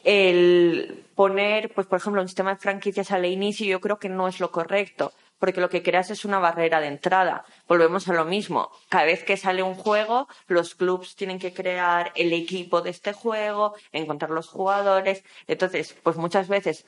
el 0.04 1.04
poner, 1.14 1.72
pues 1.74 1.86
por 1.86 1.98
ejemplo, 1.98 2.20
un 2.20 2.28
sistema 2.28 2.54
de 2.54 2.60
franquicias 2.60 3.10
al 3.12 3.24
inicio 3.24 3.66
yo 3.66 3.80
creo 3.80 3.98
que 3.98 4.08
no 4.08 4.28
es 4.28 4.40
lo 4.40 4.50
correcto, 4.50 5.12
porque 5.38 5.60
lo 5.60 5.68
que 5.68 5.82
creas 5.82 6.10
es 6.10 6.24
una 6.24 6.38
barrera 6.38 6.80
de 6.80 6.88
entrada. 6.88 7.44
Volvemos 7.68 8.08
a 8.08 8.14
lo 8.14 8.24
mismo. 8.24 8.70
Cada 8.88 9.04
vez 9.04 9.22
que 9.24 9.36
sale 9.36 9.62
un 9.62 9.74
juego, 9.74 10.28
los 10.46 10.74
clubs 10.74 11.16
tienen 11.16 11.38
que 11.38 11.52
crear 11.52 12.12
el 12.14 12.32
equipo 12.32 12.80
de 12.80 12.90
este 12.90 13.12
juego, 13.12 13.74
encontrar 13.92 14.30
los 14.30 14.48
jugadores. 14.48 15.24
Entonces, 15.46 15.94
pues 16.02 16.16
muchas 16.16 16.48
veces 16.48 16.86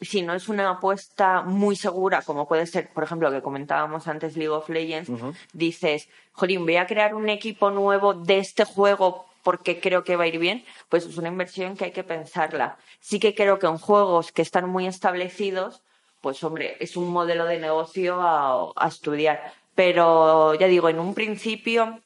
si 0.00 0.22
no 0.22 0.34
es 0.34 0.48
una 0.48 0.70
apuesta 0.70 1.42
muy 1.42 1.76
segura, 1.76 2.22
como 2.22 2.48
puede 2.48 2.66
ser, 2.66 2.88
por 2.92 3.04
ejemplo, 3.04 3.30
lo 3.30 3.36
que 3.36 3.42
comentábamos 3.42 4.08
antes, 4.08 4.36
League 4.36 4.50
of 4.50 4.68
Legends, 4.68 5.10
dices, 5.52 6.08
jolín, 6.32 6.64
voy 6.64 6.76
a 6.76 6.86
crear 6.86 7.14
un 7.14 7.28
equipo 7.28 7.70
nuevo 7.70 8.14
de 8.14 8.38
este 8.38 8.64
juego 8.64 9.26
porque 9.44 9.78
creo 9.78 10.02
que 10.02 10.16
va 10.16 10.24
a 10.24 10.26
ir 10.26 10.38
bien, 10.38 10.64
pues 10.88 11.06
es 11.06 11.16
una 11.18 11.28
inversión 11.28 11.76
que 11.76 11.84
hay 11.84 11.92
que 11.92 12.02
pensarla. 12.02 12.78
Sí 13.00 13.20
que 13.20 13.34
creo 13.34 13.58
que 13.58 13.66
en 13.66 13.78
juegos 13.78 14.32
que 14.32 14.42
están 14.42 14.68
muy 14.68 14.86
establecidos, 14.86 15.82
pues 16.22 16.42
hombre, 16.42 16.76
es 16.80 16.96
un 16.96 17.10
modelo 17.10 17.44
de 17.44 17.60
negocio 17.60 18.20
a, 18.20 18.88
estudiar. 18.88 19.52
Pero 19.74 20.54
ya 20.54 20.66
digo, 20.66 20.88
en 20.88 20.98
un 20.98 21.14
principio, 21.14 22.00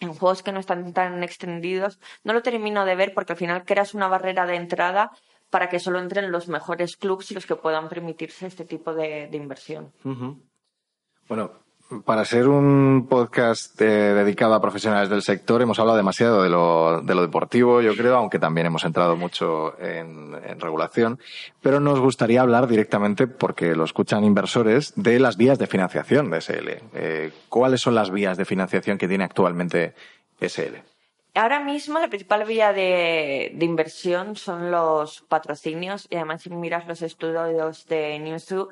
en 0.00 0.12
juegos 0.14 0.42
que 0.42 0.52
no 0.52 0.60
están 0.60 0.92
tan 0.92 1.22
extendidos, 1.24 1.98
no 2.22 2.34
lo 2.34 2.42
termino 2.42 2.84
de 2.84 2.94
ver 2.94 3.14
porque 3.14 3.32
al 3.32 3.38
final 3.38 3.64
creas 3.64 3.94
una 3.94 4.08
barrera 4.08 4.44
de 4.44 4.56
entrada 4.56 5.10
para 5.54 5.68
que 5.68 5.78
solo 5.78 6.00
entren 6.00 6.32
los 6.32 6.48
mejores 6.48 6.96
clubs 6.96 7.30
y 7.30 7.34
los 7.34 7.46
que 7.46 7.54
puedan 7.54 7.88
permitirse 7.88 8.48
este 8.48 8.64
tipo 8.64 8.92
de, 8.92 9.28
inversión. 9.32 9.92
Bueno, 11.28 11.52
para 12.04 12.24
ser 12.24 12.48
un 12.48 13.06
podcast 13.08 13.80
eh, 13.80 13.84
dedicado 13.84 14.54
a 14.54 14.60
profesionales 14.60 15.08
del 15.08 15.22
sector, 15.22 15.62
hemos 15.62 15.78
hablado 15.78 15.96
demasiado 15.96 16.42
de 16.42 16.48
lo, 16.48 17.02
de 17.02 17.14
lo 17.14 17.22
deportivo, 17.22 17.80
yo 17.80 17.94
creo, 17.94 18.16
aunque 18.16 18.40
también 18.40 18.66
hemos 18.66 18.82
entrado 18.82 19.14
mucho 19.14 19.78
en, 19.78 20.32
regulación. 20.58 21.20
Pero 21.62 21.78
nos 21.78 22.00
gustaría 22.00 22.40
hablar 22.40 22.66
directamente, 22.66 23.28
porque 23.28 23.76
lo 23.76 23.84
escuchan 23.84 24.24
inversores, 24.24 24.92
de 24.96 25.20
las 25.20 25.36
vías 25.36 25.60
de 25.60 25.68
financiación 25.68 26.32
de 26.32 26.40
SL. 26.40 26.68
Eh, 26.94 27.32
¿Cuáles 27.48 27.80
son 27.80 27.94
las 27.94 28.10
vías 28.10 28.36
de 28.36 28.44
financiación 28.44 28.98
que 28.98 29.06
tiene 29.06 29.22
actualmente 29.22 29.94
SL? 30.40 30.93
Ahora 31.36 31.58
mismo 31.58 31.98
la 31.98 32.08
principal 32.08 32.44
vía 32.44 32.72
de, 32.72 33.56
inversión 33.60 34.36
son 34.36 34.70
los 34.70 35.22
patrocinios 35.22 36.06
y 36.08 36.14
además 36.14 36.42
si 36.42 36.50
miras 36.50 36.86
los 36.86 37.02
estudios 37.02 37.86
de 37.86 38.20
Newzoo 38.20 38.68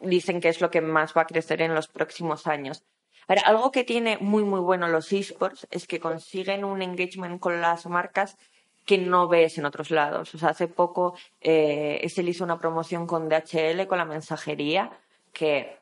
dicen 0.00 0.40
que 0.40 0.48
es 0.48 0.60
lo 0.60 0.70
que 0.70 0.80
más 0.80 1.14
va 1.16 1.22
a 1.22 1.26
crecer 1.26 1.62
en 1.62 1.74
los 1.74 1.88
próximos 1.88 2.46
años. 2.46 2.84
Ahora, 3.26 3.42
algo 3.44 3.72
que 3.72 3.82
tiene 3.82 4.18
muy, 4.18 4.44
muy 4.44 4.60
bueno 4.60 4.86
los 4.86 5.12
esports 5.12 5.66
es 5.72 5.88
que 5.88 5.98
consiguen 5.98 6.64
un 6.64 6.80
engagement 6.80 7.40
con 7.40 7.60
las 7.60 7.86
marcas 7.86 8.36
que 8.84 8.98
no 8.98 9.26
ves 9.26 9.58
en 9.58 9.64
otros 9.64 9.90
lados. 9.90 10.32
O 10.32 10.38
sea, 10.38 10.50
hace 10.50 10.68
poco 10.68 11.16
eh, 11.40 12.00
hizo 12.04 12.44
una 12.44 12.58
promoción 12.58 13.08
con 13.08 13.28
DHL, 13.28 13.88
con 13.88 13.98
la 13.98 14.04
mensajería, 14.04 14.92
que, 15.32 15.76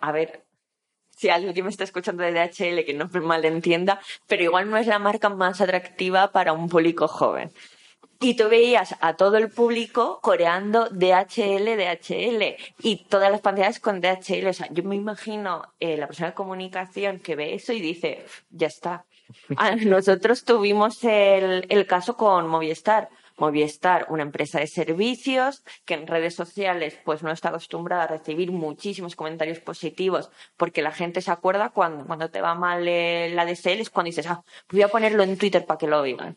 a 0.00 0.12
ver, 0.12 0.45
si 1.16 1.30
alguien 1.30 1.64
me 1.64 1.70
está 1.70 1.84
escuchando 1.84 2.22
de 2.22 2.32
DHL 2.32 2.84
que 2.84 2.94
no 2.94 3.08
me 3.12 3.20
malentienda, 3.20 4.00
pero 4.26 4.42
igual 4.42 4.70
no 4.70 4.76
es 4.76 4.86
la 4.86 4.98
marca 4.98 5.28
más 5.28 5.60
atractiva 5.60 6.30
para 6.30 6.52
un 6.52 6.68
público 6.68 7.08
joven. 7.08 7.50
Y 8.18 8.34
tú 8.34 8.48
veías 8.48 8.94
a 9.00 9.14
todo 9.14 9.36
el 9.36 9.50
público 9.50 10.20
coreando 10.22 10.88
DHL, 10.90 11.76
DHL 11.76 12.56
y 12.82 13.04
todas 13.08 13.30
las 13.30 13.42
pantallas 13.42 13.78
con 13.78 14.00
DHL. 14.00 14.46
O 14.46 14.52
sea, 14.54 14.68
yo 14.70 14.84
me 14.84 14.96
imagino 14.96 15.62
eh, 15.80 15.98
la 15.98 16.06
persona 16.06 16.30
de 16.30 16.34
comunicación 16.34 17.18
que 17.18 17.36
ve 17.36 17.54
eso 17.54 17.72
y 17.72 17.80
dice, 17.80 18.24
ya 18.50 18.68
está. 18.68 19.04
Ah, 19.56 19.74
nosotros 19.74 20.44
tuvimos 20.44 21.02
el, 21.02 21.66
el 21.68 21.86
caso 21.86 22.16
con 22.16 22.46
Movistar. 22.46 23.08
Movistar, 23.36 24.06
una 24.08 24.22
empresa 24.22 24.60
de 24.60 24.66
servicios 24.66 25.62
que 25.84 25.94
en 25.94 26.06
redes 26.06 26.34
sociales 26.34 26.98
pues 27.04 27.22
no 27.22 27.30
está 27.30 27.50
acostumbrada 27.50 28.04
a 28.04 28.06
recibir 28.06 28.50
muchísimos 28.50 29.16
comentarios 29.16 29.60
positivos 29.60 30.30
porque 30.56 30.82
la 30.82 30.92
gente 30.92 31.20
se 31.20 31.30
acuerda 31.30 31.70
cuando, 31.70 32.06
cuando 32.06 32.30
te 32.30 32.40
va 32.40 32.54
mal 32.54 32.84
la 32.84 33.44
DSL 33.44 33.80
es 33.80 33.90
cuando 33.90 34.08
dices, 34.08 34.26
ah, 34.26 34.42
voy 34.70 34.82
a 34.82 34.88
ponerlo 34.88 35.22
en 35.22 35.36
Twitter 35.36 35.64
para 35.66 35.78
que 35.78 35.86
lo 35.86 36.00
oigan 36.00 36.36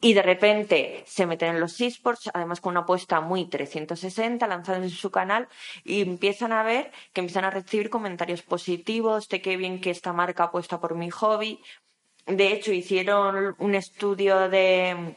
y 0.00 0.14
de 0.14 0.22
repente 0.22 1.04
se 1.06 1.26
meten 1.26 1.54
en 1.54 1.60
los 1.60 1.80
esports, 1.80 2.30
además 2.32 2.60
con 2.60 2.72
una 2.72 2.80
apuesta 2.80 3.20
muy 3.20 3.48
360 3.48 4.46
lanzada 4.46 4.78
en 4.78 4.90
su 4.90 5.10
canal 5.10 5.48
y 5.84 6.00
empiezan 6.00 6.52
a 6.52 6.62
ver 6.62 6.90
que 7.12 7.20
empiezan 7.20 7.44
a 7.44 7.50
recibir 7.50 7.90
comentarios 7.90 8.42
positivos 8.42 9.28
de 9.28 9.42
qué 9.42 9.56
bien 9.56 9.80
que 9.80 9.90
esta 9.90 10.12
marca 10.12 10.44
apuesta 10.44 10.80
por 10.80 10.94
mi 10.94 11.10
hobby. 11.10 11.60
De 12.26 12.52
hecho, 12.52 12.72
hicieron 12.72 13.54
un 13.58 13.74
estudio 13.74 14.48
de, 14.48 15.16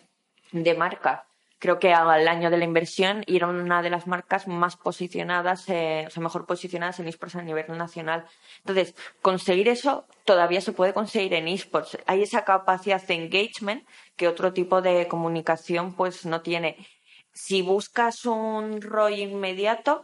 de 0.54 0.74
marca 0.76 1.26
creo 1.64 1.80
que 1.80 1.94
al 1.94 2.28
año 2.28 2.50
de 2.50 2.58
la 2.58 2.66
inversión 2.66 3.24
era 3.26 3.48
una 3.48 3.82
de 3.82 3.90
las 3.90 4.06
marcas 4.06 4.50
más 4.50 4.76
posicionadas, 4.76 5.64
eh, 5.70 6.04
o 6.06 6.10
sea, 6.10 6.22
mejor 6.22 6.46
posicionadas 6.46 7.00
en 7.00 7.08
esports 7.08 7.38
a 7.38 7.42
nivel 7.42 7.66
nacional. 7.78 8.26
Entonces, 8.60 8.96
conseguir 9.22 9.70
eso 9.70 10.06
todavía 10.26 10.60
se 10.60 10.74
puede 10.74 10.94
conseguir 10.94 11.34
en 11.36 11.48
esports. 11.48 11.98
Hay 12.06 12.22
esa 12.22 12.44
capacidad 12.44 13.02
de 13.02 13.14
engagement 13.14 13.88
que 14.18 14.28
otro 14.28 14.52
tipo 14.52 14.82
de 14.82 15.08
comunicación 15.08 15.96
pues 15.96 16.26
no 16.26 16.42
tiene. 16.42 16.86
Si 17.32 17.62
buscas 17.62 18.26
un 18.26 18.82
ROI 18.82 19.22
inmediato, 19.22 20.04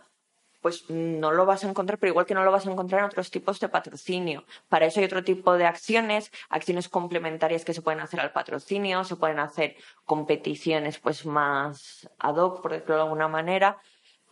pues 0.62 0.90
no 0.90 1.32
lo 1.32 1.46
vas 1.46 1.64
a 1.64 1.70
encontrar, 1.70 1.98
pero 2.00 2.12
igual 2.12 2.26
que 2.26 2.34
no 2.34 2.44
lo 2.44 2.52
vas 2.52 2.68
a 2.68 2.72
encontrar 2.72 3.00
en 3.00 3.06
otros 3.06 3.32
tipos 3.32 3.60
de 3.60 3.70
patrocinio. 3.70 4.44
Para 4.68 4.86
eso 4.86 5.00
hay 5.00 5.06
otro 5.06 5.24
tipo 5.24 5.54
de 5.58 5.66
acciones, 5.66 6.32
acciones 6.50 6.90
complementarias 6.90 7.66
que 7.66 7.74
se 7.74 7.82
pueden 7.82 8.02
hacer 8.02 8.20
al 8.20 8.32
patrocinio, 8.32 9.04
se 9.04 9.16
pueden 9.16 9.40
hacer 9.40 9.76
competiciones 10.06 11.00
pues 11.00 11.26
más 11.26 12.10
ad 12.20 12.36
hoc, 12.36 12.62
por 12.62 12.74
decirlo 12.74 12.96
de 12.96 13.02
alguna 13.04 13.28
manera. 13.28 13.78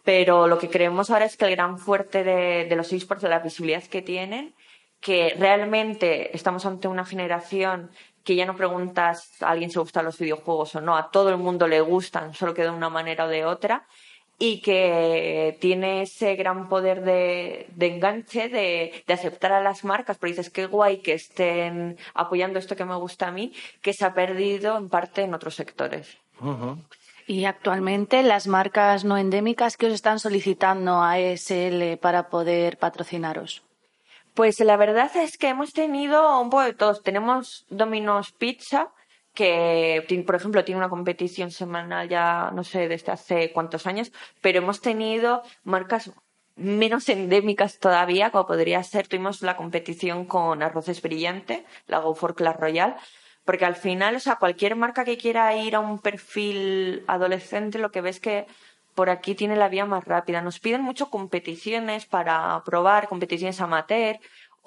Pero 0.03 0.47
lo 0.47 0.57
que 0.57 0.69
creemos 0.69 1.09
ahora 1.09 1.25
es 1.25 1.37
que 1.37 1.45
el 1.45 1.51
gran 1.51 1.77
fuerte 1.77 2.23
de, 2.23 2.65
de 2.65 2.75
los 2.75 2.93
esports, 2.93 3.23
de 3.23 3.29
la 3.29 3.39
visibilidad 3.39 3.83
que 3.83 4.01
tienen, 4.01 4.55
que 4.99 5.35
realmente 5.37 6.35
estamos 6.35 6.65
ante 6.65 6.87
una 6.87 7.05
generación 7.05 7.91
que 8.23 8.35
ya 8.35 8.45
no 8.45 8.57
preguntas 8.57 9.41
a 9.41 9.51
alguien 9.51 9.69
si 9.69 9.77
le 9.77 9.83
gustan 9.83 10.03
los 10.03 10.19
videojuegos 10.19 10.75
o 10.75 10.81
no, 10.81 10.97
a 10.97 11.11
todo 11.11 11.29
el 11.29 11.37
mundo 11.37 11.65
le 11.67 11.79
gustan, 11.79 12.33
solo 12.33 12.53
que 12.53 12.63
de 12.63 12.69
una 12.69 12.89
manera 12.89 13.25
o 13.25 13.29
de 13.29 13.45
otra, 13.45 13.87
y 14.39 14.61
que 14.61 15.57
tiene 15.59 16.03
ese 16.03 16.35
gran 16.35 16.69
poder 16.69 17.03
de, 17.03 17.67
enganche 17.79 18.49
de, 18.49 19.03
aceptar 19.07 19.51
a 19.51 19.61
las 19.61 19.83
marcas, 19.83 20.17
pero 20.17 20.31
dices, 20.31 20.49
qué 20.49 20.67
guay 20.67 20.99
que 20.99 21.13
estén 21.13 21.97
apoyando 22.13 22.59
esto 22.59 22.75
que 22.75 22.85
me 22.85 22.95
gusta 22.95 23.27
a 23.27 23.31
mí, 23.31 23.53
que 23.81 23.93
se 23.93 24.05
ha 24.05 24.13
perdido 24.13 24.77
en 24.77 24.89
parte 24.89 25.23
en 25.23 25.33
otros 25.33 25.55
sectores. 25.55 26.17
Y 27.25 27.45
actualmente 27.45 28.21
las 28.23 28.47
marcas 28.47 29.03
no 29.03 29.17
endémicas 29.17 29.75
que 29.75 29.87
os 29.87 29.93
están 29.93 30.19
solicitando 30.19 31.01
a 31.01 31.19
ESL 31.19 31.97
para 31.97 32.29
poder 32.29 32.77
patrocinaros. 32.77 33.63
Pues 34.35 34.59
la 34.59 34.77
verdad 34.77 35.09
es 35.17 35.37
que 35.39 35.49
hemos 35.49 35.73
tenido 35.73 36.39
un 36.39 36.51
poco 36.51 36.63
de 36.63 36.73
todos. 36.73 37.01
Tenemos 37.01 37.65
Domino's 37.69 38.31
Pizza, 38.33 38.91
que, 39.37 40.23
por 40.25 40.33
ejemplo, 40.33 40.65
tiene 40.65 40.79
una 40.79 40.89
competición 40.89 41.51
semanal 41.51 42.09
ya, 42.09 42.49
no 42.55 42.63
sé, 42.63 42.87
desde 42.87 43.11
hace 43.11 43.51
cuántos 43.53 43.85
años, 43.85 44.11
pero 44.41 44.57
hemos 44.57 44.81
tenido 44.81 45.43
marcas 45.63 46.11
menos 46.55 47.07
endémicas 47.07 47.77
todavía, 47.77 48.31
como 48.31 48.47
podría 48.47 48.81
ser, 48.81 49.07
tuvimos 49.07 49.43
la 49.43 49.55
competición 49.55 50.25
con 50.25 50.63
Arroces 50.63 51.03
Brillante, 51.03 51.65
la 51.85 51.99
Go 51.99 52.15
for 52.15 52.35
Royale, 52.35 52.95
porque 53.45 53.65
al 53.65 53.75
final, 53.75 54.15
o 54.15 54.19
sea, 54.19 54.37
cualquier 54.37 54.75
marca 54.75 55.05
que 55.05 55.17
quiera 55.17 55.55
ir 55.55 55.75
a 55.75 55.81
un 55.81 55.99
perfil 55.99 57.03
adolescente, 57.05 57.77
lo 57.77 57.91
que 57.91 58.01
ves 58.01 58.19
que 58.19 58.47
por 58.95 59.11
aquí 59.11 59.35
tiene 59.35 59.55
la 59.55 59.69
vía 59.69 59.85
más 59.85 60.03
rápida. 60.03 60.41
Nos 60.41 60.59
piden 60.59 60.81
mucho 60.81 61.11
competiciones 61.11 62.07
para 62.07 62.59
probar, 62.65 63.07
competiciones 63.07 63.61
amateur, 63.61 64.17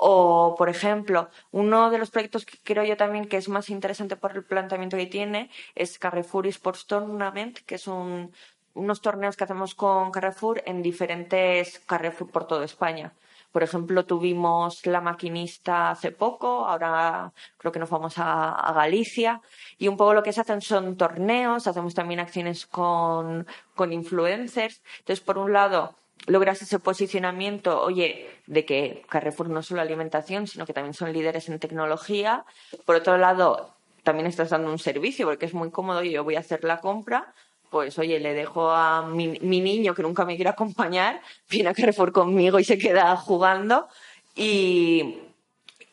o, 0.02 0.54
por 0.56 0.70
ejemplo, 0.70 1.28
uno 1.50 1.90
de 1.90 1.98
los 1.98 2.10
proyectos 2.10 2.46
que 2.46 2.56
creo 2.62 2.84
yo 2.84 2.96
también 2.96 3.26
que 3.28 3.36
es 3.36 3.50
más 3.50 3.68
interesante 3.68 4.16
por 4.16 4.34
el 4.34 4.44
planteamiento 4.44 4.96
que 4.96 5.04
tiene 5.06 5.50
es 5.74 5.98
Carrefour 5.98 6.46
Sports 6.46 6.86
Tournament, 6.86 7.58
que 7.66 7.74
es 7.74 7.86
un, 7.86 8.32
unos 8.72 9.02
torneos 9.02 9.36
que 9.36 9.44
hacemos 9.44 9.74
con 9.74 10.10
Carrefour 10.10 10.62
en 10.64 10.80
diferentes 10.82 11.80
Carrefour 11.80 12.30
por 12.30 12.46
toda 12.46 12.64
España. 12.64 13.12
Por 13.52 13.62
ejemplo, 13.62 14.06
tuvimos 14.06 14.86
la 14.86 15.02
maquinista 15.02 15.90
hace 15.90 16.12
poco, 16.12 16.66
ahora 16.66 17.32
creo 17.58 17.72
que 17.72 17.80
nos 17.80 17.90
vamos 17.90 18.16
a, 18.16 18.52
a, 18.52 18.72
Galicia. 18.72 19.42
Y 19.76 19.88
un 19.88 19.98
poco 19.98 20.14
lo 20.14 20.22
que 20.22 20.32
se 20.32 20.40
hacen 20.40 20.62
son 20.62 20.96
torneos, 20.96 21.66
hacemos 21.66 21.92
también 21.94 22.20
acciones 22.20 22.66
con, 22.66 23.46
con 23.74 23.92
influencers. 23.92 24.82
Entonces, 25.00 25.22
por 25.22 25.36
un 25.36 25.52
lado, 25.52 25.96
logras 26.26 26.62
ese 26.62 26.78
posicionamiento, 26.78 27.80
oye, 27.82 28.28
de 28.46 28.64
que 28.64 29.04
Carrefour 29.08 29.48
no 29.48 29.62
solo 29.62 29.80
alimentación, 29.80 30.46
sino 30.46 30.66
que 30.66 30.72
también 30.72 30.94
son 30.94 31.12
líderes 31.12 31.48
en 31.48 31.58
tecnología. 31.58 32.44
Por 32.84 32.96
otro 32.96 33.16
lado, 33.16 33.74
también 34.02 34.26
estás 34.26 34.50
dando 34.50 34.70
un 34.70 34.78
servicio, 34.78 35.26
porque 35.26 35.46
es 35.46 35.54
muy 35.54 35.70
cómodo, 35.70 36.02
yo 36.02 36.24
voy 36.24 36.36
a 36.36 36.40
hacer 36.40 36.64
la 36.64 36.80
compra, 36.80 37.32
pues 37.70 37.98
oye, 37.98 38.18
le 38.18 38.34
dejo 38.34 38.70
a 38.70 39.06
mi, 39.06 39.38
mi 39.40 39.60
niño 39.60 39.94
que 39.94 40.02
nunca 40.02 40.24
me 40.24 40.36
quiere 40.36 40.50
acompañar, 40.50 41.20
viene 41.48 41.68
a 41.70 41.74
Carrefour 41.74 42.12
conmigo 42.12 42.58
y 42.58 42.64
se 42.64 42.78
queda 42.78 43.16
jugando. 43.16 43.88
Y 44.34 45.20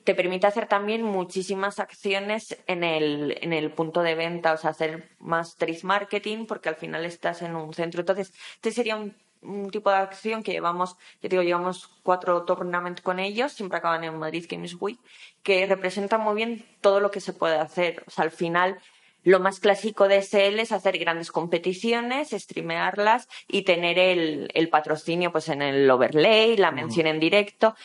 te 0.03 0.15
permite 0.15 0.47
hacer 0.47 0.67
también 0.67 1.03
muchísimas 1.03 1.79
acciones 1.79 2.57
en 2.65 2.85
el, 2.85 3.37
en 3.41 3.51
el 3.51 3.71
punto 3.71 4.01
de 4.01 4.15
venta, 4.15 4.53
o 4.53 4.57
sea, 4.57 4.69
hacer 4.69 5.09
más 5.19 5.57
trade 5.57 5.81
marketing, 5.83 6.45
porque 6.45 6.69
al 6.69 6.75
final 6.75 7.03
estás 7.03 7.41
en 7.41 7.55
un 7.57 7.73
centro. 7.73 7.99
Entonces, 7.99 8.33
este 8.55 8.71
sería 8.71 8.95
un 8.95 9.13
un 9.41 9.69
tipo 9.69 9.89
de 9.89 9.97
acción 9.97 10.43
que 10.43 10.51
llevamos, 10.51 10.95
ya 11.21 11.29
digo, 11.29 11.43
llevamos 11.43 11.87
cuatro 12.03 12.43
tournaments 12.43 13.01
con 13.01 13.19
ellos, 13.19 13.53
siempre 13.53 13.77
acaban 13.77 14.03
en 14.03 14.17
Madrid 14.17 14.45
Games 14.49 14.75
Week, 14.79 14.99
que 15.43 15.65
representa 15.65 16.17
muy 16.17 16.35
bien 16.35 16.65
todo 16.81 16.99
lo 16.99 17.11
que 17.11 17.21
se 17.21 17.33
puede 17.33 17.57
hacer. 17.57 18.03
O 18.07 18.11
sea, 18.11 18.23
al 18.23 18.31
final, 18.31 18.79
lo 19.23 19.39
más 19.39 19.59
clásico 19.59 20.07
de 20.07 20.21
SL 20.21 20.59
es 20.59 20.71
hacer 20.71 20.97
grandes 20.97 21.31
competiciones, 21.31 22.29
streamearlas 22.29 23.27
y 23.47 23.63
tener 23.63 23.99
el, 23.99 24.49
el 24.53 24.69
patrocinio 24.69 25.31
pues 25.31 25.49
en 25.49 25.61
el 25.61 25.89
overlay, 25.89 26.57
la 26.57 26.71
mención 26.71 27.07
en 27.07 27.19
directo. 27.19 27.75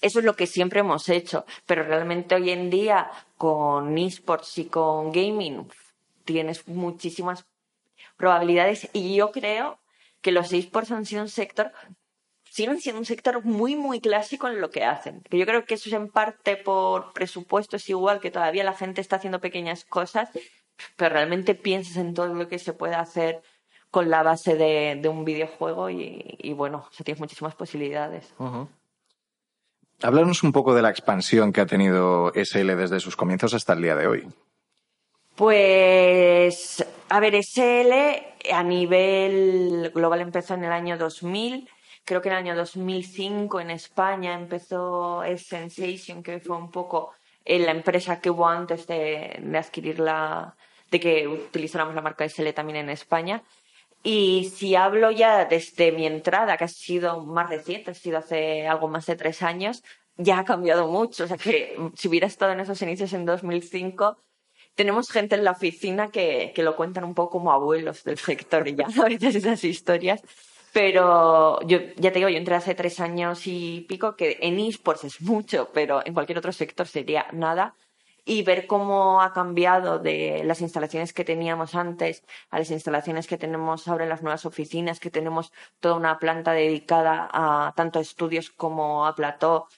Eso 0.00 0.18
es 0.18 0.24
lo 0.24 0.36
que 0.36 0.46
siempre 0.46 0.80
hemos 0.80 1.08
hecho, 1.08 1.46
pero 1.64 1.82
realmente 1.82 2.34
hoy 2.34 2.50
en 2.50 2.70
día 2.70 3.10
con 3.38 3.96
esports 3.96 4.58
y 4.58 4.66
con 4.66 5.10
gaming 5.10 5.66
tienes 6.24 6.68
muchísimas 6.68 7.46
probabilidades 8.16 8.88
y 8.92 9.16
yo 9.16 9.30
creo 9.30 9.78
que 10.26 10.32
los 10.32 10.52
han 10.90 11.06
sido 11.06 11.22
un 11.22 11.28
sector, 11.28 11.70
siguen 12.50 12.80
siendo 12.80 12.98
un 12.98 13.04
sector 13.04 13.44
muy, 13.44 13.76
muy 13.76 14.00
clásico 14.00 14.48
en 14.48 14.60
lo 14.60 14.70
que 14.70 14.82
hacen. 14.82 15.22
Que 15.30 15.38
yo 15.38 15.46
creo 15.46 15.64
que 15.64 15.74
eso 15.74 15.88
es 15.88 15.92
en 15.92 16.08
parte 16.08 16.56
por 16.56 17.12
presupuesto, 17.12 17.76
es 17.76 17.88
igual 17.88 18.18
que 18.18 18.32
todavía 18.32 18.64
la 18.64 18.72
gente 18.72 19.00
está 19.00 19.16
haciendo 19.16 19.40
pequeñas 19.40 19.84
cosas, 19.84 20.30
pero 20.96 21.14
realmente 21.14 21.54
piensas 21.54 21.96
en 21.98 22.12
todo 22.12 22.26
lo 22.34 22.48
que 22.48 22.58
se 22.58 22.72
puede 22.72 22.96
hacer 22.96 23.40
con 23.92 24.10
la 24.10 24.24
base 24.24 24.56
de, 24.56 24.98
de 25.00 25.08
un 25.08 25.24
videojuego 25.24 25.90
y, 25.90 26.52
bueno, 26.56 26.88
o 26.88 27.04
tienes 27.04 27.20
muchísimas 27.20 27.54
posibilidades. 27.54 28.34
Uh 28.38 28.66
un 30.42 30.52
poco 30.52 30.74
de 30.74 30.82
la 30.82 30.90
expansión 30.90 31.52
que 31.52 31.60
ha 31.60 31.66
tenido 31.66 32.32
SL 32.34 32.74
desde 32.74 32.98
sus 32.98 33.14
comienzos 33.14 33.54
hasta 33.54 33.74
el 33.74 33.82
día 33.82 33.94
de 33.94 34.08
hoy. 34.08 34.28
Pues, 35.36 36.84
a 37.08 37.20
ver, 37.20 37.34
SL 37.34 37.92
a 38.52 38.62
nivel 38.62 39.90
global 39.94 40.20
empezó 40.20 40.54
en 40.54 40.64
el 40.64 40.72
año 40.72 40.98
2000. 40.98 41.68
Creo 42.04 42.20
que 42.20 42.28
en 42.28 42.34
el 42.34 42.38
año 42.38 42.56
2005 42.56 43.60
en 43.60 43.70
España 43.70 44.34
empezó 44.34 45.22
Sensation, 45.36 46.22
que 46.22 46.40
fue 46.40 46.56
un 46.56 46.70
poco 46.70 47.12
eh, 47.44 47.58
la 47.58 47.72
empresa 47.72 48.20
que 48.20 48.30
hubo 48.30 48.46
antes 48.46 48.86
de, 48.86 49.38
de 49.40 49.58
adquirir 49.58 49.98
la, 50.00 50.56
de 50.90 51.00
que 51.00 51.28
utilizáramos 51.28 51.94
la 51.94 52.02
marca 52.02 52.24
SL 52.24 52.52
también 52.52 52.76
en 52.76 52.90
España. 52.90 53.42
Y 54.02 54.52
si 54.54 54.76
hablo 54.76 55.10
ya 55.10 55.46
desde 55.46 55.92
mi 55.92 56.06
entrada, 56.06 56.56
que 56.56 56.64
ha 56.64 56.68
sido 56.68 57.24
más 57.24 57.50
reciente, 57.50 57.90
ha 57.90 57.94
sido 57.94 58.18
hace 58.18 58.66
algo 58.68 58.88
más 58.88 59.06
de 59.06 59.16
tres 59.16 59.42
años, 59.42 59.82
ya 60.16 60.38
ha 60.38 60.44
cambiado 60.44 60.86
mucho. 60.86 61.24
O 61.24 61.26
sea 61.26 61.36
que 61.36 61.76
si 61.96 62.08
hubiera 62.08 62.26
estado 62.26 62.52
en 62.52 62.60
esos 62.60 62.80
inicios 62.82 63.12
en 63.12 63.24
2005, 63.24 64.16
tenemos 64.76 65.10
gente 65.10 65.34
en 65.34 65.44
la 65.44 65.52
oficina 65.52 66.10
que, 66.10 66.52
que 66.54 66.62
lo 66.62 66.76
cuentan 66.76 67.04
un 67.04 67.14
poco 67.14 67.30
como 67.30 67.50
abuelos 67.50 68.04
del 68.04 68.18
sector 68.18 68.64
ya 68.68 68.86
a 69.02 69.08
veces 69.08 69.34
esas 69.34 69.64
historias. 69.64 70.22
Pero 70.72 71.60
yo 71.62 71.78
ya 71.96 72.12
te 72.12 72.18
digo, 72.18 72.28
yo 72.28 72.36
entré 72.36 72.54
hace 72.54 72.74
tres 72.74 73.00
años 73.00 73.46
y 73.46 73.86
pico, 73.88 74.14
que 74.14 74.38
en 74.42 74.60
esports 74.60 75.04
es 75.04 75.22
mucho, 75.22 75.70
pero 75.72 76.02
en 76.04 76.12
cualquier 76.12 76.38
otro 76.38 76.52
sector 76.52 76.86
sería 76.86 77.26
nada. 77.32 77.74
Y 78.26 78.42
ver 78.42 78.66
cómo 78.66 79.22
ha 79.22 79.32
cambiado 79.32 79.98
de 80.00 80.42
las 80.44 80.60
instalaciones 80.60 81.12
que 81.14 81.24
teníamos 81.24 81.74
antes 81.74 82.24
a 82.50 82.58
las 82.58 82.70
instalaciones 82.70 83.26
que 83.26 83.38
tenemos 83.38 83.88
ahora 83.88 84.04
en 84.04 84.10
las 84.10 84.22
nuevas 84.22 84.44
oficinas, 84.44 85.00
que 85.00 85.10
tenemos 85.10 85.52
toda 85.80 85.94
una 85.94 86.18
planta 86.18 86.52
dedicada 86.52 87.30
a 87.32 87.72
tanto 87.76 88.00
estudios 88.00 88.50
como 88.50 89.06
a 89.06 89.14
plató, 89.14 89.68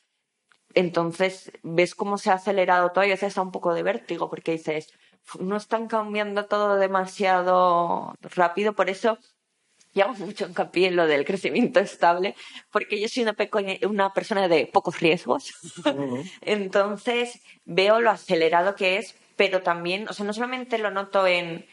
entonces, 0.78 1.50
ves 1.64 1.96
cómo 1.96 2.18
se 2.18 2.30
ha 2.30 2.34
acelerado 2.34 2.90
todo 2.92 3.02
y 3.04 3.08
a 3.08 3.14
veces 3.14 3.34
da 3.34 3.42
un 3.42 3.50
poco 3.50 3.74
de 3.74 3.82
vértigo 3.82 4.30
porque 4.30 4.52
dices, 4.52 4.92
no 5.40 5.56
están 5.56 5.88
cambiando 5.88 6.46
todo 6.46 6.76
demasiado 6.76 8.14
rápido, 8.20 8.74
por 8.74 8.88
eso 8.88 9.18
llamo 9.92 10.14
mucho 10.14 10.46
hincapié 10.46 10.86
en 10.86 10.94
lo 10.94 11.08
del 11.08 11.24
crecimiento 11.24 11.80
estable, 11.80 12.36
porque 12.70 13.00
yo 13.00 13.08
soy 13.08 13.24
una, 13.24 13.36
una 13.88 14.12
persona 14.12 14.46
de 14.46 14.66
pocos 14.66 15.00
riesgos. 15.00 15.52
Entonces, 16.42 17.40
veo 17.64 18.00
lo 18.00 18.10
acelerado 18.10 18.76
que 18.76 18.98
es, 18.98 19.16
pero 19.34 19.62
también, 19.62 20.08
o 20.08 20.12
sea, 20.12 20.26
no 20.26 20.32
solamente 20.32 20.78
lo 20.78 20.92
noto 20.92 21.26
en 21.26 21.66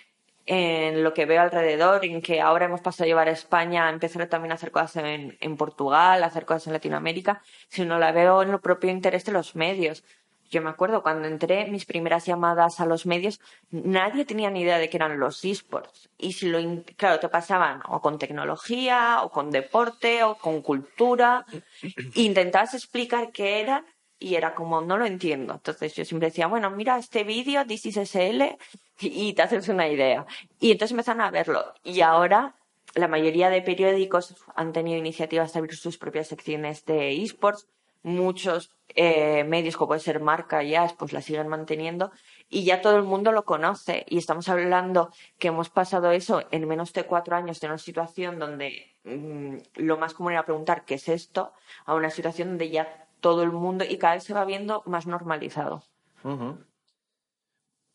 en 0.45 1.03
lo 1.03 1.13
que 1.13 1.25
veo 1.25 1.41
alrededor, 1.41 2.05
en 2.05 2.21
que 2.21 2.41
ahora 2.41 2.65
hemos 2.65 2.81
pasado 2.81 3.05
a 3.05 3.07
llevar 3.07 3.27
a 3.27 3.31
España 3.31 3.87
a 3.87 3.89
empezar 3.89 4.27
también 4.27 4.51
a 4.51 4.55
hacer 4.55 4.71
cosas 4.71 4.97
en, 4.97 5.37
en 5.39 5.57
Portugal, 5.57 6.23
a 6.23 6.27
hacer 6.27 6.45
cosas 6.45 6.67
en 6.67 6.73
Latinoamérica, 6.73 7.41
sino 7.67 7.97
la 7.97 8.11
veo 8.11 8.41
en 8.43 8.51
el 8.51 8.59
propio 8.59 8.91
interés 8.91 9.25
de 9.25 9.31
los 9.31 9.55
medios. 9.55 10.03
Yo 10.49 10.61
me 10.61 10.69
acuerdo 10.69 11.01
cuando 11.01 11.27
entré 11.27 11.65
mis 11.65 11.85
primeras 11.85 12.25
llamadas 12.25 12.79
a 12.79 12.85
los 12.85 13.05
medios, 13.05 13.41
nadie 13.71 14.25
tenía 14.25 14.51
ni 14.51 14.61
idea 14.61 14.77
de 14.77 14.89
qué 14.89 14.97
eran 14.97 15.19
los 15.19 15.43
esports. 15.43 16.09
Y 16.17 16.33
si 16.33 16.47
lo, 16.47 16.59
claro, 16.95 17.19
te 17.19 17.29
pasaban 17.29 17.81
o 17.87 17.99
con 17.99 18.19
tecnología, 18.19 19.21
o 19.23 19.31
con 19.31 19.49
deporte, 19.49 20.23
o 20.23 20.35
con 20.35 20.61
cultura. 20.61 21.45
Intentabas 22.15 22.75
explicar 22.75 23.31
qué 23.31 23.61
eran 23.61 23.85
y 24.19 24.35
era 24.35 24.55
como, 24.55 24.81
no 24.81 24.97
lo 24.97 25.05
entiendo. 25.05 25.53
Entonces 25.53 25.93
yo 25.95 26.05
siempre 26.05 26.29
decía, 26.29 26.47
bueno, 26.47 26.69
mira 26.71 26.97
este 26.97 27.23
vídeo, 27.23 27.65
This 27.65 27.85
is 27.87 27.97
SL, 27.97 28.57
y 28.99 29.33
te 29.33 29.41
haces 29.41 29.69
una 29.69 29.87
idea. 29.87 30.25
Y 30.59 30.71
entonces 30.71 30.91
empezaron 30.91 31.21
a 31.21 31.31
verlo. 31.31 31.73
Y 31.83 32.01
ahora 32.01 32.55
la 32.95 33.07
mayoría 33.07 33.49
de 33.49 33.61
periódicos 33.61 34.35
han 34.55 34.71
tenido 34.71 34.97
iniciativas 34.97 35.53
de 35.53 35.59
abrir 35.59 35.75
sus 35.75 35.97
propias 35.97 36.27
secciones 36.27 36.85
de 36.85 37.21
esports. 37.21 37.67
Muchos 38.03 38.71
eh, 38.89 39.43
medios, 39.43 39.75
como 39.77 39.89
puede 39.89 39.99
ser 39.99 40.19
Marca 40.19 40.63
y 40.63 40.75
As, 40.75 40.93
pues 40.93 41.11
la 41.11 41.21
siguen 41.21 41.47
manteniendo. 41.47 42.11
Y 42.49 42.63
ya 42.63 42.81
todo 42.81 42.97
el 42.97 43.03
mundo 43.03 43.31
lo 43.31 43.43
conoce. 43.43 44.05
Y 44.07 44.19
estamos 44.19 44.47
hablando 44.47 45.11
que 45.39 45.49
hemos 45.49 45.69
pasado 45.69 46.11
eso 46.11 46.43
en 46.51 46.67
menos 46.67 46.93
de 46.93 47.03
cuatro 47.03 47.35
años 47.35 47.59
de 47.59 47.67
una 47.67 47.79
situación 47.79 48.39
donde 48.39 48.95
mm, 49.03 49.57
lo 49.75 49.97
más 49.97 50.13
común 50.13 50.33
era 50.33 50.45
preguntar 50.45 50.85
qué 50.85 50.95
es 50.95 51.09
esto, 51.09 51.51
a 51.85 51.95
una 51.95 52.11
situación 52.11 52.49
donde 52.49 52.69
ya 52.69 53.04
todo 53.25 53.41
el 53.41 53.51
mundo 53.51 53.83
y 53.89 53.97
cada 53.97 54.13
vez 54.13 54.23
se 54.23 54.35
va 54.35 54.45
viendo 54.45 54.83
más 54.85 55.07
normalizado. 55.07 55.81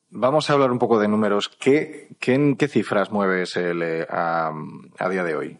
Vamos 0.09 0.51
a 0.51 0.53
hablar 0.55 0.73
un 0.73 0.81
poco 0.81 0.99
de 0.99 1.07
números. 1.07 1.49
¿Qué, 1.49 2.09
qué, 2.19 2.57
qué 2.59 2.67
cifras 2.67 3.13
mueve 3.13 3.47
SL 3.47 4.09
a, 4.11 4.53
a, 4.99 5.09
día 5.09 5.23
de 5.23 5.37
hoy? 5.37 5.59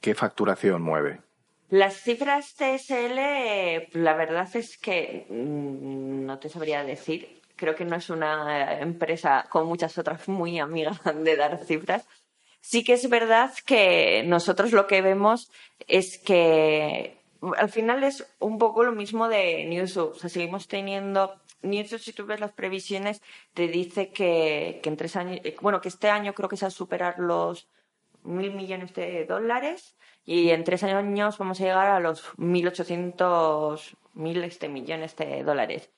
¿Qué 0.00 0.14
facturación 0.14 0.80
mueve? 0.80 1.20
Las 1.68 2.00
cifras 2.00 2.56
de 2.56 2.78
SL, 2.78 4.00
la 4.00 4.14
verdad 4.14 4.48
es 4.54 4.78
que 4.78 5.26
mm, 5.28 6.24
no 6.24 6.38
te 6.38 6.48
sabría 6.48 6.82
decir. 6.82 7.42
Creo 7.54 7.74
que 7.74 7.84
no 7.84 7.96
es 7.96 8.08
una 8.08 8.80
empresa 8.80 9.44
como 9.50 9.66
muchas 9.66 9.98
otras 9.98 10.26
muy 10.26 10.58
amigas 10.58 10.98
de 11.22 11.36
dar 11.36 11.62
cifras. 11.66 12.08
Sí 12.62 12.82
que 12.82 12.94
es 12.94 13.10
verdad 13.10 13.52
que 13.66 14.22
nosotros 14.22 14.72
lo 14.72 14.86
que 14.86 15.02
vemos 15.02 15.52
es 15.86 16.16
que 16.16 17.21
al 17.56 17.68
final 17.68 18.04
es 18.04 18.26
un 18.38 18.58
poco 18.58 18.84
lo 18.84 18.92
mismo 18.92 19.28
de 19.28 19.64
Newzoo. 19.64 20.10
O 20.10 20.14
sea, 20.14 20.30
seguimos 20.30 20.68
teniendo 20.68 21.40
Newzoo, 21.62 21.98
si 21.98 22.12
tú 22.12 22.26
ves 22.26 22.40
las 22.40 22.52
previsiones, 22.52 23.22
te 23.54 23.68
dice 23.68 24.10
que, 24.10 24.80
que 24.82 24.88
en 24.88 24.96
tres 24.96 25.16
años, 25.16 25.40
eh, 25.44 25.56
bueno, 25.60 25.80
que 25.80 25.88
este 25.88 26.10
año 26.10 26.34
creo 26.34 26.48
que 26.48 26.56
se 26.56 26.64
va 26.64 26.68
a 26.68 26.70
superar 26.70 27.18
los 27.18 27.68
mil 28.24 28.52
millones 28.54 28.94
de 28.94 29.24
dólares 29.26 29.96
y 30.24 30.50
en 30.50 30.64
tres 30.64 30.84
años 30.84 31.38
vamos 31.38 31.60
a 31.60 31.64
llegar 31.64 31.88
a 31.88 32.00
los 32.00 32.32
1.800 32.36 33.96
mil 34.14 34.44
este, 34.44 34.68
millones 34.68 35.16
de 35.16 35.42
dólares. 35.42 35.90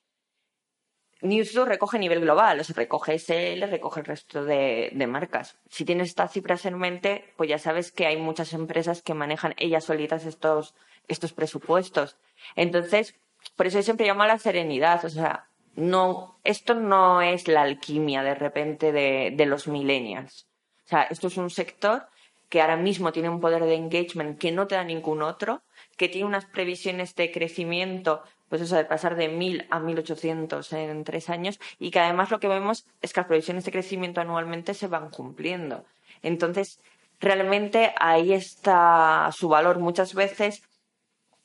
Newzoo 1.21 1.65
recoge 1.65 1.97
a 1.97 2.01
nivel 2.01 2.21
global, 2.21 2.61
o 2.61 2.65
sea, 2.65 2.75
recoge 2.77 3.19
SL, 3.19 3.63
recoge 3.71 4.01
el 4.01 4.07
resto 4.07 4.45
de, 4.45 4.91
de, 4.93 5.07
marcas. 5.07 5.59
Si 5.71 5.85
tienes 5.85 6.09
estas 6.09 6.33
cifras 6.33 6.67
en 6.67 6.79
mente, 6.79 7.33
pues 7.37 7.49
ya 7.49 7.59
sabes 7.59 7.93
que 7.93 8.07
hay 8.07 8.19
muchas 8.19 8.53
empresas 8.53 9.01
que 9.01 9.15
manejan 9.15 9.55
ellas 9.57 9.85
solitas 9.85 10.27
estos, 10.27 10.75
estos 11.09 11.33
presupuestos. 11.33 12.17
Entonces, 12.57 13.15
por 13.57 13.67
eso 13.67 13.79
yo 13.79 13.83
siempre 13.83 14.07
llamo 14.07 14.23
a 14.23 14.29
la 14.29 14.39
serenidad, 14.39 15.05
o 15.05 15.11
sea, 15.11 15.47
no, 15.77 16.39
esto 16.45 16.75
no 16.75 17.21
es 17.21 17.49
la 17.49 17.63
alquimia 17.63 18.23
de 18.23 18.35
repente 18.35 18.93
de, 18.93 19.47
los 19.47 19.67
millennials. 19.69 20.47
O 20.85 20.89
sea, 20.89 21.03
esto 21.05 21.29
es 21.29 21.37
un 21.37 21.51
sector 21.51 22.07
que 22.49 22.61
ahora 22.61 22.77
mismo 22.77 23.11
tiene 23.13 23.29
un 23.29 23.41
poder 23.41 23.65
de 23.65 23.75
engagement 23.75 24.39
que 24.39 24.53
no 24.53 24.67
te 24.67 24.77
da 24.77 24.85
ningún 24.85 25.23
otro, 25.23 25.63
que 25.97 26.09
tiene 26.09 26.27
unas 26.27 26.45
previsiones 26.45 27.15
de 27.17 27.33
crecimiento, 27.33 28.23
pues 28.49 28.63
eso, 28.63 28.77
de 28.77 28.85
pasar 28.85 29.17
de 29.17 29.29
1.000 29.31 29.67
a 29.71 29.81
1.800 29.81 30.73
en 30.77 31.05
tres 31.05 31.31
años, 31.31 31.59
y 31.81 31.91
que 31.91 32.01
además 32.01 32.31
lo 32.31 32.39
que 32.39 32.49
vemos 32.49 32.87
es 33.03 33.13
que 33.13 33.21
las 33.21 33.29
previsiones 33.29 33.65
de 33.65 33.73
crecimiento 33.73 34.21
anualmente 34.21 34.75
se 34.75 34.87
van 34.87 35.11
cumpliendo. 35.11 35.85
Entonces, 36.23 36.79
realmente 37.19 37.93
ahí 37.99 38.33
está 38.33 39.31
su 39.33 39.49
valor. 39.49 39.79
Muchas 39.79 40.15
veces 40.15 40.63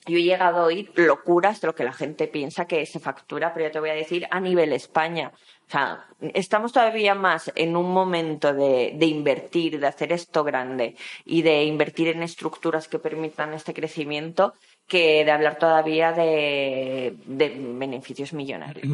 yo 0.05 0.17
he 0.17 0.23
llegado 0.23 0.59
a 0.59 0.65
oír 0.65 0.91
locuras 0.95 1.61
de 1.61 1.67
lo 1.67 1.75
que 1.75 1.83
la 1.83 1.93
gente 1.93 2.27
piensa 2.27 2.65
que 2.65 2.85
se 2.85 2.99
factura, 2.99 3.53
pero 3.53 3.67
yo 3.67 3.71
te 3.71 3.79
voy 3.79 3.89
a 3.89 3.93
decir 3.93 4.27
a 4.31 4.39
nivel 4.39 4.73
España. 4.73 5.31
O 5.67 5.71
sea, 5.71 6.07
estamos 6.33 6.71
todavía 6.71 7.13
más 7.13 7.51
en 7.55 7.75
un 7.75 7.91
momento 7.91 8.53
de, 8.53 8.93
de, 8.97 9.05
invertir, 9.05 9.79
de 9.79 9.87
hacer 9.87 10.11
esto 10.11 10.43
grande 10.43 10.95
y 11.25 11.41
de 11.43 11.63
invertir 11.63 12.07
en 12.07 12.23
estructuras 12.23 12.87
que 12.87 12.97
permitan 12.97 13.53
este 13.53 13.73
crecimiento 13.73 14.53
que 14.87 15.23
de 15.23 15.31
hablar 15.31 15.59
todavía 15.59 16.11
de, 16.11 17.15
de 17.25 17.49
beneficios 17.49 18.33
millonarios. 18.33 18.87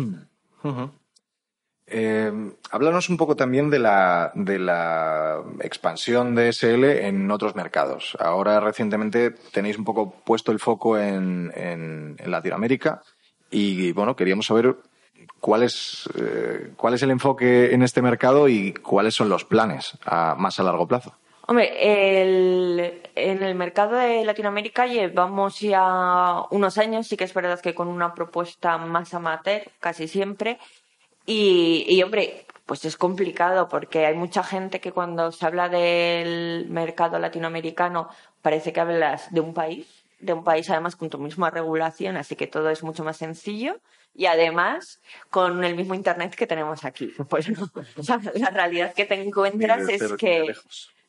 Eh, 1.88 2.32
háblanos 2.72 3.10
un 3.10 3.18
poco 3.18 3.36
también 3.36 3.70
de 3.70 3.78
la, 3.78 4.32
de 4.34 4.58
la 4.58 5.44
expansión 5.62 6.34
de 6.34 6.52
SL 6.52 6.84
en 6.84 7.30
otros 7.30 7.56
mercados. 7.56 8.18
Ahora 8.20 8.60
recientemente 8.60 9.32
tenéis 9.52 9.78
un 9.78 9.86
poco 9.86 10.12
puesto 10.12 10.52
el 10.52 10.60
foco 10.60 10.98
en, 10.98 11.52
en, 11.56 12.18
Latinoamérica 12.26 13.02
y 13.52 13.92
bueno, 13.92 14.16
queríamos 14.16 14.48
saber 14.48 14.76
cuál 15.40 15.62
es, 15.62 16.10
eh, 16.18 16.72
cuál 16.76 16.96
es 16.96 17.04
el 17.04 17.12
enfoque 17.12 17.74
en 17.74 17.84
este 17.84 18.02
mercado 18.02 18.50
y 18.50 18.74
cuáles 18.74 19.14
son 19.14 19.30
los 19.30 19.46
planes 19.46 19.98
a 20.06 20.34
más 20.36 20.60
a 20.60 20.64
largo 20.64 20.88
plazo. 20.88 21.14
Hombre, 21.48 21.72
en 23.14 23.44
el 23.44 23.54
mercado 23.54 23.98
de 23.98 24.26
Latinoamérica 24.26 24.88
llevamos 24.88 25.60
ya 25.60 26.42
unos 26.50 26.80
años, 26.80 27.06
sí 27.06 27.16
que 27.16 27.24
es 27.24 27.36
verdad 27.36 27.62
que 27.62 27.76
con 27.76 27.88
una 27.88 28.16
propuesta 28.16 28.80
más 28.80 29.14
amateur 29.14 29.62
casi 29.80 30.08
siempre, 30.08 30.58
y, 31.26 31.86
y, 31.88 32.04
hombre, 32.04 32.46
pues 32.66 32.86
es 32.86 32.98
complicado 32.98 33.68
porque 33.68 34.06
hay 34.06 34.16
mucha 34.16 34.44
gente 34.44 34.80
que 34.80 34.92
cuando 34.92 35.32
se 35.32 35.46
habla 35.46 35.70
del 35.70 36.68
mercado 36.70 37.20
latinoamericano 37.20 38.10
parece 38.42 38.74
que 38.74 38.80
hablas 38.80 39.32
de 39.32 39.40
un 39.40 39.54
país, 39.54 40.06
de 40.20 40.34
un 40.34 40.44
país 40.44 40.70
además 40.70 40.96
con 40.96 41.10
tu 41.10 41.20
misma 41.20 41.50
regulación, 41.52 42.18
así 42.18 42.36
que 42.36 42.48
todo 42.48 42.70
es 42.70 42.84
mucho 42.84 43.04
más 43.04 43.18
sencillo 43.18 43.80
y 44.16 44.26
además 44.26 45.02
con 45.30 45.64
el 45.64 45.76
mismo 45.76 45.94
internet 45.94 46.36
que 46.36 46.48
tenemos 46.48 46.86
aquí. 46.86 47.14
Pues 47.30 47.50
no, 47.50 47.70
o 47.98 48.04
sea, 48.04 48.20
la 48.34 48.50
realidad 48.50 48.94
que 48.94 49.06
te 49.06 49.16
encuentras 49.22 49.88
es 49.90 50.14
que 50.14 50.54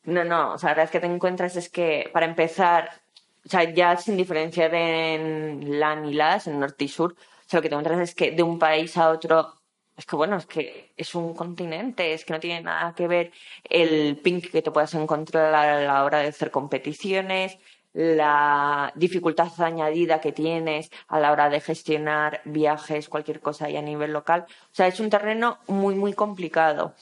no, 0.03 0.23
no, 0.23 0.53
o 0.53 0.57
sea, 0.57 0.69
la 0.69 0.75
realidad 0.75 0.91
que 0.91 0.99
te 0.99 1.07
encuentras 1.07 1.55
es 1.55 1.69
que 1.69 2.09
para 2.13 2.25
empezar, 2.25 3.01
o 3.45 3.49
sea, 3.49 3.63
ya 3.63 3.97
sin 3.97 4.15
diferenciar 4.15 4.73
en 4.75 5.79
LAN 5.79 6.05
y 6.05 6.13
LAS, 6.13 6.47
en 6.47 6.59
norte 6.59 6.85
y 6.85 6.87
sur, 6.87 7.13
o 7.13 7.49
sea, 7.49 7.57
lo 7.57 7.61
que 7.61 7.69
te 7.69 7.75
encuentras 7.75 7.99
es 8.01 8.15
que 8.15 8.31
de 8.31 8.43
un 8.43 8.59
país 8.59 8.95
a 8.97 9.09
otro 9.09 9.53
es 9.97 10.05
que 10.05 10.15
bueno, 10.15 10.37
es 10.37 10.45
que 10.45 10.93
es 10.95 11.15
un 11.15 11.33
continente, 11.33 12.13
es 12.13 12.23
que 12.23 12.33
no 12.33 12.39
tiene 12.39 12.61
nada 12.61 12.93
que 12.93 13.07
ver 13.07 13.31
el 13.63 14.17
ping 14.17 14.41
que 14.41 14.61
te 14.61 14.71
puedas 14.71 14.93
encontrar 14.93 15.53
a 15.55 15.81
la 15.81 16.03
hora 16.03 16.19
de 16.19 16.27
hacer 16.27 16.51
competiciones, 16.51 17.57
la 17.93 18.93
dificultad 18.95 19.51
añadida 19.59 20.21
que 20.21 20.31
tienes 20.31 20.91
a 21.07 21.19
la 21.19 21.31
hora 21.31 21.49
de 21.49 21.61
gestionar 21.61 22.41
viajes, 22.45 23.09
cualquier 23.09 23.39
cosa 23.39 23.65
a 23.65 23.81
nivel 23.81 24.13
local. 24.13 24.45
O 24.47 24.75
sea, 24.75 24.85
es 24.85 24.99
un 24.99 25.09
terreno 25.09 25.57
muy, 25.67 25.95
muy 25.95 26.13
complicado. 26.13 26.93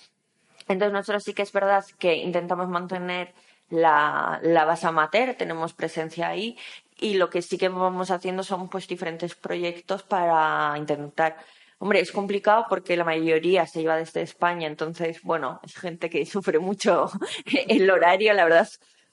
Entonces 0.70 0.94
nosotros 0.94 1.24
sí 1.24 1.34
que 1.34 1.42
es 1.42 1.52
verdad 1.52 1.84
que 2.00 2.16
intentamos 2.16 2.70
mantener 2.70 3.34
la, 3.70 4.40
la 4.42 4.64
base 4.64 4.88
amateur, 4.88 5.36
tenemos 5.36 5.74
presencia 5.74 6.30
ahí 6.30 6.58
y 6.98 7.16
lo 7.16 7.30
que 7.30 7.42
sí 7.42 7.58
que 7.58 7.68
vamos 7.68 8.10
haciendo 8.10 8.44
son 8.44 8.70
pues 8.70 8.88
diferentes 8.88 9.36
proyectos 9.36 10.04
para 10.04 10.76
intentar 10.78 11.38
Hombre, 11.78 12.00
es 12.00 12.12
complicado 12.12 12.66
porque 12.70 12.96
la 12.96 13.04
mayoría 13.04 13.68
se 13.68 13.82
lleva 13.82 13.98
desde 13.98 14.22
España, 14.22 14.68
entonces, 14.68 15.22
bueno, 15.24 15.60
es 15.64 15.76
gente 15.76 16.10
que 16.10 16.26
sufre 16.26 16.60
mucho 16.60 17.10
el 17.68 17.90
horario, 17.90 18.34
la 18.34 18.46
verdad. 18.46 18.70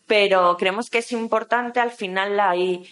Pero 0.07 0.57
creemos 0.57 0.91
que 0.91 0.99
es 0.99 1.13
importante, 1.13 1.81
al 1.81 1.93
final 1.93 2.39
hay, 2.41 2.89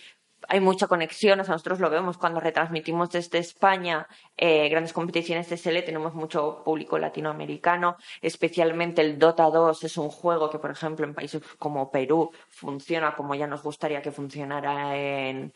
hay 0.49 0.61
mucha 0.61 0.87
conexión, 0.87 1.41
o 1.41 1.45
sea, 1.45 1.55
nosotros 1.55 1.81
lo 1.81 1.91
vemos 1.91 2.19
cuando 2.19 2.41
retransmitimos 2.41 3.11
desde 3.11 3.39
España 3.39 4.07
eh, 4.37 4.69
grandes 4.69 4.93
competiciones 4.93 5.49
de 5.49 5.57
SL, 5.57 5.85
tenemos 5.85 6.15
mucho 6.15 6.63
público 6.65 6.99
latinoamericano, 6.99 7.97
especialmente 8.23 9.03
el 9.03 9.19
Dota 9.19 9.51
2 9.51 9.85
es 9.85 9.97
un 9.97 10.09
juego 10.09 10.51
que, 10.51 10.59
por 10.59 10.71
ejemplo, 10.71 11.05
en 11.05 11.15
países 11.15 11.43
como 11.59 11.91
Perú 11.91 12.31
funciona 12.49 13.15
como 13.15 13.35
ya 13.35 13.47
nos 13.47 13.63
gustaría 13.63 14.03
que 14.03 14.13
funcionara 14.13 14.97
en, 14.97 15.53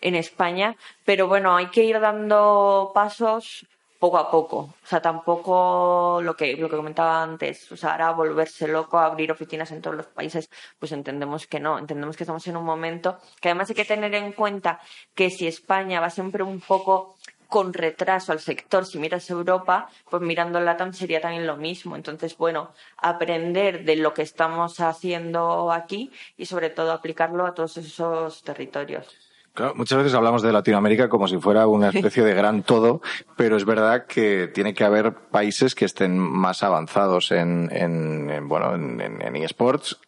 en 0.00 0.14
España, 0.14 0.76
pero 1.04 1.28
bueno, 1.28 1.56
hay 1.56 1.66
que 1.66 1.84
ir 1.84 2.00
dando 2.00 2.92
pasos 2.94 3.66
poco 3.98 4.18
a 4.18 4.30
poco. 4.30 4.58
O 4.58 4.86
sea, 4.86 5.00
tampoco 5.00 6.20
lo 6.22 6.36
que, 6.36 6.56
lo 6.56 6.68
que 6.68 6.76
comentaba 6.76 7.22
antes, 7.22 7.70
o 7.72 7.76
sea, 7.76 7.92
ahora 7.92 8.12
volverse 8.12 8.68
loco, 8.68 8.98
abrir 8.98 9.32
oficinas 9.32 9.70
en 9.72 9.82
todos 9.82 9.96
los 9.96 10.06
países, 10.06 10.50
pues 10.78 10.92
entendemos 10.92 11.46
que 11.46 11.60
no, 11.60 11.78
entendemos 11.78 12.16
que 12.16 12.24
estamos 12.24 12.46
en 12.46 12.56
un 12.56 12.64
momento 12.64 13.18
que 13.40 13.48
además 13.48 13.70
hay 13.70 13.76
que 13.76 13.84
tener 13.84 14.14
en 14.14 14.32
cuenta 14.32 14.80
que 15.14 15.30
si 15.30 15.46
España 15.46 16.00
va 16.00 16.10
siempre 16.10 16.42
un 16.42 16.60
poco 16.60 17.16
con 17.48 17.72
retraso 17.72 18.32
al 18.32 18.40
sector, 18.40 18.86
si 18.86 18.98
miras 18.98 19.30
Europa, 19.30 19.88
pues 20.10 20.22
mirando 20.22 20.60
LATAM 20.60 20.92
sería 20.92 21.20
también 21.20 21.46
lo 21.46 21.56
mismo. 21.56 21.94
Entonces, 21.96 22.36
bueno, 22.36 22.72
aprender 22.96 23.84
de 23.84 23.96
lo 23.96 24.12
que 24.14 24.22
estamos 24.22 24.80
haciendo 24.80 25.70
aquí 25.72 26.10
y 26.36 26.46
sobre 26.46 26.70
todo 26.70 26.92
aplicarlo 26.92 27.46
a 27.46 27.54
todos 27.54 27.76
esos 27.76 28.42
territorios. 28.42 29.25
Claro, 29.56 29.74
muchas 29.74 29.96
veces 29.96 30.12
hablamos 30.12 30.42
de 30.42 30.52
Latinoamérica 30.52 31.08
como 31.08 31.26
si 31.26 31.38
fuera 31.38 31.66
una 31.66 31.88
especie 31.94 32.22
de 32.22 32.34
gran 32.34 32.62
todo, 32.62 33.00
pero 33.36 33.56
es 33.56 33.64
verdad 33.64 34.06
que 34.06 34.48
tiene 34.48 34.74
que 34.74 34.84
haber 34.84 35.14
países 35.14 35.74
que 35.74 35.86
estén 35.86 36.18
más 36.18 36.62
avanzados 36.62 37.32
en, 37.32 37.70
en, 37.72 38.28
en 38.28 38.48
bueno, 38.48 38.74
en, 38.74 39.00
en, 39.00 39.36
eSports. 39.36 39.98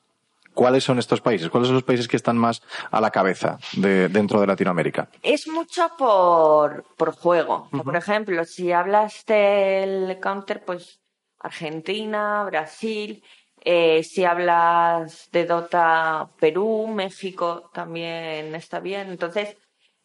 ¿Cuáles 0.53 0.84
son 0.84 0.99
estos 0.99 1.22
países? 1.22 1.49
¿Cuáles 1.49 1.68
son 1.68 1.76
los 1.76 1.84
países 1.84 2.09
que 2.09 2.16
están 2.16 2.36
más 2.36 2.62
a 2.90 3.01
la 3.01 3.11
cabeza 3.11 3.59
de, 3.72 4.09
dentro 4.11 4.38
de 4.38 4.49
Latinoamérica? 4.49 5.09
Es 5.22 5.49
mucho 5.49 5.92
por, 5.96 6.84
por 6.99 7.12
juego. 7.12 7.68
Uh 7.72 7.78
-huh. 7.78 7.84
Por 7.84 7.96
ejemplo, 7.96 8.44
si 8.44 8.70
hablas 8.72 9.24
del 9.24 10.18
counter, 10.20 10.62
pues 10.62 11.01
Argentina, 11.40 12.44
Brasil, 12.44 13.22
eh, 13.64 14.02
si 14.04 14.24
hablas 14.24 15.28
de 15.32 15.44
Dota 15.44 16.30
Perú, 16.40 16.86
México 16.88 17.70
también 17.72 18.54
está 18.54 18.80
bien. 18.80 19.09
Entonces, 19.11 19.56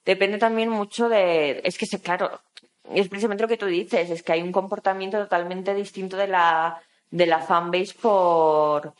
depende 0.06 0.38
también 0.38 0.70
mucho 0.70 1.10
de. 1.10 1.62
Es 1.64 1.78
que, 1.78 1.88
claro, 2.00 2.42
es 2.92 3.08
precisamente 3.10 3.44
lo 3.44 3.48
que 3.48 3.58
tú 3.58 3.66
dices, 3.66 4.10
es 4.10 4.24
que 4.24 4.34
hay 4.34 4.42
un 4.42 4.52
comportamiento 4.52 5.18
totalmente 5.18 5.74
distinto 5.74 6.18
de 6.18 6.28
la, 6.28 6.82
de 7.12 7.26
la 7.26 7.40
fanbase 7.40 7.94
por, 8.02 8.94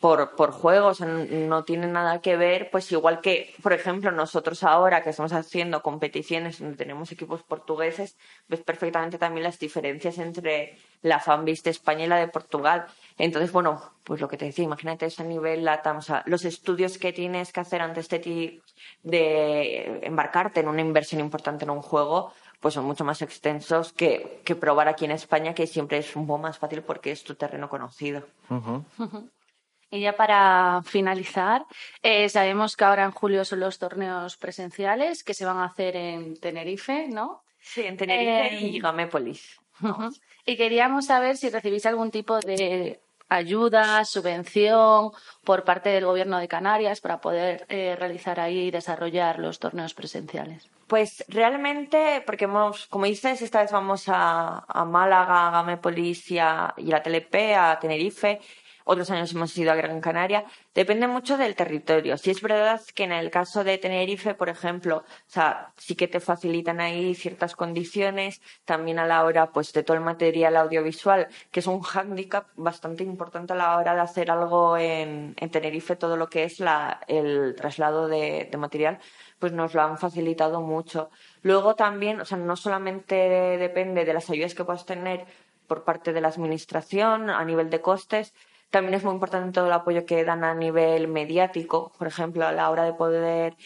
por, 0.00 0.36
por 0.36 0.52
juegos, 0.52 1.00
no 1.00 1.64
tiene 1.64 1.86
nada 1.86 2.20
que 2.20 2.36
ver, 2.36 2.68
pues 2.70 2.92
igual 2.92 3.20
que, 3.20 3.54
por 3.62 3.72
ejemplo, 3.72 4.10
nosotros 4.12 4.62
ahora 4.62 5.02
que 5.02 5.10
estamos 5.10 5.32
haciendo 5.32 5.82
competiciones 5.82 6.58
donde 6.58 6.76
tenemos 6.76 7.10
equipos 7.12 7.42
portugueses, 7.42 8.16
ves 8.46 8.60
perfectamente 8.60 9.18
también 9.18 9.44
las 9.44 9.58
diferencias 9.58 10.18
entre 10.18 10.78
la 11.02 11.18
fanbase 11.18 11.62
de 11.64 11.70
España 11.70 12.04
y 12.04 12.08
la 12.08 12.18
de 12.18 12.28
Portugal. 12.28 12.86
Entonces, 13.16 13.52
bueno, 13.52 13.80
pues 14.04 14.20
lo 14.20 14.28
que 14.28 14.36
te 14.36 14.44
decía, 14.44 14.64
imagínate 14.64 15.06
ese 15.06 15.24
nivel 15.24 15.64
LATAM, 15.64 15.98
o 15.98 16.02
sea, 16.02 16.22
los 16.26 16.44
estudios 16.44 16.98
que 16.98 17.12
tienes 17.12 17.52
que 17.52 17.60
hacer 17.60 17.80
antes 17.80 18.08
de 18.08 18.18
ti 18.18 18.62
de 19.02 20.00
embarcarte 20.02 20.60
en 20.60 20.68
una 20.68 20.82
inversión 20.82 21.20
importante 21.22 21.64
en 21.64 21.70
un 21.70 21.80
juego, 21.80 22.32
pues 22.60 22.74
son 22.74 22.84
mucho 22.84 23.04
más 23.04 23.22
extensos 23.22 23.92
que, 23.92 24.40
que 24.44 24.56
probar 24.56 24.88
aquí 24.88 25.04
en 25.06 25.12
España, 25.12 25.54
que 25.54 25.66
siempre 25.66 25.98
es 25.98 26.14
un 26.16 26.26
poco 26.26 26.40
más 26.40 26.58
fácil 26.58 26.82
porque 26.82 27.12
es 27.12 27.24
tu 27.24 27.34
terreno 27.34 27.68
conocido. 27.68 28.24
Uh 28.50 28.54
-huh. 28.54 29.30
Y 29.90 30.00
ya 30.00 30.16
para 30.16 30.82
finalizar, 30.84 31.64
eh, 32.02 32.28
sabemos 32.28 32.76
que 32.76 32.84
ahora 32.84 33.04
en 33.04 33.12
julio 33.12 33.44
son 33.44 33.60
los 33.60 33.78
torneos 33.78 34.36
presenciales 34.36 35.22
que 35.22 35.34
se 35.34 35.44
van 35.44 35.58
a 35.58 35.66
hacer 35.66 35.94
en 35.96 36.38
Tenerife, 36.40 37.06
¿no? 37.08 37.44
Sí, 37.60 37.82
en 37.82 37.96
Tenerife 37.96 38.56
Eh, 38.56 38.60
y 38.60 38.80
Gamépolis. 38.80 39.60
Y 40.44 40.56
queríamos 40.56 41.06
saber 41.06 41.36
si 41.36 41.50
recibís 41.50 41.86
algún 41.86 42.10
tipo 42.10 42.38
de 42.40 43.00
ayuda, 43.28 44.04
subvención 44.04 45.10
por 45.44 45.64
parte 45.64 45.90
del 45.90 46.04
Gobierno 46.04 46.38
de 46.38 46.48
Canarias 46.48 47.00
para 47.00 47.20
poder 47.20 47.66
eh, 47.68 47.96
realizar 47.96 48.38
ahí 48.40 48.68
y 48.68 48.70
desarrollar 48.70 49.38
los 49.38 49.58
torneos 49.58 49.94
presenciales. 49.94 50.70
Pues 50.86 51.24
realmente, 51.28 52.22
porque 52.24 52.44
hemos, 52.44 52.86
como 52.86 53.06
dices, 53.06 53.42
esta 53.42 53.62
vez 53.62 53.72
vamos 53.72 54.04
a, 54.08 54.64
a 54.68 54.84
Málaga, 54.84 55.48
a 55.48 55.50
Gamépolis 55.50 56.30
y 56.30 56.38
a, 56.38 56.72
y 56.76 56.90
a 56.90 56.96
la 56.96 57.02
Telepe, 57.02 57.54
a 57.56 57.78
Tenerife. 57.80 58.40
Otros 58.88 59.10
años 59.10 59.32
hemos 59.32 59.58
ido 59.58 59.72
a 59.72 59.74
Gran 59.74 60.00
Canaria. 60.00 60.44
Depende 60.72 61.08
mucho 61.08 61.36
del 61.36 61.56
territorio. 61.56 62.16
Si 62.16 62.30
es 62.30 62.40
verdad 62.40 62.80
que 62.94 63.02
en 63.02 63.10
el 63.10 63.32
caso 63.32 63.64
de 63.64 63.78
Tenerife, 63.78 64.34
por 64.34 64.48
ejemplo, 64.48 64.98
o 64.98 65.04
sea, 65.26 65.72
sí 65.76 65.96
que 65.96 66.06
te 66.06 66.20
facilitan 66.20 66.80
ahí 66.80 67.16
ciertas 67.16 67.56
condiciones, 67.56 68.40
también 68.64 69.00
a 69.00 69.06
la 69.06 69.24
hora, 69.24 69.50
pues, 69.50 69.72
de 69.72 69.82
todo 69.82 69.96
el 69.96 70.04
material 70.04 70.56
audiovisual, 70.56 71.26
que 71.50 71.58
es 71.58 71.66
un 71.66 71.80
hándicap 71.80 72.46
bastante 72.54 73.02
importante 73.02 73.54
a 73.54 73.56
la 73.56 73.76
hora 73.76 73.92
de 73.92 74.02
hacer 74.02 74.30
algo 74.30 74.76
en, 74.76 75.34
en 75.36 75.50
Tenerife, 75.50 75.96
todo 75.96 76.16
lo 76.16 76.28
que 76.28 76.44
es 76.44 76.60
la, 76.60 77.00
el 77.08 77.56
traslado 77.56 78.06
de, 78.06 78.48
de 78.48 78.56
material 78.56 79.00
pues 79.38 79.52
nos 79.52 79.74
lo 79.74 79.82
han 79.82 79.98
facilitado 79.98 80.62
mucho. 80.62 81.10
Luego 81.42 81.74
también, 81.74 82.20
o 82.20 82.24
sea, 82.24 82.38
no 82.38 82.56
solamente 82.56 83.14
depende 83.58 84.04
de 84.04 84.14
las 84.14 84.30
ayudas 84.30 84.54
que 84.54 84.64
puedas 84.64 84.86
tener 84.86 85.26
por 85.66 85.84
parte 85.84 86.12
de 86.12 86.20
la 86.20 86.28
administración 86.28 87.28
a 87.28 87.44
nivel 87.44 87.68
de 87.68 87.80
costes, 87.80 88.32
también 88.76 88.92
es 88.92 89.04
muy 89.04 89.14
importante 89.14 89.52
todo 89.52 89.68
el 89.68 89.72
apoyo 89.72 90.04
que 90.04 90.22
dan 90.22 90.44
a 90.44 90.54
nivel 90.54 91.08
mediático, 91.08 91.92
por 91.96 92.06
ejemplo, 92.06 92.46
a 92.46 92.52
la 92.52 92.68
hora 92.68 92.84
de 92.84 92.92
poder 92.92 93.56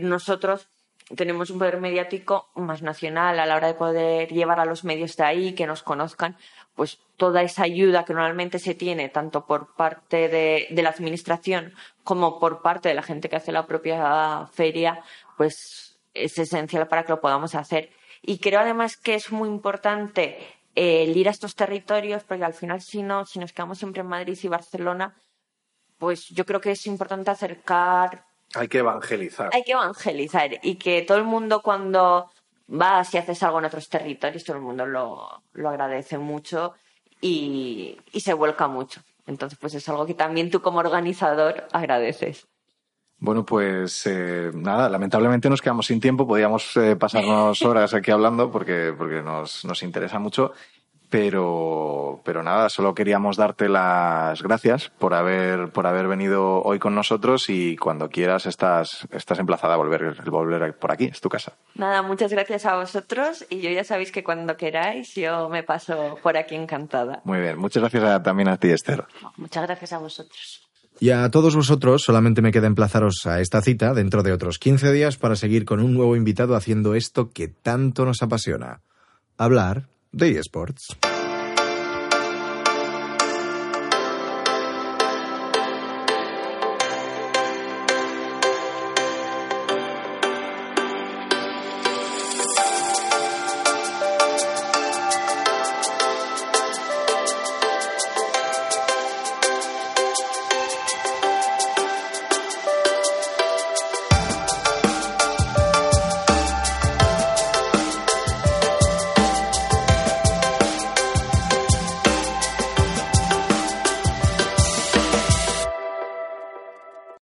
nosotros 0.00 0.68
tenemos 1.16 1.50
un 1.50 1.58
poder 1.58 1.80
mediático 1.80 2.48
más 2.54 2.82
nacional 2.82 3.40
a 3.40 3.46
la 3.46 3.56
hora 3.56 3.66
de 3.66 3.74
poder 3.74 4.28
llevar 4.28 4.60
a 4.60 4.64
los 4.64 4.84
medios 4.84 5.16
de 5.16 5.24
ahí 5.24 5.54
que 5.56 5.66
nos 5.66 5.82
conozcan, 5.82 6.36
pues 6.76 7.00
toda 7.16 7.42
esa 7.42 7.64
ayuda 7.64 8.04
que 8.04 8.14
normalmente 8.14 8.60
se 8.60 8.76
tiene 8.76 9.08
tanto 9.08 9.44
por 9.44 9.74
parte 9.74 10.28
de, 10.28 10.68
la 10.70 10.90
administración 10.90 11.74
como 12.04 12.38
por 12.38 12.62
parte 12.62 12.90
de 12.90 12.94
la 12.94 13.02
gente 13.02 13.28
que 13.28 13.34
hace 13.34 13.50
la 13.50 13.66
propia 13.66 14.46
feria, 14.52 15.02
pues 15.36 15.98
es 16.14 16.38
esencial 16.38 16.86
para 16.86 17.02
que 17.02 17.10
lo 17.10 17.20
podamos 17.20 17.56
hacer. 17.56 17.90
Y 18.22 18.38
creo 18.38 18.60
además 18.60 18.96
que 18.96 19.16
es 19.16 19.32
muy 19.32 19.48
importante 19.48 20.38
el 20.74 21.16
ir 21.16 21.28
a 21.28 21.32
estos 21.32 21.54
territorios, 21.54 22.22
porque 22.24 22.44
al 22.44 22.54
final 22.54 22.80
si 22.80 23.02
no, 23.02 23.26
si 23.26 23.38
nos 23.38 23.52
quedamos 23.52 23.78
siempre 23.78 24.02
en 24.02 24.08
Madrid 24.08 24.38
y 24.42 24.48
Barcelona, 24.48 25.14
pues 25.98 26.28
yo 26.28 26.46
creo 26.46 26.60
que 26.60 26.72
es 26.72 26.86
importante 26.86 27.30
acercar 27.30 28.24
Hay 28.54 28.68
que 28.68 28.78
evangelizar. 28.78 29.50
hay 29.52 29.62
que 29.64 29.72
evangelizar 29.72 30.50
y 30.62 30.76
que 30.76 31.02
todo 31.02 31.18
el 31.18 31.24
mundo 31.24 31.62
cuando 31.62 32.30
vas 32.66 33.12
y 33.14 33.18
haces 33.18 33.42
algo 33.42 33.58
en 33.58 33.66
otros 33.66 33.88
territorios, 33.88 34.44
todo 34.44 34.56
el 34.56 34.62
mundo 34.62 34.86
lo, 34.86 35.42
lo 35.52 35.68
agradece 35.68 36.18
mucho 36.18 36.74
y, 37.20 37.98
y 38.12 38.20
se 38.20 38.32
vuelca 38.32 38.68
mucho. 38.68 39.02
Entonces, 39.26 39.58
pues 39.60 39.74
es 39.74 39.88
algo 39.88 40.06
que 40.06 40.14
también 40.14 40.50
tú 40.50 40.62
como 40.62 40.78
organizador 40.78 41.66
agradeces. 41.72 42.48
Bueno, 43.20 43.44
pues 43.44 44.06
eh, 44.06 44.50
nada, 44.54 44.88
lamentablemente 44.88 45.50
nos 45.50 45.60
quedamos 45.60 45.86
sin 45.86 46.00
tiempo, 46.00 46.26
podíamos 46.26 46.74
eh, 46.78 46.96
pasarnos 46.96 47.60
horas 47.66 47.92
aquí 47.94 48.10
hablando 48.10 48.50
porque, 48.50 48.94
porque 48.96 49.20
nos, 49.22 49.64
nos 49.66 49.82
interesa 49.82 50.18
mucho, 50.18 50.52
pero, 51.10 52.20
pero 52.24 52.42
nada, 52.42 52.68
solo 52.70 52.94
queríamos 52.94 53.36
darte 53.36 53.68
las 53.68 54.42
gracias 54.42 54.88
por 54.98 55.12
haber, 55.12 55.68
por 55.70 55.86
haber 55.86 56.08
venido 56.08 56.62
hoy 56.62 56.78
con 56.78 56.94
nosotros 56.94 57.50
y 57.50 57.76
cuando 57.76 58.08
quieras 58.08 58.46
estás, 58.46 59.06
estás 59.10 59.38
emplazada 59.38 59.74
a 59.74 59.76
volver, 59.76 60.14
volver 60.30 60.78
por 60.78 60.90
aquí, 60.92 61.04
es 61.06 61.20
tu 61.20 61.28
casa. 61.28 61.52
Nada, 61.74 62.00
muchas 62.02 62.32
gracias 62.32 62.64
a 62.64 62.76
vosotros 62.76 63.44
y 63.50 63.60
yo 63.60 63.70
ya 63.70 63.84
sabéis 63.84 64.12
que 64.12 64.24
cuando 64.24 64.56
queráis 64.56 65.14
yo 65.14 65.48
me 65.50 65.62
paso 65.62 66.16
por 66.22 66.36
aquí 66.38 66.54
encantada. 66.54 67.20
Muy 67.24 67.40
bien, 67.40 67.58
muchas 67.58 67.82
gracias 67.82 68.02
a- 68.04 68.22
también 68.22 68.48
a 68.48 68.56
ti, 68.56 68.70
Esther. 68.70 69.04
Muchas 69.36 69.64
gracias 69.66 69.92
a 69.92 69.98
vosotros. 69.98 70.69
Y 71.00 71.10
a 71.10 71.30
todos 71.30 71.56
vosotros 71.56 72.02
solamente 72.04 72.42
me 72.42 72.52
queda 72.52 72.66
emplazaros 72.66 73.24
a 73.24 73.40
esta 73.40 73.62
cita 73.62 73.94
dentro 73.94 74.22
de 74.22 74.32
otros 74.32 74.58
15 74.58 74.92
días 74.92 75.16
para 75.16 75.34
seguir 75.34 75.64
con 75.64 75.80
un 75.80 75.94
nuevo 75.94 76.14
invitado 76.14 76.54
haciendo 76.54 76.94
esto 76.94 77.30
que 77.30 77.48
tanto 77.48 78.04
nos 78.04 78.20
apasiona. 78.20 78.82
Hablar 79.38 79.88
de 80.12 80.38
eSports. 80.38 80.98